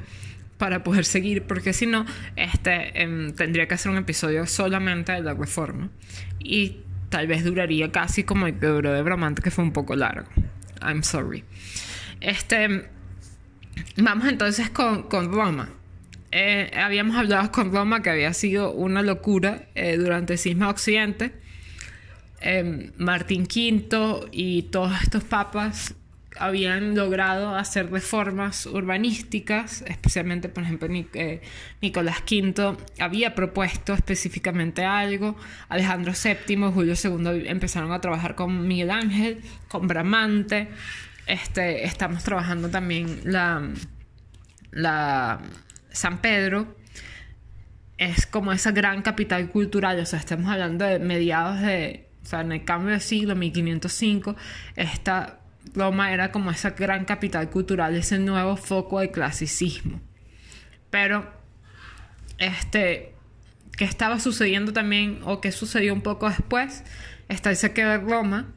para 0.65 0.83
poder 0.83 1.05
seguir, 1.05 1.43
porque 1.43 1.75
si 1.75 1.85
no, 1.85 2.07
este, 2.37 3.03
em, 3.03 3.35
tendría 3.35 3.69
que 3.69 3.75
hacer 3.75 3.93
un 3.93 3.99
episodio 3.99 4.47
solamente 4.47 5.13
de 5.13 5.21
la 5.21 5.35
reforma. 5.35 5.91
Y 6.39 6.79
tal 7.11 7.27
vez 7.27 7.45
duraría 7.45 7.93
casi 7.93 8.25
como 8.25 8.47
el 8.47 8.59
que 8.59 8.65
duró 8.65 8.91
de 8.91 9.03
Bramante, 9.03 9.43
que 9.43 9.51
fue 9.51 9.63
un 9.63 9.75
poco 9.75 9.95
largo. 9.95 10.27
I'm 10.81 11.03
sorry. 11.03 11.45
Este, 12.23 12.89
vamos 13.99 14.27
entonces 14.27 14.71
con, 14.71 15.03
con 15.03 15.31
Roma. 15.31 15.69
Eh, 16.33 16.71
habíamos 16.75 17.19
hablado 17.19 17.53
con 17.53 17.71
Roma 17.71 18.01
que 18.01 18.09
había 18.09 18.33
sido 18.33 18.73
una 18.73 19.03
locura 19.03 19.67
eh, 19.75 19.99
durante 19.99 20.33
el 20.33 20.39
cisma 20.39 20.71
occidente. 20.71 21.33
Eh, 22.41 22.91
Martín 22.97 23.43
V 23.43 24.31
y 24.33 24.63
todos 24.63 24.95
estos 25.03 25.25
papas 25.25 25.95
habían 26.37 26.95
logrado 26.97 27.55
hacer 27.55 27.91
reformas 27.91 28.67
urbanísticas, 28.67 29.83
especialmente, 29.87 30.49
por 30.49 30.65
ejemplo, 30.65 30.89
eh, 31.15 31.41
Nicolás 31.81 32.23
V 32.29 32.77
había 32.99 33.35
propuesto 33.35 33.95
específicamente 33.95 34.85
algo, 34.85 35.37
Alejandro 35.69 36.13
VII, 36.13 36.57
Julio 36.73 36.95
II 37.03 37.49
empezaron 37.49 37.93
a 37.93 38.01
trabajar 38.01 38.35
con 38.35 38.67
Miguel 38.67 38.91
Ángel, 38.91 39.43
con 39.69 39.87
Bramante, 39.87 40.69
este, 41.27 41.85
estamos 41.85 42.25
trabajando 42.25 42.69
también 42.69 43.21
la, 43.25 43.71
la 44.73 45.41
San 45.91 46.19
Pedro, 46.19 46.77
es 47.97 48.27
como 48.27 48.53
esa 48.53 48.73
gran 48.73 49.03
capital 49.03 49.51
cultural, 49.51 50.01
o 50.01 50.07
sea, 50.07 50.19
estamos 50.19 50.51
hablando 50.51 50.85
de 50.85 50.99
mediados 50.99 51.61
de, 51.61 52.09
o 52.25 52.27
sea, 52.27 52.41
en 52.41 52.51
el 52.51 52.65
cambio 52.65 52.93
de 52.93 53.01
siglo, 53.01 53.37
1505, 53.37 54.35
esta 54.75 55.39
Roma 55.73 56.13
era 56.13 56.31
como 56.31 56.51
esa 56.51 56.71
gran 56.71 57.05
capital 57.05 57.51
cultural, 57.51 57.95
ese 57.97 58.19
nuevo 58.19 58.57
foco 58.57 59.01
de 59.01 59.11
clasicismo. 59.11 60.01
Pero, 60.91 61.31
este, 62.39 63.15
¿qué 63.77 63.85
estaba 63.85 64.21
sucediendo 64.21 64.73
también, 64.73 65.21
o 65.25 65.41
qué 65.41 65.53
sucedió 65.53 65.93
un 65.93 66.03
poco 66.03 66.29
después? 66.29 66.85
Está 67.29 67.51
el 67.51 67.57
saqueo 67.57 67.89
de 67.89 67.99
Roma, 67.99 68.53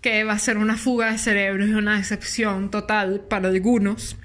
que 0.00 0.24
va 0.24 0.32
a 0.32 0.38
ser 0.38 0.58
una 0.58 0.76
fuga 0.76 1.12
de 1.12 1.18
cerebros 1.18 1.68
y 1.68 1.72
una 1.72 1.96
decepción 1.96 2.70
total 2.70 3.20
para 3.28 3.48
algunos. 3.48 4.16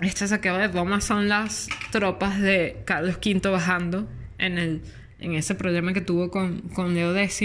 Este 0.00 0.26
saqueo 0.26 0.58
de 0.58 0.68
Roma 0.68 1.00
son 1.00 1.28
las 1.28 1.68
tropas 1.90 2.40
de 2.40 2.82
Carlos 2.84 3.16
V 3.16 3.48
bajando 3.48 4.10
en, 4.38 4.58
el, 4.58 4.82
en 5.18 5.34
ese 5.34 5.54
problema 5.54 5.92
que 5.92 6.02
tuvo 6.02 6.30
con, 6.30 6.62
con 6.68 6.94
Leo 6.94 7.16
X 7.16 7.42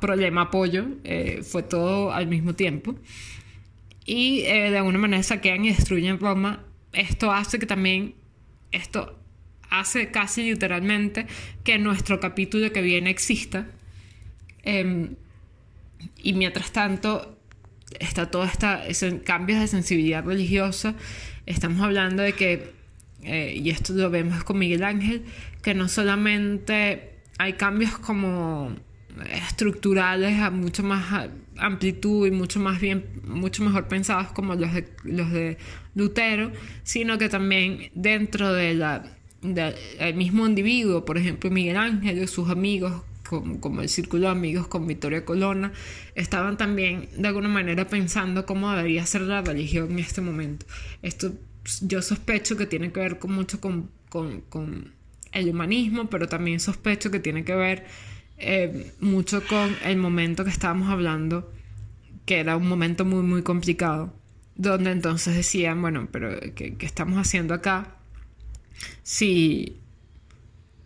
problema, 0.00 0.42
apoyo, 0.42 0.86
eh, 1.04 1.40
fue 1.42 1.62
todo 1.62 2.12
al 2.12 2.26
mismo 2.26 2.54
tiempo. 2.54 2.94
Y 4.04 4.42
eh, 4.42 4.70
de 4.70 4.78
alguna 4.78 4.98
manera 4.98 5.22
saquean 5.22 5.64
y 5.64 5.68
destruyen 5.68 6.18
Roma. 6.18 6.64
Esto 6.92 7.32
hace 7.32 7.58
que 7.58 7.66
también, 7.66 8.14
esto 8.72 9.18
hace 9.70 10.10
casi 10.10 10.50
literalmente 10.50 11.26
que 11.64 11.78
nuestro 11.78 12.18
capítulo 12.20 12.72
que 12.72 12.80
viene 12.80 13.10
exista. 13.10 13.66
Em, 14.62 15.16
y 16.22 16.32
mientras 16.32 16.72
tanto, 16.72 17.38
está 17.98 18.30
todo 18.30 18.44
este 18.44 19.20
cambios 19.22 19.60
de 19.60 19.66
sensibilidad 19.66 20.24
religiosa. 20.24 20.94
Estamos 21.46 21.80
hablando 21.80 22.22
de 22.22 22.32
que, 22.32 22.72
eh, 23.22 23.60
y 23.62 23.70
esto 23.70 23.92
lo 23.92 24.10
vemos 24.10 24.44
con 24.44 24.58
Miguel 24.58 24.84
Ángel, 24.84 25.24
que 25.62 25.74
no 25.74 25.88
solamente 25.88 27.10
hay 27.38 27.54
cambios 27.54 27.98
como 27.98 28.74
estructurales 29.58 30.38
a 30.38 30.50
mucho 30.50 30.84
más 30.84 31.28
amplitud 31.56 32.28
y 32.28 32.30
mucho 32.30 32.60
más 32.60 32.80
bien 32.80 33.04
mucho 33.26 33.64
mejor 33.64 33.88
pensados 33.88 34.28
como 34.28 34.54
los 34.54 34.72
de, 34.72 34.88
los 35.02 35.32
de 35.32 35.58
Lutero 35.96 36.52
sino 36.84 37.18
que 37.18 37.28
también 37.28 37.90
dentro 37.92 38.52
de 38.52 39.00
del 39.42 40.14
mismo 40.14 40.46
individuo 40.46 41.04
por 41.04 41.18
ejemplo 41.18 41.50
Miguel 41.50 41.76
Ángel 41.76 42.22
y 42.22 42.28
sus 42.28 42.48
amigos 42.50 43.02
como, 43.28 43.60
como, 43.60 43.82
el 43.82 43.88
círculo 43.88 44.26
de 44.26 44.28
amigos 44.28 44.68
con 44.68 44.86
Victoria 44.86 45.24
Colonna 45.24 45.72
estaban 46.14 46.56
también 46.56 47.08
de 47.18 47.26
alguna 47.26 47.48
manera 47.48 47.88
pensando 47.88 48.46
cómo 48.46 48.70
debería 48.70 49.04
ser 49.06 49.22
la 49.22 49.42
religión 49.42 49.90
en 49.90 49.98
este 49.98 50.22
momento. 50.22 50.64
Esto 51.02 51.32
yo 51.82 52.00
sospecho 52.00 52.56
que 52.56 52.64
tiene 52.64 52.90
que 52.90 53.00
ver 53.00 53.18
mucho 53.26 53.60
con, 53.60 53.90
con, 54.08 54.40
con 54.42 54.94
el 55.32 55.48
humanismo 55.50 56.08
pero 56.08 56.26
también 56.26 56.58
sospecho 56.58 57.10
que 57.10 57.18
tiene 57.20 57.44
que 57.44 57.54
ver 57.54 57.84
eh, 58.38 58.92
mucho 59.00 59.44
con 59.46 59.76
el 59.84 59.96
momento 59.96 60.44
que 60.44 60.50
estábamos 60.50 60.88
hablando, 60.90 61.52
que 62.24 62.38
era 62.38 62.56
un 62.56 62.68
momento 62.68 63.04
muy, 63.04 63.22
muy 63.22 63.42
complicado, 63.42 64.14
donde 64.54 64.92
entonces 64.92 65.34
decían, 65.34 65.80
bueno, 65.80 66.08
pero 66.12 66.38
¿qué, 66.54 66.76
estamos 66.80 67.18
haciendo 67.18 67.54
acá? 67.54 67.96
Si, 69.02 69.78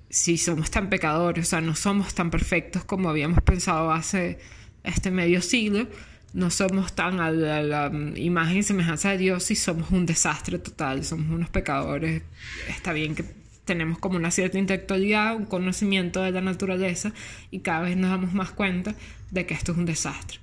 si 0.08 0.38
somos 0.38 0.70
tan 0.70 0.88
pecadores, 0.88 1.46
o 1.46 1.50
sea, 1.50 1.60
no 1.60 1.74
somos 1.74 2.14
tan 2.14 2.30
perfectos 2.30 2.84
como 2.84 3.10
habíamos 3.10 3.42
pensado 3.42 3.92
hace 3.92 4.38
este 4.82 5.10
medio 5.10 5.42
siglo, 5.42 5.88
no 6.32 6.50
somos 6.50 6.94
tan 6.94 7.20
a 7.20 7.30
la, 7.30 7.90
imagen 8.16 8.56
y 8.56 8.62
semejanza 8.62 9.10
de 9.10 9.18
Dios 9.18 9.50
y 9.50 9.56
somos 9.56 9.90
un 9.90 10.06
desastre 10.06 10.58
total, 10.58 11.04
somos 11.04 11.30
unos 11.30 11.50
pecadores, 11.50 12.22
está 12.68 12.92
bien 12.94 13.14
que 13.14 13.41
tenemos 13.64 13.98
como 13.98 14.16
una 14.16 14.30
cierta 14.30 14.58
intelectualidad, 14.58 15.36
un 15.36 15.46
conocimiento 15.46 16.22
de 16.22 16.32
la 16.32 16.40
naturaleza 16.40 17.12
y 17.50 17.60
cada 17.60 17.82
vez 17.82 17.96
nos 17.96 18.10
damos 18.10 18.34
más 18.34 18.50
cuenta 18.50 18.94
de 19.30 19.46
que 19.46 19.54
esto 19.54 19.72
es 19.72 19.78
un 19.78 19.86
desastre. 19.86 20.40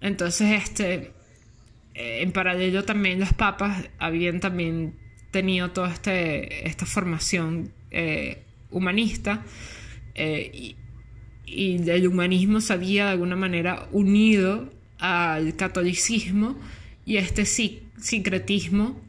Entonces, 0.00 0.62
este, 0.62 1.12
eh, 1.94 2.22
en 2.22 2.32
paralelo 2.32 2.84
también 2.84 3.20
los 3.20 3.32
papas 3.32 3.88
habían 3.98 4.40
también 4.40 4.94
tenido 5.30 5.70
toda 5.70 5.92
este, 5.92 6.66
esta 6.66 6.86
formación 6.86 7.72
eh, 7.90 8.42
humanista 8.70 9.44
eh, 10.14 10.50
y, 10.54 10.76
y 11.46 11.90
el 11.90 12.06
humanismo 12.06 12.60
se 12.60 12.72
había 12.72 13.06
de 13.06 13.10
alguna 13.12 13.36
manera 13.36 13.88
unido 13.92 14.72
al 14.98 15.54
catolicismo 15.56 16.58
y 17.04 17.16
este 17.16 17.44
sincretismo 17.44 19.00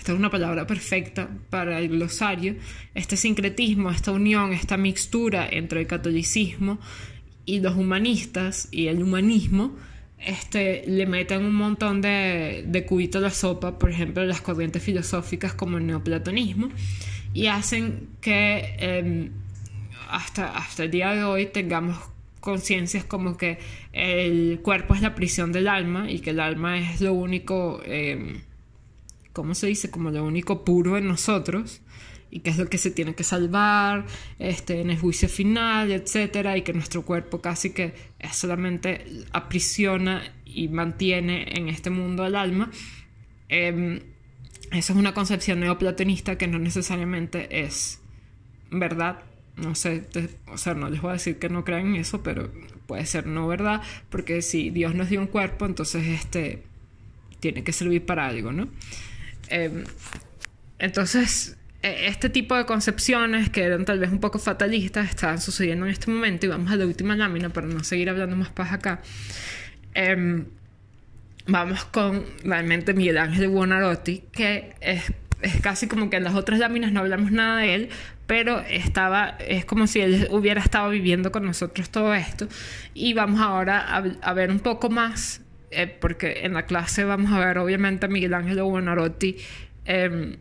esta 0.00 0.12
es 0.12 0.18
una 0.18 0.30
palabra 0.30 0.66
perfecta 0.66 1.28
para 1.50 1.78
el 1.78 1.90
glosario, 1.90 2.56
este 2.94 3.18
sincretismo, 3.18 3.90
esta 3.90 4.12
unión, 4.12 4.54
esta 4.54 4.78
mixtura 4.78 5.46
entre 5.46 5.80
el 5.80 5.86
catolicismo 5.86 6.78
y 7.44 7.60
los 7.60 7.76
humanistas 7.76 8.68
y 8.70 8.86
el 8.86 9.02
humanismo, 9.02 9.76
este, 10.18 10.84
le 10.86 11.04
meten 11.04 11.44
un 11.44 11.54
montón 11.54 12.00
de, 12.00 12.64
de 12.66 12.86
cubito 12.86 13.18
a 13.18 13.20
la 13.20 13.28
sopa, 13.28 13.78
por 13.78 13.90
ejemplo, 13.90 14.24
las 14.24 14.40
corrientes 14.40 14.82
filosóficas 14.82 15.52
como 15.52 15.76
el 15.76 15.86
neoplatonismo, 15.86 16.70
y 17.34 17.48
hacen 17.48 18.08
que 18.22 18.76
em, 18.78 19.32
hasta, 20.08 20.56
hasta 20.56 20.84
el 20.84 20.90
día 20.90 21.12
de 21.12 21.24
hoy 21.24 21.44
tengamos 21.44 21.98
conciencias 22.40 23.04
como 23.04 23.36
que 23.36 23.58
el 23.92 24.60
cuerpo 24.62 24.94
es 24.94 25.02
la 25.02 25.14
prisión 25.14 25.52
del 25.52 25.68
alma 25.68 26.10
y 26.10 26.20
que 26.20 26.30
el 26.30 26.40
alma 26.40 26.78
es 26.78 27.02
lo 27.02 27.12
único... 27.12 27.82
Em, 27.84 28.48
¿cómo 29.32 29.54
se 29.54 29.66
dice? 29.66 29.90
Como 29.90 30.10
lo 30.10 30.24
único 30.24 30.64
puro 30.64 30.96
en 30.96 31.08
nosotros 31.08 31.80
y 32.30 32.40
que 32.40 32.50
es 32.50 32.58
lo 32.58 32.68
que 32.68 32.78
se 32.78 32.90
tiene 32.90 33.14
que 33.14 33.24
salvar 33.24 34.06
este, 34.38 34.80
en 34.80 34.90
el 34.90 34.98
juicio 34.98 35.28
final, 35.28 35.90
etcétera, 35.90 36.56
y 36.56 36.62
que 36.62 36.72
nuestro 36.72 37.02
cuerpo 37.02 37.40
casi 37.40 37.70
que 37.70 37.94
solamente 38.32 39.04
aprisiona 39.32 40.22
y 40.44 40.68
mantiene 40.68 41.56
en 41.56 41.68
este 41.68 41.90
mundo 41.90 42.24
el 42.24 42.36
alma. 42.36 42.70
Eh, 43.48 44.02
esa 44.70 44.92
es 44.92 44.98
una 44.98 45.14
concepción 45.14 45.60
neoplatonista 45.60 46.38
que 46.38 46.46
no 46.46 46.58
necesariamente 46.58 47.64
es 47.64 48.00
verdad. 48.70 49.24
No 49.56 49.74
sé, 49.74 50.06
o 50.46 50.56
sea, 50.56 50.74
no 50.74 50.88
les 50.88 51.02
voy 51.02 51.10
a 51.10 51.14
decir 51.14 51.38
que 51.38 51.48
no 51.48 51.64
crean 51.64 51.88
en 51.88 51.96
eso, 51.96 52.22
pero 52.22 52.50
puede 52.86 53.04
ser 53.06 53.26
no 53.26 53.46
verdad, 53.46 53.82
porque 54.08 54.42
si 54.42 54.70
Dios 54.70 54.94
nos 54.94 55.10
dio 55.10 55.20
un 55.20 55.26
cuerpo, 55.26 55.66
entonces 55.66 56.06
este 56.06 56.62
tiene 57.40 57.64
que 57.64 57.72
servir 57.72 58.06
para 58.06 58.26
algo, 58.26 58.52
¿no? 58.52 58.68
Em, 59.50 59.84
entonces, 60.78 61.58
e, 61.82 62.06
este 62.06 62.30
tipo 62.30 62.56
de 62.56 62.64
concepciones 62.64 63.50
que 63.50 63.62
eran 63.62 63.84
tal 63.84 63.98
vez 63.98 64.10
un 64.10 64.20
poco 64.20 64.38
fatalistas 64.38 65.10
estaban 65.10 65.40
sucediendo 65.40 65.86
en 65.86 65.92
este 65.92 66.10
momento 66.10 66.46
y 66.46 66.48
vamos 66.48 66.70
a 66.72 66.76
la 66.76 66.86
última 66.86 67.16
lámina 67.16 67.50
para 67.50 67.66
no 67.66 67.84
seguir 67.84 68.08
hablando 68.08 68.36
más 68.36 68.50
paz 68.50 68.72
acá. 68.72 69.02
Em, 69.94 70.46
vamos 71.46 71.84
con 71.86 72.24
realmente 72.44 72.94
Miguel 72.94 73.18
Ángel 73.18 73.48
Buonarroti, 73.48 74.24
que 74.32 74.74
es, 74.80 75.12
casi 75.62 75.88
como 75.88 76.10
que 76.10 76.16
en 76.16 76.24
las 76.24 76.34
otras 76.34 76.60
láminas 76.60 76.92
no 76.92 77.00
hablamos 77.00 77.32
nada 77.32 77.58
de 77.58 77.74
él, 77.74 77.88
pero 78.26 78.60
estaba, 78.60 79.36
es 79.40 79.64
como 79.64 79.86
si 79.88 80.00
él 80.00 80.28
hubiera 80.30 80.60
estado 80.60 80.90
viviendo 80.90 81.32
con 81.32 81.44
nosotros 81.44 81.90
todo 81.90 82.14
esto. 82.14 82.46
Y 82.94 83.14
vamos 83.14 83.40
ahora 83.40 83.80
a 84.22 84.32
ver 84.34 84.50
un 84.50 84.60
poco 84.60 84.90
más 84.90 85.40
eh, 85.70 85.86
porque 85.86 86.40
en 86.42 86.54
la 86.54 86.66
clase 86.66 87.04
vamos 87.04 87.32
a 87.32 87.38
ver 87.38 87.58
obviamente 87.58 88.06
a 88.06 88.08
Miguel 88.08 88.34
Ángel 88.34 88.62
Buonarroti, 88.62 89.36
eh, 89.84 90.36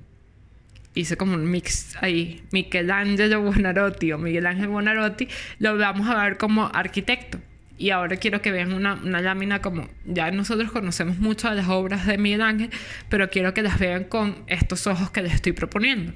hice 0.96 1.18
como 1.18 1.34
un 1.34 1.50
mix 1.50 1.96
ahí, 2.02 2.44
Michelangelo 2.52 3.42
Buonarroti 3.42 4.12
o 4.12 4.18
Miguel 4.18 4.46
Ángel 4.46 4.68
Buonarroti, 4.68 5.28
lo 5.60 5.78
vamos 5.78 6.08
a 6.08 6.24
ver 6.24 6.38
como 6.38 6.70
arquitecto. 6.74 7.40
Y 7.78 7.92
ahora 7.92 8.18
quiero 8.18 8.42
que 8.42 8.52
vean 8.52 8.74
una, 8.74 8.96
una, 8.96 9.22
lámina 9.22 9.62
como, 9.62 9.88
ya 10.06 10.32
nosotros 10.32 10.70
conocemos 10.70 11.18
mucho 11.18 11.50
de 11.50 11.56
las 11.56 11.70
obras 11.70 12.06
de 12.06 12.18
Miguel 12.18 12.42
Ángel, 12.42 12.70
pero 13.08 13.30
quiero 13.30 13.54
que 13.54 13.62
las 13.62 13.80
vean 13.80 14.04
con 14.04 14.44
estos 14.48 14.86
ojos 14.86 15.12
que 15.12 15.22
les 15.22 15.34
estoy 15.34 15.54
proponiendo. 15.54 16.12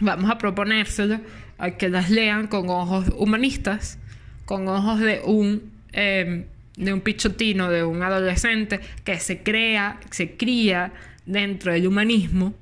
Vamos 0.00 0.30
a 0.30 0.36
proponérselo 0.36 1.20
a 1.56 1.70
que 1.70 1.88
las 1.88 2.10
lean 2.10 2.48
con 2.48 2.68
ojos 2.68 3.06
humanistas, 3.16 3.98
con 4.44 4.68
ojos 4.68 5.00
de 5.00 5.22
un 5.24 5.72
eh, 5.92 6.46
de 6.76 6.92
un 6.92 7.00
pichotino, 7.00 7.70
de 7.70 7.84
un 7.84 8.02
adolescente 8.02 8.80
que 9.04 9.18
se 9.20 9.42
crea, 9.42 10.00
se 10.10 10.36
cría 10.36 10.92
dentro 11.26 11.72
del 11.72 11.86
humanismo, 11.86 12.54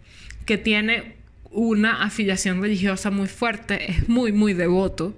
que 0.44 0.58
tiene 0.58 1.16
una 1.50 2.02
afiliación 2.02 2.60
religiosa 2.62 3.10
muy 3.10 3.28
fuerte, 3.28 3.90
es 3.90 4.08
muy, 4.08 4.32
muy 4.32 4.54
devoto, 4.54 5.14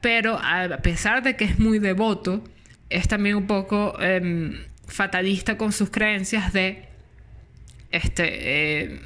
pero 0.00 0.38
a 0.38 0.68
pesar 0.82 1.22
de 1.22 1.36
que 1.36 1.44
es 1.44 1.58
muy 1.58 1.78
devoto, 1.78 2.44
es 2.90 3.08
también 3.08 3.36
un 3.36 3.46
poco 3.46 3.98
em, 4.00 4.58
fatalista 4.86 5.56
con 5.56 5.72
sus 5.72 5.90
creencias 5.90 6.52
de, 6.52 6.84
este, 7.90 8.24
eh, 8.84 9.00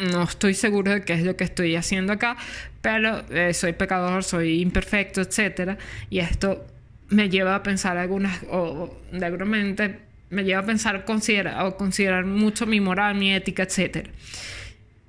no 0.00 0.22
estoy 0.22 0.54
seguro 0.54 0.92
de 0.92 1.02
qué 1.02 1.12
es 1.14 1.22
lo 1.24 1.36
que 1.36 1.44
estoy 1.44 1.76
haciendo 1.76 2.12
acá, 2.12 2.36
pero 2.80 3.22
eh, 3.30 3.52
soy 3.52 3.72
pecador, 3.74 4.24
soy 4.24 4.60
imperfecto, 4.60 5.20
etc. 5.20 5.78
Y 6.08 6.20
esto 6.20 6.64
me 7.10 7.28
lleva 7.28 7.54
a 7.54 7.62
pensar 7.62 7.96
algunas, 7.98 8.40
o 8.50 8.96
de 9.12 9.24
alguna 9.24 9.44
manera 9.44 9.98
me 10.30 10.44
lleva 10.44 10.60
a 10.60 10.66
pensar 10.66 11.04
considerar, 11.04 11.66
o 11.66 11.76
considerar 11.76 12.24
mucho 12.24 12.66
mi 12.66 12.80
moral, 12.80 13.16
mi 13.16 13.34
ética, 13.34 13.64
etc. 13.64 14.08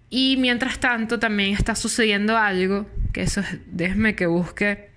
Y 0.10 0.36
mientras 0.38 0.80
tanto 0.80 1.20
también 1.20 1.54
está 1.54 1.76
sucediendo 1.76 2.38
algo, 2.38 2.88
que 3.14 3.22
eso 3.22 3.42
es, 3.42 3.60
déjeme 3.68 4.16
que 4.16 4.26
busque 4.26 4.90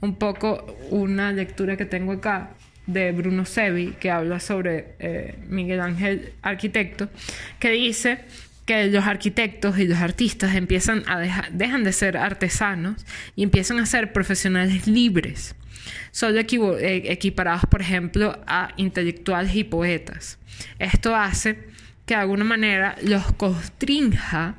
un 0.00 0.16
poco 0.16 0.76
una 0.90 1.32
lectura 1.32 1.76
que 1.76 1.86
tengo 1.86 2.12
acá 2.12 2.50
de 2.86 3.12
Bruno 3.12 3.44
Sevi, 3.44 3.94
que 3.98 4.10
habla 4.10 4.40
sobre 4.40 4.94
eh, 4.98 5.38
Miguel 5.48 5.80
Ángel 5.80 6.32
Arquitecto, 6.42 7.08
que 7.58 7.70
dice 7.70 8.18
que 8.66 8.86
los 8.86 9.06
arquitectos 9.06 9.78
y 9.78 9.86
los 9.86 9.98
artistas 9.98 10.54
empiezan 10.54 11.02
a 11.08 11.48
dejan 11.50 11.82
de 11.82 11.92
ser 11.92 12.16
artesanos 12.16 13.04
y 13.34 13.42
empiezan 13.42 13.78
a 13.78 13.86
ser 13.86 14.12
profesionales 14.12 14.86
libres 14.86 15.56
son 16.10 16.36
eh, 16.36 17.02
equiparados, 17.06 17.66
por 17.70 17.80
ejemplo, 17.80 18.38
a 18.46 18.70
intelectuales 18.76 19.54
y 19.54 19.64
poetas. 19.64 20.38
Esto 20.78 21.14
hace 21.16 21.54
que 22.06 22.14
de 22.14 22.20
alguna 22.20 22.44
manera 22.44 22.96
los 23.02 23.32
constrinja 23.32 24.56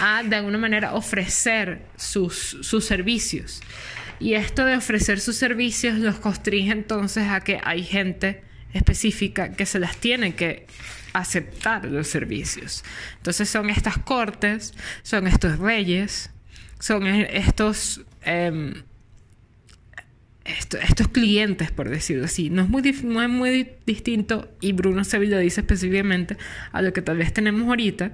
a 0.00 0.22
de 0.22 0.36
alguna 0.36 0.58
manera 0.58 0.94
ofrecer 0.94 1.82
sus, 1.96 2.58
sus 2.62 2.84
servicios. 2.84 3.60
Y 4.18 4.34
esto 4.34 4.64
de 4.64 4.76
ofrecer 4.76 5.20
sus 5.20 5.36
servicios 5.36 5.98
los 5.98 6.16
constringe 6.16 6.72
entonces 6.72 7.28
a 7.28 7.40
que 7.40 7.60
hay 7.62 7.82
gente 7.82 8.42
específica 8.72 9.52
que 9.52 9.66
se 9.66 9.78
las 9.78 9.96
tiene 9.96 10.34
que 10.34 10.66
aceptar 11.12 11.86
los 11.86 12.08
servicios. 12.08 12.84
Entonces 13.16 13.48
son 13.48 13.70
estas 13.70 13.98
cortes, 13.98 14.74
son 15.02 15.26
estos 15.26 15.58
reyes, 15.58 16.30
son 16.78 17.06
e-, 17.06 17.36
estos 17.36 18.02
estos 20.44 21.08
clientes, 21.08 21.70
por 21.70 21.88
decirlo 21.88 22.24
así. 22.24 22.50
No 22.50 22.62
es 22.62 22.68
muy, 22.68 22.82
no 23.04 23.22
es 23.22 23.28
muy 23.28 23.70
distinto, 23.86 24.50
y 24.60 24.72
Bruno 24.72 25.04
Sevilla 25.04 25.36
lo 25.36 25.42
dice 25.42 25.60
específicamente, 25.60 26.36
a 26.72 26.82
lo 26.82 26.92
que 26.92 27.02
tal 27.02 27.18
vez 27.18 27.32
tenemos 27.32 27.68
ahorita, 27.68 28.12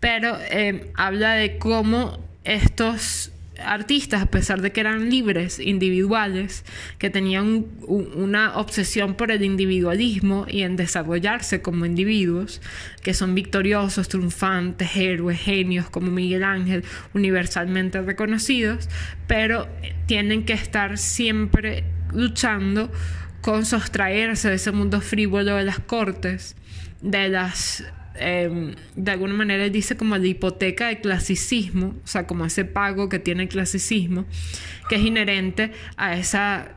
pero 0.00 0.38
eh, 0.50 0.90
habla 0.94 1.34
de 1.34 1.58
cómo 1.58 2.18
estos 2.44 3.32
artistas, 3.64 4.22
a 4.22 4.26
pesar 4.26 4.60
de 4.60 4.72
que 4.72 4.80
eran 4.80 5.10
libres, 5.10 5.58
individuales, 5.58 6.64
que 6.98 7.10
tenían 7.10 7.66
una 7.86 8.56
obsesión 8.56 9.14
por 9.14 9.30
el 9.30 9.42
individualismo 9.42 10.46
y 10.48 10.62
en 10.62 10.76
desarrollarse 10.76 11.62
como 11.62 11.86
individuos, 11.86 12.60
que 13.02 13.14
son 13.14 13.34
victoriosos, 13.34 14.08
triunfantes, 14.08 14.96
héroes, 14.96 15.40
genios 15.40 15.90
como 15.90 16.10
Miguel 16.10 16.44
Ángel, 16.44 16.84
universalmente 17.14 18.00
reconocidos, 18.02 18.88
pero 19.26 19.68
tienen 20.06 20.44
que 20.44 20.52
estar 20.52 20.98
siempre 20.98 21.84
luchando 22.12 22.90
con 23.40 23.64
sostraerse 23.64 24.48
de 24.48 24.56
ese 24.56 24.72
mundo 24.72 25.00
frívolo 25.00 25.56
de 25.56 25.64
las 25.64 25.78
cortes, 25.78 26.56
de 27.02 27.28
las 27.28 27.84
Em, 28.14 28.74
de 28.96 29.12
alguna 29.12 29.32
manera 29.34 29.68
dice 29.68 29.96
como 29.96 30.16
la 30.18 30.26
hipoteca 30.26 30.88
de 30.88 31.00
clasicismo, 31.00 31.94
o 32.04 32.06
sea, 32.06 32.26
como 32.26 32.44
ese 32.44 32.64
pago 32.66 33.08
que 33.08 33.18
tiene 33.18 33.44
el 33.44 33.48
clasicismo, 33.48 34.26
que 34.88 34.96
es 34.96 35.02
inherente 35.02 35.72
a 35.96 36.16
esa, 36.16 36.72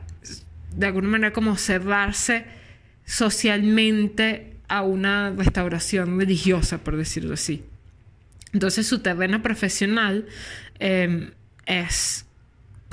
de 0.74 0.86
alguna 0.86 1.08
manera 1.08 1.32
como 1.32 1.56
cerrarse 1.56 2.46
socialmente 3.04 4.56
a 4.68 4.82
una 4.82 5.34
restauración 5.36 6.18
religiosa, 6.18 6.78
por 6.78 6.96
decirlo 6.96 7.34
así. 7.34 7.62
Entonces 8.54 8.86
su 8.86 9.00
terreno 9.00 9.42
profesional 9.42 10.26
em, 10.78 11.32
es 11.66 12.26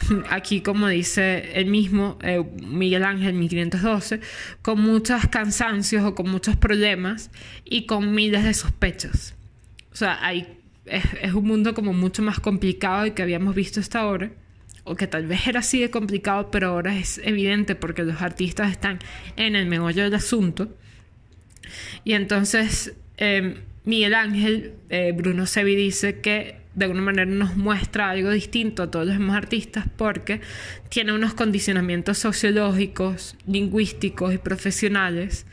aquí 0.30 0.62
como 0.62 0.88
dice 0.88 1.52
el 1.60 1.66
mismo 1.66 2.18
eh, 2.22 2.44
Miguel 2.66 3.04
Ángel 3.04 3.34
1512, 3.34 4.22
con 4.62 4.82
muchos 4.82 5.28
cansancios 5.28 6.04
o 6.04 6.16
con 6.16 6.30
muchos 6.30 6.56
problemas 6.56 7.32
y 7.66 7.86
con 7.86 8.14
miles 8.14 8.44
de 8.44 8.54
sospechas. 8.54 9.36
O 9.92 9.96
sea, 9.96 10.26
hay, 10.26 10.58
es, 10.86 11.34
un 11.34 11.46
mundo 11.46 11.74
como 11.74 11.94
mucho 11.94 12.22
más 12.22 12.40
complicado 12.40 13.06
y 13.06 13.12
que 13.12 13.22
habíamos 13.22 13.56
visto 13.56 13.80
hasta 13.80 14.00
ahora, 14.00 14.32
o 14.84 14.96
que 14.96 15.08
tal 15.08 15.28
vez 15.28 15.48
era 15.48 15.60
así 15.60 15.80
de 15.80 15.90
complicado, 15.90 16.50
pero 16.52 16.70
ahora 16.70 16.98
es 16.98 17.20
evidente 17.24 17.76
porque 17.76 18.04
los 18.04 18.22
artistas 18.22 18.72
están 18.72 19.00
en 19.36 19.56
el 19.56 19.68
meollo 19.68 20.04
del 20.04 20.16
asunto. 20.16 20.76
Y 22.04 22.14
entonces 22.14 22.94
eh, 23.18 23.62
Miguel 23.84 24.14
Ángel, 24.14 24.74
eh, 24.90 25.12
Bruno 25.16 25.46
Sevi 25.46 25.76
dice 25.76 26.20
que 26.20 26.61
de 26.74 26.86
alguna 26.86 27.02
manera 27.02 27.30
nos 27.30 27.58
muestra 27.58 28.10
algo 28.10 28.32
distinto 28.32 28.84
a 28.84 28.92
todos 28.92 29.06
los 29.06 29.18
demás 29.18 29.38
artistas 29.38 29.86
porque 29.98 30.42
tiene 30.90 31.14
unos 31.14 31.34
condicionamientos 31.34 32.18
sociológicos, 32.18 33.36
lingüísticos 33.46 34.34
y 34.34 34.38
profesionales 34.38 35.46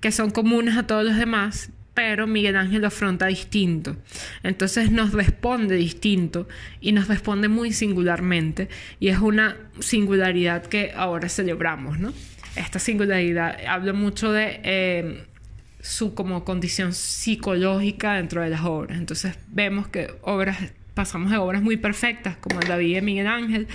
que 0.00 0.12
son 0.12 0.30
comunes 0.30 0.76
a 0.76 0.86
todos 0.86 1.04
los 1.04 1.16
demás, 1.16 1.70
pero 1.94 2.26
Miguel 2.26 2.56
Ángel 2.56 2.82
lo 2.82 2.88
afronta 2.88 3.26
distinto. 3.26 3.96
Entonces 4.42 4.90
nos 4.90 5.12
responde 5.12 5.76
distinto 5.76 6.48
y 6.80 6.92
nos 6.92 7.08
responde 7.08 7.48
muy 7.48 7.72
singularmente 7.72 8.68
y 9.00 9.08
es 9.08 9.18
una 9.18 9.56
singularidad 9.78 10.66
que 10.66 10.92
ahora 10.94 11.28
celebramos, 11.28 11.98
¿no? 11.98 12.12
Esta 12.56 12.78
singularidad 12.78 13.56
habla 13.66 13.92
mucho 13.92 14.32
de... 14.32 14.60
Eh, 14.62 15.24
su 15.84 16.14
como 16.14 16.44
condición 16.44 16.94
psicológica 16.94 18.14
dentro 18.14 18.40
de 18.40 18.48
las 18.48 18.62
obras. 18.62 18.98
Entonces 18.98 19.36
vemos 19.48 19.86
que 19.86 20.10
obras, 20.22 20.56
pasamos 20.94 21.30
de 21.30 21.36
obras 21.36 21.62
muy 21.62 21.76
perfectas 21.76 22.36
como 22.38 22.58
David 22.60 22.94
de 22.94 23.02
Miguel 23.02 23.26
Ángel, 23.26 23.68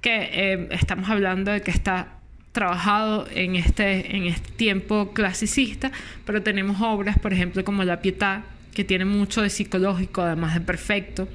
que 0.00 0.30
eh, 0.32 0.68
estamos 0.70 1.10
hablando 1.10 1.52
de 1.52 1.60
que 1.60 1.70
está 1.70 2.20
trabajado 2.52 3.26
en 3.34 3.56
este, 3.56 4.16
en 4.16 4.24
este 4.24 4.50
tiempo 4.52 5.12
clasicista, 5.12 5.92
pero 6.24 6.42
tenemos 6.42 6.80
obras, 6.80 7.18
por 7.18 7.34
ejemplo, 7.34 7.62
como 7.64 7.84
La 7.84 8.00
Pietà, 8.00 8.44
que 8.72 8.82
tiene 8.82 9.04
mucho 9.04 9.42
de 9.42 9.50
psicológico, 9.50 10.22
además 10.22 10.54
de 10.54 10.62
perfecto, 10.62 11.28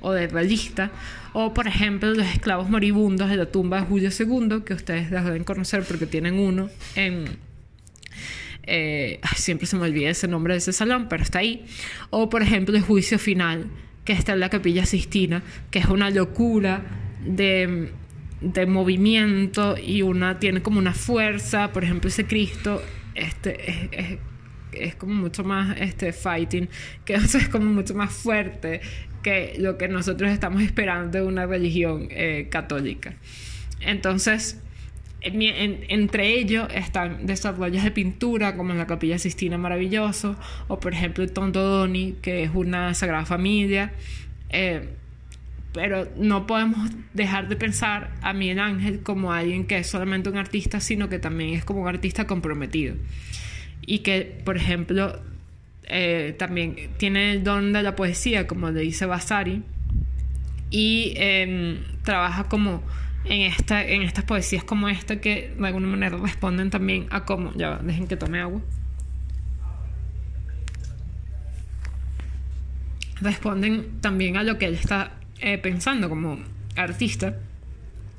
o 0.00 0.10
de 0.10 0.26
realista, 0.26 0.90
o 1.32 1.54
por 1.54 1.68
ejemplo 1.68 2.12
Los 2.12 2.26
esclavos 2.26 2.70
moribundos 2.70 3.30
de 3.30 3.36
la 3.36 3.46
tumba 3.46 3.80
de 3.80 3.86
Julio 3.86 4.10
II, 4.18 4.62
que 4.64 4.74
ustedes 4.74 5.10
deben 5.12 5.44
conocer 5.44 5.84
porque 5.84 6.06
tienen 6.06 6.40
uno 6.40 6.70
en 6.96 7.49
eh, 8.70 9.20
siempre 9.36 9.66
se 9.66 9.76
me 9.76 9.82
olvida 9.82 10.10
ese 10.10 10.28
nombre 10.28 10.54
de 10.54 10.58
ese 10.58 10.72
salón, 10.72 11.06
pero 11.08 11.22
está 11.22 11.40
ahí. 11.40 11.64
O 12.10 12.28
por 12.30 12.42
ejemplo 12.42 12.76
el 12.76 12.82
juicio 12.82 13.18
final, 13.18 13.66
que 14.04 14.12
está 14.12 14.32
en 14.32 14.40
la 14.40 14.48
capilla 14.48 14.86
Sistina, 14.86 15.42
que 15.70 15.80
es 15.80 15.86
una 15.86 16.10
locura 16.10 16.82
de, 17.24 17.90
de 18.40 18.66
movimiento 18.66 19.76
y 19.76 20.02
una 20.02 20.38
tiene 20.38 20.62
como 20.62 20.78
una 20.78 20.94
fuerza, 20.94 21.72
por 21.72 21.84
ejemplo 21.84 22.08
ese 22.08 22.26
Cristo 22.26 22.82
este, 23.14 23.70
es, 23.70 23.76
es, 23.92 24.18
es 24.72 24.94
como 24.94 25.14
mucho 25.14 25.44
más 25.44 25.76
este, 25.78 26.12
fighting, 26.12 26.68
que 27.04 27.14
es 27.14 27.48
como 27.48 27.66
mucho 27.66 27.94
más 27.94 28.12
fuerte 28.12 28.80
que 29.22 29.54
lo 29.58 29.76
que 29.76 29.88
nosotros 29.88 30.30
estamos 30.30 30.62
esperando 30.62 31.18
de 31.18 31.24
una 31.24 31.46
religión 31.46 32.08
eh, 32.10 32.48
católica. 32.50 33.14
Entonces, 33.80 34.60
entre 35.22 36.38
ellos 36.38 36.68
están 36.74 37.26
desarrollos 37.26 37.82
de 37.84 37.90
pintura 37.90 38.56
como 38.56 38.72
en 38.72 38.78
la 38.78 38.86
Capilla 38.86 39.18
Sistina 39.18 39.58
maravilloso 39.58 40.36
o 40.68 40.80
por 40.80 40.94
ejemplo 40.94 41.22
el 41.22 41.32
Tondoni 41.32 42.16
que 42.22 42.42
es 42.44 42.50
una 42.54 42.94
Sagrada 42.94 43.26
Familia. 43.26 43.92
Eh, 44.48 44.88
pero 45.72 46.08
no 46.16 46.48
podemos 46.48 46.90
dejar 47.14 47.48
de 47.48 47.54
pensar 47.54 48.12
a 48.22 48.32
Miguel 48.32 48.58
Ángel 48.58 49.02
como 49.02 49.32
alguien 49.32 49.66
que 49.66 49.78
es 49.78 49.86
solamente 49.86 50.28
un 50.28 50.36
artista 50.36 50.80
sino 50.80 51.08
que 51.08 51.18
también 51.18 51.50
es 51.50 51.64
como 51.64 51.82
un 51.82 51.88
artista 51.88 52.26
comprometido. 52.26 52.96
Y 53.82 54.00
que 54.00 54.40
por 54.44 54.56
ejemplo 54.56 55.20
eh, 55.84 56.34
también 56.38 56.90
tiene 56.96 57.32
el 57.32 57.44
don 57.44 57.72
de 57.72 57.82
la 57.82 57.94
poesía 57.94 58.46
como 58.46 58.70
le 58.70 58.80
dice 58.80 59.06
Vasari 59.06 59.62
y 60.70 61.14
em, 61.16 61.78
trabaja 62.04 62.44
como 62.44 62.82
en, 63.24 63.42
esta, 63.42 63.84
en 63.84 64.02
estas 64.02 64.24
poesías 64.24 64.64
como 64.64 64.88
esta 64.88 65.20
que 65.20 65.54
de 65.56 65.66
alguna 65.66 65.86
manera 65.86 66.16
responden 66.16 66.70
también 66.70 67.06
a 67.10 67.24
cómo, 67.24 67.52
ya 67.54 67.76
dejen 67.78 68.06
que 68.06 68.16
tome 68.16 68.40
agua, 68.40 68.60
responden 73.20 74.00
también 74.00 74.36
a 74.36 74.42
lo 74.42 74.58
que 74.58 74.66
él 74.66 74.74
está 74.74 75.12
eh, 75.40 75.58
pensando 75.58 76.08
como 76.08 76.38
artista. 76.76 77.36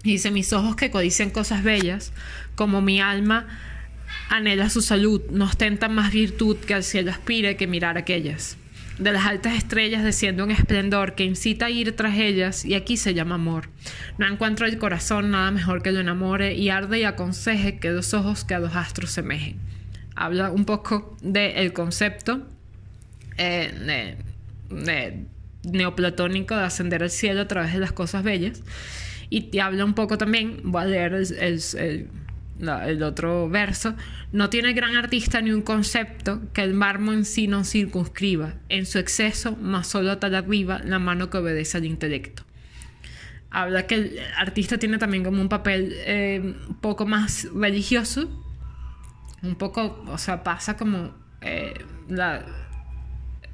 Dice, 0.04 0.32
mis 0.32 0.52
ojos 0.54 0.76
que 0.76 0.90
codician 0.90 1.30
cosas 1.30 1.64
bellas, 1.64 2.12
como 2.56 2.82
mi 2.82 3.00
alma 3.02 3.48
anhela 4.30 4.70
su 4.70 4.82
salud, 4.82 5.22
no 5.30 5.46
ostentan 5.46 5.94
más 5.94 6.12
virtud 6.12 6.58
que 6.58 6.74
al 6.74 6.84
cielo 6.84 7.12
aspire 7.12 7.56
que 7.56 7.68
mirar 7.68 7.98
aquellas 7.98 8.58
de 9.02 9.12
las 9.12 9.26
altas 9.26 9.56
estrellas 9.56 10.04
desciende 10.04 10.44
un 10.44 10.52
esplendor 10.52 11.16
que 11.16 11.24
incita 11.24 11.66
a 11.66 11.70
ir 11.72 11.96
tras 11.96 12.18
ellas 12.18 12.64
y 12.64 12.76
aquí 12.76 12.98
se 12.98 13.16
llama 13.16 13.36
amor. 13.36 13.70
No 14.20 14.28
encuentro 14.28 14.68
el 14.68 14.78
corazón 14.78 15.32
nada 15.32 15.50
mejor 15.50 15.82
que 15.82 15.92
lo 15.92 16.00
enamore 16.00 16.54
y 16.54 16.70
arde 16.70 17.00
y 17.00 17.04
aconseje 17.04 17.80
que 17.80 17.90
dos 17.90 18.14
ojos 18.14 18.46
que 18.46 18.54
a 18.54 18.60
dos 18.60 18.76
astros 18.76 19.10
semejen. 19.10 19.58
Habla 20.16 20.52
un 20.52 20.66
poco 20.66 21.18
del 21.24 21.74
concepto 21.74 22.48
eh, 23.38 24.18
neoplatónico 25.64 26.56
de 26.56 26.64
ascender 26.64 27.02
al 27.02 27.10
cielo 27.10 27.42
a 27.42 27.48
través 27.48 27.74
de 27.74 27.80
las 27.80 27.94
cosas 27.94 28.22
bellas 28.24 28.62
y 29.32 29.50
te 29.50 29.62
habla 29.62 29.84
un 29.84 29.96
poco 29.96 30.20
también, 30.20 30.60
voy 30.64 30.84
a 30.84 30.86
leer 30.86 31.14
el 31.14 32.08
otro 33.04 33.50
verso, 33.50 33.96
no 34.32 34.50
tiene 34.50 34.74
gran 34.74 34.96
artista 34.96 35.42
ni 35.42 35.52
un 35.52 35.62
concepto 35.62 36.42
que 36.54 36.62
el 36.62 36.74
mármol 36.74 37.16
en 37.16 37.26
sí 37.26 37.48
no 37.48 37.64
circunscriba, 37.64 38.54
en 38.70 38.86
su 38.86 39.00
exceso, 39.00 39.56
más 39.56 39.88
solo 39.88 40.18
tal 40.18 40.36
arriba 40.36 40.82
la 40.84 41.00
mano 41.00 41.30
que 41.30 41.38
obedece 41.38 41.78
al 41.78 41.86
intelecto. 41.86 42.44
Habla 43.50 43.86
que 43.86 43.96
el 43.96 44.20
artista 44.38 44.78
tiene 44.78 44.98
también 44.98 45.24
como 45.24 45.42
un 45.42 45.50
papel 45.50 45.94
eh, 46.06 46.56
poco 46.80 47.06
más 47.06 47.48
religioso, 47.54 48.30
un 49.42 49.56
poco, 49.56 50.04
o 50.08 50.18
sea, 50.18 50.44
pasa 50.44 50.78
como 50.78 51.14
eh, 51.42 51.74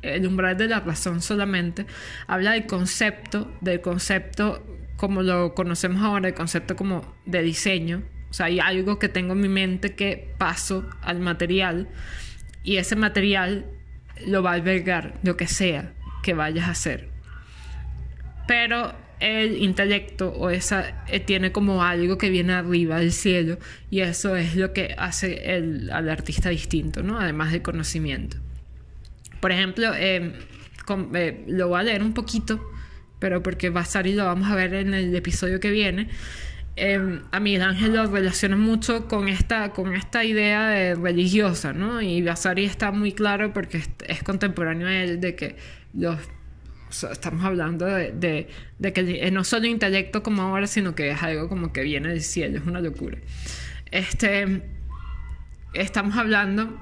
el 0.01 0.27
umbral 0.27 0.57
de 0.57 0.67
la 0.67 0.81
razón 0.81 1.21
solamente. 1.21 1.85
Habla 2.27 2.51
del 2.51 2.67
concepto, 2.67 3.51
del 3.61 3.81
concepto 3.81 4.63
como 4.97 5.21
lo 5.21 5.53
conocemos 5.53 6.01
ahora, 6.01 6.27
el 6.27 6.33
concepto 6.33 6.75
como 6.75 7.15
de 7.25 7.41
diseño, 7.43 8.03
o 8.29 8.33
sea, 8.33 8.47
hay 8.47 8.59
algo 8.59 8.99
que 8.99 9.09
tengo 9.09 9.33
en 9.33 9.41
mi 9.41 9.49
mente 9.49 9.95
que 9.95 10.33
paso 10.37 10.89
al 11.01 11.19
material 11.19 11.87
y 12.63 12.77
ese 12.77 12.95
material 12.95 13.65
lo 14.25 14.43
va 14.43 14.51
a 14.51 14.53
albergar 14.53 15.13
lo 15.23 15.37
que 15.37 15.47
sea 15.47 15.93
que 16.23 16.33
vayas 16.33 16.67
a 16.67 16.71
hacer. 16.71 17.09
Pero 18.47 18.93
el 19.19 19.63
intelecto 19.63 20.29
o 20.29 20.49
esa 20.49 21.03
eh, 21.07 21.19
tiene 21.19 21.51
como 21.51 21.83
algo 21.83 22.17
que 22.17 22.29
viene 22.29 22.53
arriba 22.53 22.99
del 22.99 23.11
cielo 23.11 23.57
y 23.89 24.01
eso 24.01 24.35
es 24.35 24.55
lo 24.55 24.73
que 24.73 24.95
hace 24.97 25.89
al 25.91 26.09
artista 26.09 26.49
distinto, 26.49 27.03
¿no? 27.03 27.19
Además 27.19 27.51
del 27.51 27.61
conocimiento. 27.61 28.37
Por 29.39 29.51
ejemplo, 29.51 29.93
em, 29.95 30.33
eh, 31.13 31.43
lo 31.47 31.69
voy 31.69 31.79
a 31.79 31.83
leer 31.83 32.03
un 32.03 32.13
poquito, 32.13 32.71
pero 33.19 33.41
porque 33.43 33.69
va 33.69 33.81
a 33.81 33.85
salir 33.85 34.15
lo 34.15 34.25
vamos 34.25 34.49
a 34.49 34.55
ver 34.55 34.73
en 34.73 34.93
el 34.93 35.15
episodio 35.15 35.59
que 35.59 35.71
viene. 35.71 36.09
Em, 36.79 37.23
a 37.31 37.39
Miguel 37.39 37.63
Ángel 37.63 37.93
lo 37.93 38.05
relaciona 38.05 38.55
mucho 38.55 39.07
con 39.07 39.27
esta, 39.27 39.71
con 39.71 39.95
esta 39.95 40.23
idea 40.23 40.69
de 40.69 40.93
religiosa, 40.93 41.73
¿no? 41.73 42.03
Y 42.03 42.21
Vasari 42.21 42.65
está 42.65 42.91
muy 42.91 43.13
claro 43.13 43.51
porque 43.51 43.81
es, 44.07 44.23
contemporáneo 44.23 44.87
a 44.87 44.93
él 44.93 45.19
de 45.19 45.35
que 45.35 45.55
los 45.95 46.19
estamos 47.11 47.43
hablando 47.43 47.87
de, 47.87 48.47
que 48.93 49.31
no 49.31 49.43
solo 49.43 49.65
intelecto 49.65 50.21
como 50.21 50.43
ahora, 50.43 50.67
sino 50.67 50.93
que 50.93 51.09
es 51.09 51.23
algo 51.23 51.49
como 51.49 51.73
que 51.73 51.81
viene 51.81 52.09
del 52.09 52.21
cielo, 52.21 52.59
es 52.59 52.67
una 52.67 52.79
locura. 52.79 53.17
Este, 53.89 54.61
estamos 55.73 56.15
hablando 56.15 56.79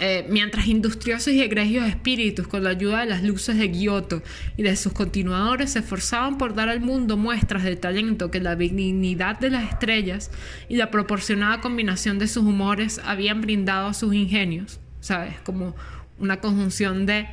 eh, 0.00 0.26
mientras 0.28 0.66
industriosos 0.66 1.32
y 1.32 1.42
egregios 1.42 1.88
espíritus, 1.88 2.46
con 2.46 2.64
la 2.64 2.70
ayuda 2.70 3.00
de 3.00 3.06
las 3.06 3.22
luces 3.22 3.58
de 3.58 3.68
Giotto 3.68 4.22
y 4.56 4.62
de 4.62 4.76
sus 4.76 4.92
continuadores, 4.92 5.72
se 5.72 5.80
esforzaban 5.80 6.38
por 6.38 6.54
dar 6.54 6.68
al 6.68 6.80
mundo 6.80 7.16
muestras 7.16 7.64
del 7.64 7.78
talento 7.78 8.30
que 8.30 8.40
la 8.40 8.54
benignidad 8.54 9.38
de 9.38 9.50
las 9.50 9.70
estrellas 9.70 10.30
y 10.68 10.76
la 10.76 10.90
proporcionada 10.90 11.60
combinación 11.60 12.18
de 12.18 12.28
sus 12.28 12.44
humores 12.44 13.00
habían 13.04 13.40
brindado 13.40 13.88
a 13.88 13.94
sus 13.94 14.14
ingenios, 14.14 14.80
¿sabes? 15.00 15.40
Como 15.40 15.74
una 16.18 16.40
conjunción 16.40 17.06
de 17.06 17.26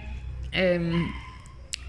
em, 0.51 1.05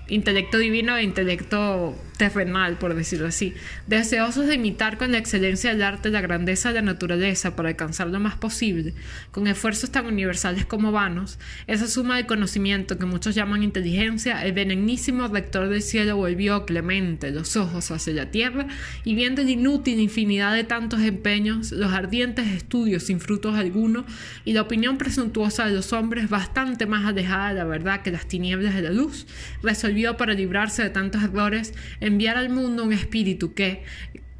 intelecto 0.08 0.58
divino 0.58 0.96
e 0.96 1.02
intelecto 1.02 1.96
terrenal, 2.16 2.78
por 2.78 2.94
decirlo 2.94 3.26
así, 3.26 3.54
deseosos 3.86 4.46
de 4.46 4.54
imitar 4.54 4.96
con 4.96 5.12
la 5.12 5.18
excelencia 5.18 5.70
del 5.70 5.82
arte 5.82 6.10
la 6.10 6.20
grandeza 6.20 6.70
de 6.70 6.76
la 6.76 6.82
naturaleza 6.82 7.56
para 7.56 7.68
alcanzar 7.68 8.08
lo 8.08 8.20
más 8.20 8.36
posible, 8.36 8.94
con 9.30 9.46
esfuerzos 9.46 9.90
tan 9.90 10.06
universales 10.06 10.64
como 10.64 10.92
vanos, 10.92 11.38
esa 11.66 11.86
suma 11.86 12.16
de 12.16 12.26
conocimiento 12.26 12.98
que 12.98 13.06
muchos 13.06 13.34
llaman 13.34 13.62
inteligencia, 13.62 14.44
el 14.44 14.52
benignísimo 14.52 15.28
rector 15.28 15.68
del 15.68 15.82
cielo 15.82 16.16
volvió 16.16 16.64
clemente 16.64 17.30
los 17.30 17.56
ojos 17.56 17.90
hacia 17.90 18.14
la 18.14 18.30
tierra 18.30 18.66
y 19.04 19.14
viendo 19.14 19.42
la 19.42 19.50
inútil 19.50 20.00
infinidad 20.00 20.54
de 20.54 20.64
tantos 20.64 21.00
empeños, 21.00 21.72
los 21.72 21.92
ardientes 21.92 22.46
estudios 22.48 23.04
sin 23.04 23.20
frutos 23.20 23.56
alguno 23.56 24.06
y 24.44 24.52
la 24.52 24.62
opinión 24.62 24.96
presuntuosa 24.98 25.66
de 25.66 25.72
los 25.72 25.92
hombres 25.92 26.30
bastante 26.30 26.86
más 26.86 27.04
alejada 27.04 27.48
de 27.50 27.54
la 27.54 27.64
verdad 27.64 28.02
que 28.02 28.10
las 28.10 28.26
tinieblas 28.26 28.74
de 28.74 28.82
la 28.82 28.90
luz, 28.90 29.26
resolvió 29.62 29.95
para 30.16 30.34
librarse 30.34 30.82
de 30.82 30.90
tantos 30.90 31.22
errores 31.22 31.72
enviar 32.00 32.36
al 32.36 32.50
mundo 32.50 32.84
un 32.84 32.92
espíritu 32.92 33.54
que 33.54 33.82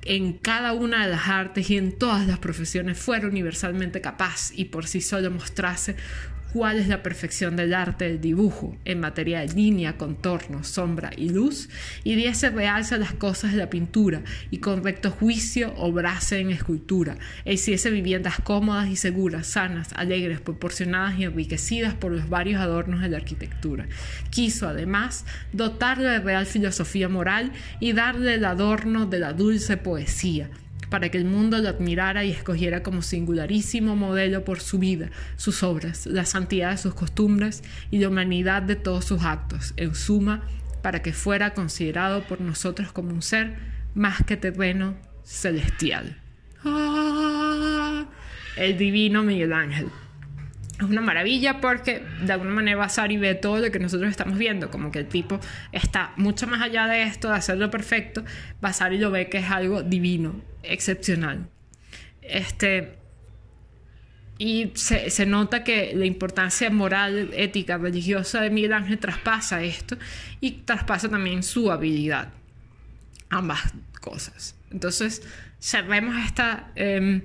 en 0.03 0.35
cada 0.35 0.73
una 0.73 1.05
de 1.05 1.11
las 1.11 1.29
artes 1.29 1.71
y 1.71 1.77
en 1.77 1.93
todas 1.93 2.27
las 2.27 2.39
profesiones 2.39 2.99
fuera 2.99 3.27
universalmente 3.27 4.01
capaz 4.01 4.53
y 4.55 4.67
por 4.67 4.87
sí 4.87 5.01
solo 5.01 5.31
mostrase 5.31 5.97
cuál 6.57 6.79
es 6.79 6.89
la 6.89 7.03
perfección 7.03 7.55
del 7.55 7.75
arte 7.75 8.07
del 8.07 8.19
dibujo 8.19 8.79
en 8.87 8.99
materia 8.99 9.41
de 9.41 9.49
línea, 9.49 9.99
contorno, 9.99 10.65
sombra 10.65 11.11
y 11.15 11.29
luz, 11.29 11.69
y 12.03 12.15
diese 12.15 12.49
realce 12.49 12.95
a 12.95 12.99
las 12.99 13.13
cosas 13.13 13.53
de 13.53 13.59
la 13.59 13.69
pintura 13.69 14.23
y 14.51 14.57
con 14.57 14.83
recto 14.83 15.11
juicio 15.11 15.75
obrase 15.77 16.41
en 16.41 16.51
escultura, 16.51 17.19
e 17.45 17.53
hiciese 17.53 17.91
viviendas 17.91 18.41
cómodas 18.41 18.89
y 18.89 18.97
seguras, 18.97 19.49
sanas, 19.49 19.93
alegres, 19.97 20.41
proporcionadas 20.41 21.19
y 21.19 21.25
enriquecidas 21.25 21.93
por 21.93 22.11
los 22.11 22.31
varios 22.31 22.63
adornos 22.63 23.03
de 23.03 23.11
la 23.11 23.19
arquitectura. 23.19 23.87
Quiso 24.31 24.67
además 24.67 25.27
dotarle 25.53 26.09
de 26.09 26.21
real 26.21 26.47
filosofía 26.47 27.11
moral 27.11 27.53
y 27.81 27.93
darle 27.93 28.37
el 28.37 28.47
adorno 28.47 29.05
de 29.05 29.19
la 29.19 29.35
dulce 29.35 29.77
poesía 29.77 30.49
para 30.91 31.11
que 31.11 31.19
el 31.19 31.25
mundo 31.25 31.59
lo 31.59 31.69
admirara 31.69 32.25
y 32.25 32.31
escogiera 32.31 32.83
como 32.83 33.03
singularísimo 33.03 33.97
modelo 33.97 34.45
por 34.45 34.61
su 34.61 34.79
vida, 34.79 35.11
sus 35.37 35.63
obras, 35.63 36.07
la 36.07 36.25
santidad 36.25 36.71
de 36.71 36.79
sus 36.79 36.95
costumbres 36.95 37.63
y 37.91 37.99
la 37.99 38.09
humanidad 38.09 38.63
de 38.63 38.77
todos 38.77 39.05
sus 39.05 39.23
actos, 39.23 39.75
en 39.77 39.95
suma, 39.95 40.43
para 40.83 41.03
que 41.03 41.13
fuera 41.13 41.55
considerado 41.55 42.23
por 42.25 42.41
nosotros 42.41 42.93
como 42.93 43.11
un 43.11 43.23
ser 43.23 43.57
más 43.95 44.23
que 44.25 44.37
terreno 44.37 44.97
celestial. 45.25 46.17
¡Ah! 46.65 48.07
El 48.57 48.79
divino 48.79 49.23
Miguel 49.23 49.53
Ángel 49.53 49.89
es 50.79 50.83
una 50.83 51.01
maravilla 51.01 51.61
porque 51.61 52.03
de 52.23 52.33
alguna 52.33 52.51
manera 52.51 52.77
Vasari 52.77 53.17
ve 53.17 53.35
todo 53.35 53.59
lo 53.59 53.71
que 53.71 53.79
nosotros 53.79 54.11
estamos 54.11 54.37
viendo, 54.37 54.71
como 54.71 54.91
que 54.91 54.99
el 54.99 55.07
tipo 55.07 55.41
está 55.73 56.13
mucho 56.17 56.47
más 56.47 56.61
allá 56.61 56.87
de 56.87 57.03
esto, 57.03 57.29
de 57.29 57.37
hacerlo 57.37 57.71
perfecto, 57.71 58.25
Vasari 58.61 58.99
lo 58.99 59.11
ve 59.11 59.29
que 59.29 59.39
es 59.39 59.51
algo 59.51 59.83
divino, 59.83 60.41
excepcional. 60.63 61.49
Este, 62.21 62.99
y 64.39 64.73
se, 64.75 65.09
se, 65.09 65.25
nota 65.25 65.65
que 65.65 65.93
la 65.95 66.05
importancia 66.05 66.69
moral, 66.71 67.31
ética, 67.33 67.79
religiosa 67.79 68.43
de 68.43 68.51
Miguel 68.51 68.75
Ángel 68.75 68.99
traspasa 68.99 69.63
esto 69.63 69.97
y 70.41 70.63
traspasa 70.67 71.09
también 71.09 71.43
su 71.43 71.73
habilidad. 71.73 72.33
Ambas 73.31 73.73
cosas. 74.01 74.57
Entonces, 74.71 75.23
cerremos 75.59 76.17
esta... 76.25 76.71
Em, 76.75 77.23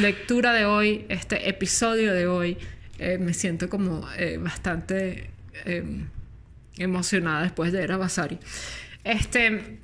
lectura 0.00 0.52
de 0.52 0.64
hoy, 0.64 1.06
este 1.08 1.48
episodio 1.48 2.12
de 2.12 2.26
hoy, 2.26 2.58
eh, 2.98 3.18
me 3.18 3.34
siento 3.34 3.68
como 3.68 4.08
eh, 4.16 4.38
bastante 4.38 5.30
em, 5.64 6.06
emocionada 6.76 7.42
después 7.42 7.72
de 7.72 7.80
ver 7.80 7.92
a 7.92 7.96
Basari. 7.96 8.38
Este, 9.04 9.78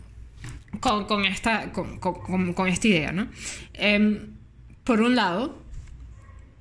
con, 0.81 1.25
esta, 1.25 1.73
con, 1.73 2.69
esta 2.69 2.89
idea, 2.89 3.13
¿no? 3.13 3.29
Em, 3.73 4.35
por 4.85 5.01
un 5.01 5.15
lado, 5.15 5.63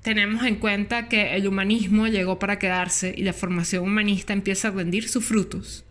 tenemos 0.02 0.44
en 0.44 0.56
cuenta 0.56 1.08
que 1.08 1.34
el 1.34 1.48
humanismo 1.48 2.06
llegó 2.06 2.38
para 2.38 2.58
quedarse 2.58 3.14
y 3.16 3.22
la 3.22 3.32
formación 3.32 3.84
humanista 3.84 4.32
empieza 4.32 4.68
a 4.68 4.70
rendir 4.70 5.08
sus 5.08 5.24
frutos. 5.24 5.84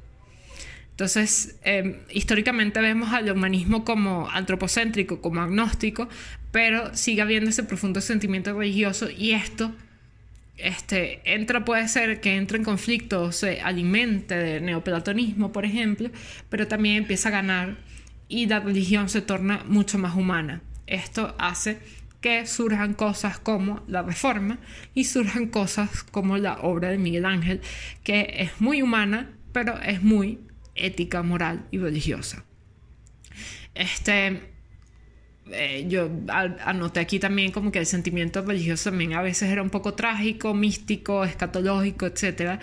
Entonces, 0.93 1.55
em, 1.63 1.97
históricamente 2.11 2.79
vemos 2.79 3.11
al 3.13 3.31
humanismo 3.31 3.83
como 3.83 4.29
antropocéntrico, 4.29 5.21
como 5.21 5.41
agnóstico, 5.41 6.07
pero 6.51 6.95
sigue 6.95 7.23
habiendo 7.23 7.49
ese 7.49 7.63
profundo 7.63 7.99
sentimiento 7.99 8.55
religioso 8.57 9.09
y 9.09 9.31
esto 9.31 9.73
este, 10.57 11.19
entra, 11.25 11.65
puede 11.65 11.87
ser 11.87 12.21
que 12.21 12.35
entre 12.35 12.59
en 12.59 12.63
conflicto 12.63 13.23
o 13.23 13.31
se 13.31 13.59
alimente 13.61 14.35
de 14.35 14.61
neoplatonismo, 14.61 15.51
por 15.51 15.65
ejemplo, 15.65 16.11
pero 16.49 16.67
también 16.67 16.97
empieza 16.97 17.29
a 17.29 17.31
ganar 17.31 17.77
y 18.27 18.45
la 18.45 18.59
religión 18.59 19.09
se 19.09 19.21
torna 19.21 19.63
mucho 19.67 19.97
más 19.97 20.15
humana. 20.15 20.61
Esto 20.85 21.35
hace 21.39 21.79
que 22.21 22.45
surjan 22.45 22.93
cosas 22.93 23.39
como 23.39 23.83
la 23.87 24.03
reforma 24.03 24.59
y 24.93 25.05
surjan 25.05 25.47
cosas 25.47 26.03
como 26.03 26.37
la 26.37 26.59
obra 26.61 26.89
de 26.89 26.99
Miguel 26.99 27.25
Ángel, 27.25 27.61
que 28.03 28.35
es 28.37 28.61
muy 28.61 28.81
humana, 28.81 29.31
pero 29.51 29.81
es 29.81 30.03
muy 30.03 30.39
ética, 30.75 31.23
moral 31.23 31.67
y 31.71 31.77
religiosa. 31.77 32.45
Este, 33.75 34.53
eh, 35.51 35.85
yo 35.89 36.09
anoté 36.29 36.99
aquí 36.99 37.19
también 37.19 37.51
como 37.51 37.71
que 37.71 37.79
el 37.79 37.85
sentimiento 37.85 38.41
religioso 38.43 38.89
también 38.89 39.13
a 39.13 39.21
veces 39.21 39.49
era 39.49 39.61
un 39.61 39.69
poco 39.69 39.93
trágico, 39.93 40.53
místico, 40.53 41.23
escatológico, 41.23 42.05
etc. 42.05 42.59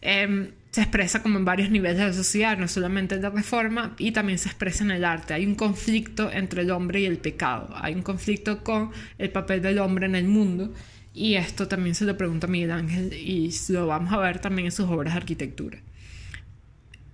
Em, 0.00 0.50
se 0.70 0.82
expresa 0.82 1.22
como 1.22 1.38
en 1.38 1.44
varios 1.44 1.70
niveles 1.70 1.98
de 1.98 2.06
la 2.06 2.12
sociedad, 2.12 2.58
no 2.58 2.68
solamente 2.68 3.14
en 3.14 3.22
la 3.22 3.30
reforma, 3.30 3.94
y 3.98 4.12
también 4.12 4.38
se 4.38 4.48
expresa 4.48 4.84
en 4.84 4.90
el 4.90 5.04
arte. 5.04 5.34
Hay 5.34 5.46
un 5.46 5.54
conflicto 5.54 6.30
entre 6.30 6.62
el 6.62 6.70
hombre 6.70 7.00
y 7.00 7.06
el 7.06 7.18
pecado, 7.18 7.70
hay 7.74 7.94
un 7.94 8.02
conflicto 8.02 8.62
con 8.62 8.90
el 9.18 9.30
papel 9.30 9.62
del 9.62 9.78
hombre 9.78 10.06
en 10.06 10.14
el 10.14 10.28
mundo, 10.28 10.72
y 11.14 11.34
esto 11.34 11.66
también 11.66 11.94
se 11.94 12.04
lo 12.04 12.16
pregunta 12.16 12.46
Miguel 12.46 12.70
Ángel 12.70 13.12
y 13.12 13.50
lo 13.70 13.86
vamos 13.86 14.12
a 14.12 14.18
ver 14.18 14.40
también 14.40 14.66
en 14.66 14.72
sus 14.72 14.88
obras 14.88 15.14
de 15.14 15.18
arquitectura. 15.18 15.78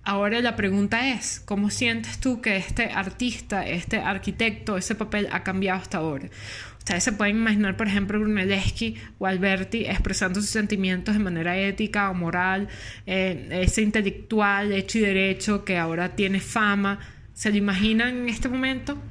Ahora 0.07 0.39
la 0.39 0.55
pregunta 0.55 1.09
es, 1.09 1.41
¿cómo 1.45 1.71
sientes 1.71 2.19
tú 2.19 2.39
que 2.39 2.57
este 2.57 2.91
artista, 2.91 3.67
este 3.67 3.97
arquitecto, 3.97 4.77
ese 4.77 4.93
papel 4.93 5.27
ha 5.31 5.43
cambiado 5.43 5.81
hasta 5.81 5.97
ahora? 5.97 6.29
Ustedes 6.77 7.03
se 7.03 7.11
pueden 7.11 7.37
imaginar, 7.37 7.75
por 7.75 7.87
ejemplo, 7.87 8.19
Brunelleschi 8.19 8.95
o 9.17 9.25
Alberti 9.25 9.87
expresando 9.87 10.39
sus 10.41 10.51
sentimientos 10.51 11.15
de 11.15 11.23
manera 11.23 11.57
ética 11.57 12.11
o 12.11 12.13
moral, 12.13 12.67
eh, 13.07 13.47
ese 13.63 13.81
intelectual 13.81 14.71
hecho 14.73 14.99
y 14.99 15.01
derecho 15.01 15.65
que 15.65 15.75
ahora 15.79 16.15
tiene 16.15 16.39
fama. 16.39 16.99
¿Se 17.33 17.49
lo 17.49 17.57
imaginan 17.57 18.15
en 18.15 18.29
este 18.29 18.47
momento? 18.47 19.01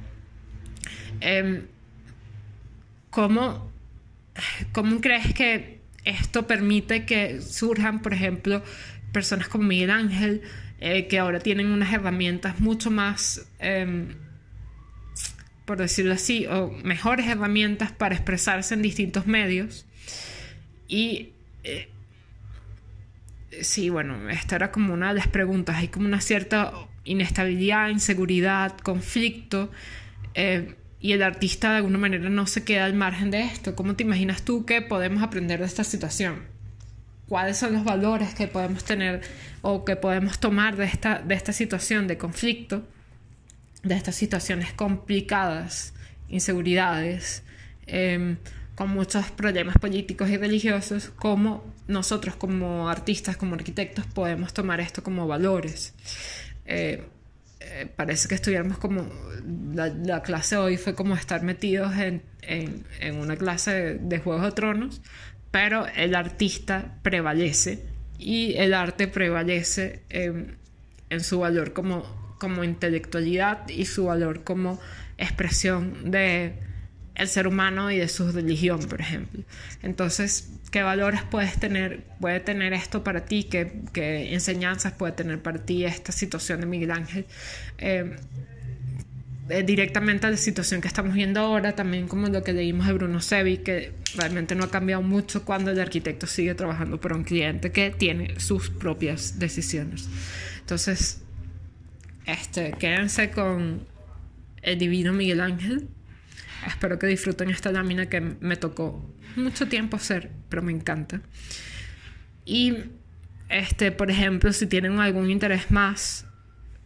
Em, 1.19 1.63
¿cómo, 3.09 3.69
¿Cómo 4.71 5.01
crees 5.01 5.33
que 5.33 5.81
esto 6.05 6.47
permite 6.47 7.05
que 7.05 7.41
surjan, 7.41 8.01
por 8.01 8.13
ejemplo, 8.13 8.63
personas 9.11 9.49
como 9.49 9.65
Miguel 9.65 9.91
Ángel, 9.91 10.41
eh, 10.79 11.07
que 11.07 11.19
ahora 11.19 11.39
tienen 11.39 11.67
unas 11.67 11.93
herramientas 11.93 12.59
mucho 12.59 12.91
más, 12.91 13.47
em, 13.59 14.15
por 15.65 15.77
decirlo 15.77 16.13
así, 16.13 16.45
o 16.47 16.69
mejores 16.83 17.27
herramientas 17.27 17.91
para 17.91 18.15
expresarse 18.15 18.73
en 18.73 18.81
distintos 18.81 19.25
medios. 19.27 19.85
Y 20.87 21.29
eh, 21.63 21.89
sí, 23.61 23.89
bueno, 23.89 24.29
esta 24.29 24.55
era 24.55 24.71
como 24.71 24.93
una 24.93 25.09
de 25.09 25.15
las 25.15 25.27
preguntas. 25.27 25.77
Hay 25.77 25.87
como 25.87 26.07
una 26.07 26.21
cierta 26.21 26.73
inestabilidad, 27.03 27.89
inseguridad, 27.89 28.77
conflicto. 28.79 29.71
Eh, 30.33 30.75
y 30.99 31.13
el 31.13 31.21
artista 31.21 31.71
de 31.71 31.77
alguna 31.77 31.99
manera 31.99 32.29
no 32.29 32.47
se 32.47 32.63
queda 32.63 32.85
al 32.85 32.95
margen 32.95 33.31
de 33.31 33.43
esto. 33.43 33.75
¿Cómo 33.75 33.95
te 33.95 34.03
imaginas 34.03 34.43
tú 34.43 34.65
que 34.65 34.81
podemos 34.81 35.23
aprender 35.23 35.59
de 35.59 35.65
esta 35.65 35.83
situación? 35.83 36.54
Cuáles 37.27 37.57
son 37.57 37.73
los 37.73 37.83
valores 37.83 38.33
que 38.33 38.47
podemos 38.47 38.83
tener 38.83 39.21
o 39.61 39.83
que 39.85 39.95
podemos 39.95 40.39
tomar 40.39 40.75
de 40.75 40.85
esta, 40.85 41.19
de 41.19 41.35
esta 41.35 41.53
situación 41.53 42.07
de 42.07 42.17
conflicto, 42.17 42.83
de 43.83 43.95
estas 43.95 44.15
situaciones 44.15 44.73
complicadas, 44.73 45.93
inseguridades, 46.29 47.43
em, 47.87 48.37
con 48.75 48.89
muchos 48.89 49.31
problemas 49.31 49.77
políticos 49.77 50.29
y 50.29 50.37
religiosos, 50.37 51.11
cómo 51.15 51.63
nosotros 51.87 52.35
como 52.35 52.89
artistas, 52.89 53.37
como 53.37 53.55
arquitectos, 53.55 54.05
podemos 54.05 54.53
tomar 54.53 54.81
esto 54.81 55.01
como 55.01 55.27
valores. 55.27 55.93
Eh, 56.65 57.05
eh, 57.61 57.87
parece 57.95 58.27
que 58.27 58.35
estuviéramos 58.35 58.77
como, 58.77 59.07
la, 59.73 60.21
clase 60.21 60.57
hoy 60.57 60.77
fue 60.77 60.93
como 60.93 61.15
estar 61.15 61.41
metidos 61.41 61.93
en, 61.97 62.21
una 63.17 63.37
clase 63.37 63.97
de, 63.99 64.19
Juegos 64.19 64.43
de 64.43 64.51
Tronos, 64.51 65.01
pero 65.55 65.87
el 65.95 66.15
artista 66.15 66.97
prevalece 67.01 67.79
y 68.19 68.55
el 68.57 68.73
arte 68.73 69.07
prevalece 69.07 70.01
en, 70.09 70.57
su 71.21 71.39
valor 71.39 71.71
como, 71.71 72.35
como 72.39 72.65
intelectualidad 72.65 73.69
y 73.69 73.85
su 73.85 74.03
valor 74.03 74.43
como 74.43 74.81
expresión 75.17 76.11
de 76.11 76.55
el 77.15 77.29
ser 77.29 77.47
humano 77.47 77.89
y 77.89 77.99
de 77.99 78.09
su 78.09 78.33
religión, 78.33 78.81
por 78.89 78.99
ejemplo. 78.99 79.43
Entonces, 79.81 80.49
¿qué 80.71 80.83
valores 80.83 81.21
puedes 81.23 81.57
tener, 81.57 82.03
puede 82.19 82.41
tener 82.41 82.73
esto 82.73 83.05
para 83.05 83.23
ti? 83.23 83.45
¿Qué, 83.45 83.79
qué 83.93 84.33
enseñanzas 84.33 84.91
puede 84.91 85.13
tener 85.13 85.41
para 85.41 85.59
ti 85.59 85.85
esta 85.85 86.11
situación 86.11 86.59
de 86.59 86.65
Miguel 86.65 86.91
Ángel? 86.91 87.25
Eh, 87.77 88.17
eh, 89.49 89.63
directamente 89.63 90.27
a 90.27 90.31
la 90.31 90.37
situación 90.37 90.81
que 90.81 90.87
estamos 90.87 91.13
viendo 91.13 91.39
ahora, 91.39 91.75
también 91.75 92.07
como 92.07 92.27
lo 92.27 92.43
que 92.43 92.53
leímos 92.53 92.87
de 92.87 92.93
Bruno 92.93 93.21
Sevi, 93.21 93.57
que 93.57 93.93
realmente 94.15 94.55
no 94.55 94.63
ha 94.63 94.71
cambiado 94.71 95.01
mucho 95.01 95.45
cuando 95.45 95.71
el 95.71 95.79
arquitecto 95.79 96.27
sigue 96.27 96.55
trabajando 96.55 96.99
para 96.99 97.15
un 97.15 97.23
cliente 97.23 97.71
que 97.71 97.91
tiene 97.91 98.39
sus 98.39 98.69
propias 98.69 99.39
decisiones. 99.39 100.07
Entonces, 100.59 101.21
este, 102.25 102.73
quédense 102.79 103.31
con 103.31 103.87
el 104.61 104.79
divino 104.79 105.13
Miguel 105.13 105.41
Ángel 105.41 105.89
Espero 106.65 106.97
que 106.97 107.07
disfruten 107.07 107.49
esta 107.49 107.71
lámina 107.71 108.07
que 108.07 108.21
me 108.21 108.55
tocó 108.55 109.05
mucho 109.35 109.67
tiempo 109.67 109.97
hacer, 109.97 110.31
pero 110.49 110.61
me 110.61 110.71
encanta. 110.71 111.21
Y, 112.43 112.73
este, 113.49 113.91
por 113.91 114.09
ejemplo, 114.09 114.51
si 114.51 114.65
tienen 114.65 114.99
algún 114.99 115.29
interés 115.29 115.69
más 115.69 116.24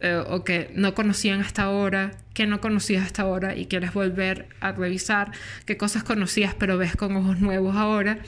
eh, 0.00 0.22
o 0.28 0.44
que 0.44 0.70
no 0.74 0.94
conocían 0.94 1.40
hasta 1.40 1.62
ahora, 1.64 2.12
que 2.34 2.46
no 2.46 2.60
conocías 2.60 3.04
hasta 3.04 3.22
ahora 3.22 3.56
y 3.56 3.66
quieres 3.66 3.92
volver 3.92 4.48
a 4.60 4.72
revisar 4.72 5.32
qué 5.66 5.76
cosas 5.76 6.04
conocías 6.04 6.54
pero 6.54 6.78
ves 6.78 6.96
con 6.96 7.16
ojos 7.16 7.40
nuevos 7.40 7.76
ahora, 7.76 8.18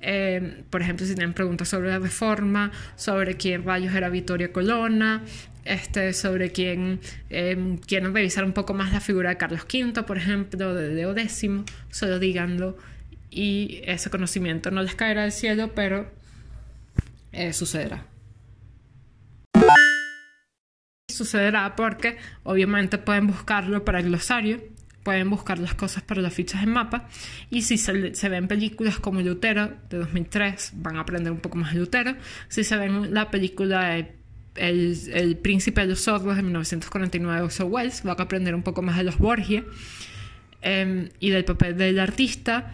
eh, 0.00 0.62
por 0.70 0.82
ejemplo, 0.82 1.06
si 1.06 1.14
tienen 1.14 1.32
preguntas 1.32 1.68
sobre 1.68 1.88
la 1.88 1.98
reforma, 1.98 2.70
sobre 2.96 3.36
quién 3.36 3.64
rayos 3.64 3.94
era 3.94 4.08
Vittoria 4.08 4.52
Colonna, 4.52 5.22
este, 5.64 6.12
sobre 6.12 6.52
quién 6.52 7.00
eh, 7.30 7.78
quieren 7.86 8.14
revisar 8.14 8.44
un 8.44 8.52
poco 8.52 8.74
más 8.74 8.92
la 8.92 9.00
figura 9.00 9.30
de 9.30 9.36
Carlos 9.36 9.62
V, 9.62 10.02
por 10.04 10.16
ejemplo, 10.16 10.74
de 10.74 10.94
Leo 10.94 11.16
X, 11.16 11.48
solo 11.90 12.18
díganlo 12.18 12.76
y 13.30 13.82
ese 13.84 14.08
conocimiento 14.08 14.70
no 14.70 14.82
les 14.82 14.94
caerá 14.94 15.22
del 15.22 15.32
cielo, 15.32 15.72
pero 15.74 16.10
eh, 17.32 17.52
sucederá. 17.52 18.04
Sucederá 21.16 21.76
porque 21.76 22.16
obviamente 22.42 22.98
pueden 22.98 23.26
buscarlo 23.26 23.84
para 23.84 24.00
el 24.00 24.06
glosario, 24.06 24.60
pueden 25.02 25.30
buscar 25.30 25.58
las 25.58 25.74
cosas 25.74 26.02
para 26.02 26.20
las 26.20 26.34
fichas 26.34 26.62
en 26.62 26.70
mapa 26.70 27.08
y 27.50 27.62
si 27.62 27.78
se, 27.78 28.14
se, 28.14 28.28
ven 28.28 28.48
películas 28.48 28.98
como 28.98 29.20
Lutero 29.22 29.72
de 29.88 29.98
2003 29.98 30.72
van 30.74 30.96
a 30.96 31.00
aprender 31.00 31.32
un 31.32 31.38
poco 31.38 31.58
más 31.58 31.72
de 31.72 31.78
Lutero 31.78 32.16
si 32.48 32.64
se 32.64 32.76
ven 32.76 33.14
la 33.14 33.30
película 33.30 33.90
de 33.90 34.16
el, 34.56 35.38
príncipe 35.42 35.82
de 35.82 35.88
los 35.88 36.00
sordos 36.00 36.36
de 36.36 36.42
1949 36.42 37.38
de 37.38 37.44
Orson 37.44 37.68
Welles, 37.70 38.02
va 38.06 38.12
a 38.12 38.22
aprender 38.22 38.54
un 38.54 38.62
poco 38.62 38.82
más 38.82 38.96
de 38.96 39.04
los 39.04 39.18
Borgia 39.18 39.64
em, 40.62 41.08
y 41.20 41.30
del 41.30 41.44
papel 41.44 41.76
del 41.76 41.98
artista. 41.98 42.72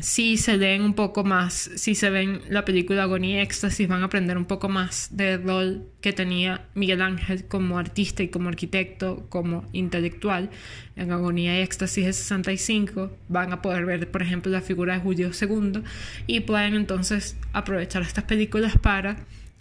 Si 0.00 0.36
se 0.36 0.56
leen 0.56 0.82
un 0.82 0.94
poco 0.94 1.24
más, 1.24 1.70
si 1.74 1.94
se 1.96 2.10
ven 2.10 2.40
la 2.48 2.64
película 2.64 3.02
Agonía 3.02 3.38
y 3.38 3.40
Éxtasis, 3.40 3.88
van 3.88 4.02
a 4.02 4.06
aprender 4.06 4.36
un 4.36 4.44
poco 4.44 4.68
más 4.68 5.08
del 5.16 5.42
rol 5.42 5.88
que 6.00 6.12
tenía 6.12 6.68
Miguel 6.74 7.02
Ángel 7.02 7.46
como 7.48 7.78
artista 7.78 8.22
y 8.22 8.28
como 8.28 8.48
arquitecto, 8.48 9.26
como 9.28 9.64
intelectual. 9.72 10.50
En 10.94 11.10
Agonía 11.10 11.58
y 11.58 11.62
Éxtasis 11.62 12.04
de 12.04 12.12
65 12.12 13.10
van 13.28 13.52
a 13.52 13.60
poder 13.60 13.86
ver, 13.86 14.08
por 14.10 14.22
ejemplo, 14.22 14.52
la 14.52 14.60
figura 14.60 14.94
de 14.94 15.00
Julio 15.00 15.30
II 15.32 15.82
y 16.28 16.40
pueden 16.40 16.74
entonces 16.74 17.36
aprovechar 17.52 18.02
estas 18.02 18.24
películas 18.24 18.78
para 18.78 19.16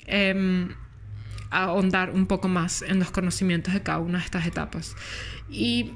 em, 0.05 0.69
ahondar 1.49 2.11
un 2.11 2.27
poco 2.27 2.47
más 2.47 2.83
en 2.83 2.99
los 2.99 3.09
conocimientos 3.09 3.73
de 3.73 3.81
cada 3.81 3.99
una 3.99 4.19
de 4.19 4.25
estas 4.25 4.45
etapas. 4.45 4.95
Y 5.49 5.93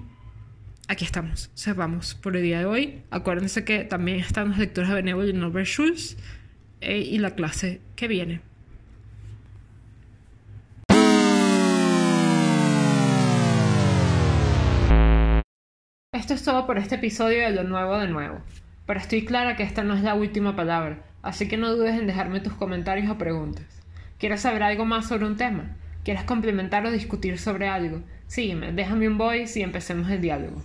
aquí 0.91 1.05
estamos, 1.05 1.49
cerramos 1.55 2.15
por 2.15 2.35
el 2.35 2.43
día 2.43 2.59
de 2.59 2.65
hoy. 2.65 3.01
Acuérdense 3.11 3.63
que 3.63 3.85
también 3.85 4.19
están 4.19 4.49
las 4.49 4.59
lecturas 4.59 4.89
de 4.89 4.99
y 4.99 5.33
Norbert 5.33 5.65
Schulz 5.65 6.17
eh, 6.81 6.99
y 6.99 7.17
la 7.17 7.31
clase 7.31 7.79
que 7.95 8.09
viene. 8.09 8.41
Esto 16.13 16.33
es 16.33 16.43
todo 16.43 16.67
por 16.67 16.77
este 16.77 16.95
episodio 16.95 17.39
de 17.39 17.51
Lo 17.51 17.63
Nuevo 17.63 17.97
de 17.97 18.09
Nuevo. 18.09 18.41
Pero 18.85 18.99
estoy 18.99 19.23
clara 19.23 19.55
que 19.55 19.63
esta 19.63 19.83
no 19.83 19.93
es 19.93 20.03
la 20.03 20.15
última 20.15 20.57
palabra, 20.57 21.01
así 21.21 21.47
que 21.47 21.55
no 21.55 21.73
dudes 21.73 21.97
en 21.97 22.05
dejarme 22.05 22.41
tus 22.41 22.53
comentarios 22.53 23.09
o 23.09 23.17
preguntas. 23.17 23.65
¿Quieres 24.19 24.41
saber 24.41 24.61
algo 24.61 24.83
más 24.83 25.07
sobre 25.07 25.25
un 25.25 25.37
tema? 25.37 25.77
¿Quieres 26.03 26.25
complementar 26.25 26.85
o 26.85 26.91
discutir 26.91 27.39
sobre 27.39 27.69
algo? 27.69 28.01
Sígueme, 28.27 28.73
déjame 28.73 29.07
un 29.07 29.17
voice 29.17 29.57
y 29.59 29.63
empecemos 29.63 30.09
el 30.09 30.19
diálogo. 30.19 30.61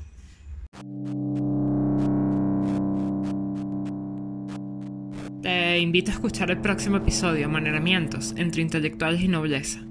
Te 5.42 5.78
invito 5.78 6.10
a 6.10 6.14
escuchar 6.14 6.50
el 6.50 6.58
próximo 6.58 6.96
episodio, 6.96 7.48
Maneramientos 7.48 8.34
entre 8.36 8.62
intelectuales 8.62 9.20
y 9.20 9.28
nobleza. 9.28 9.86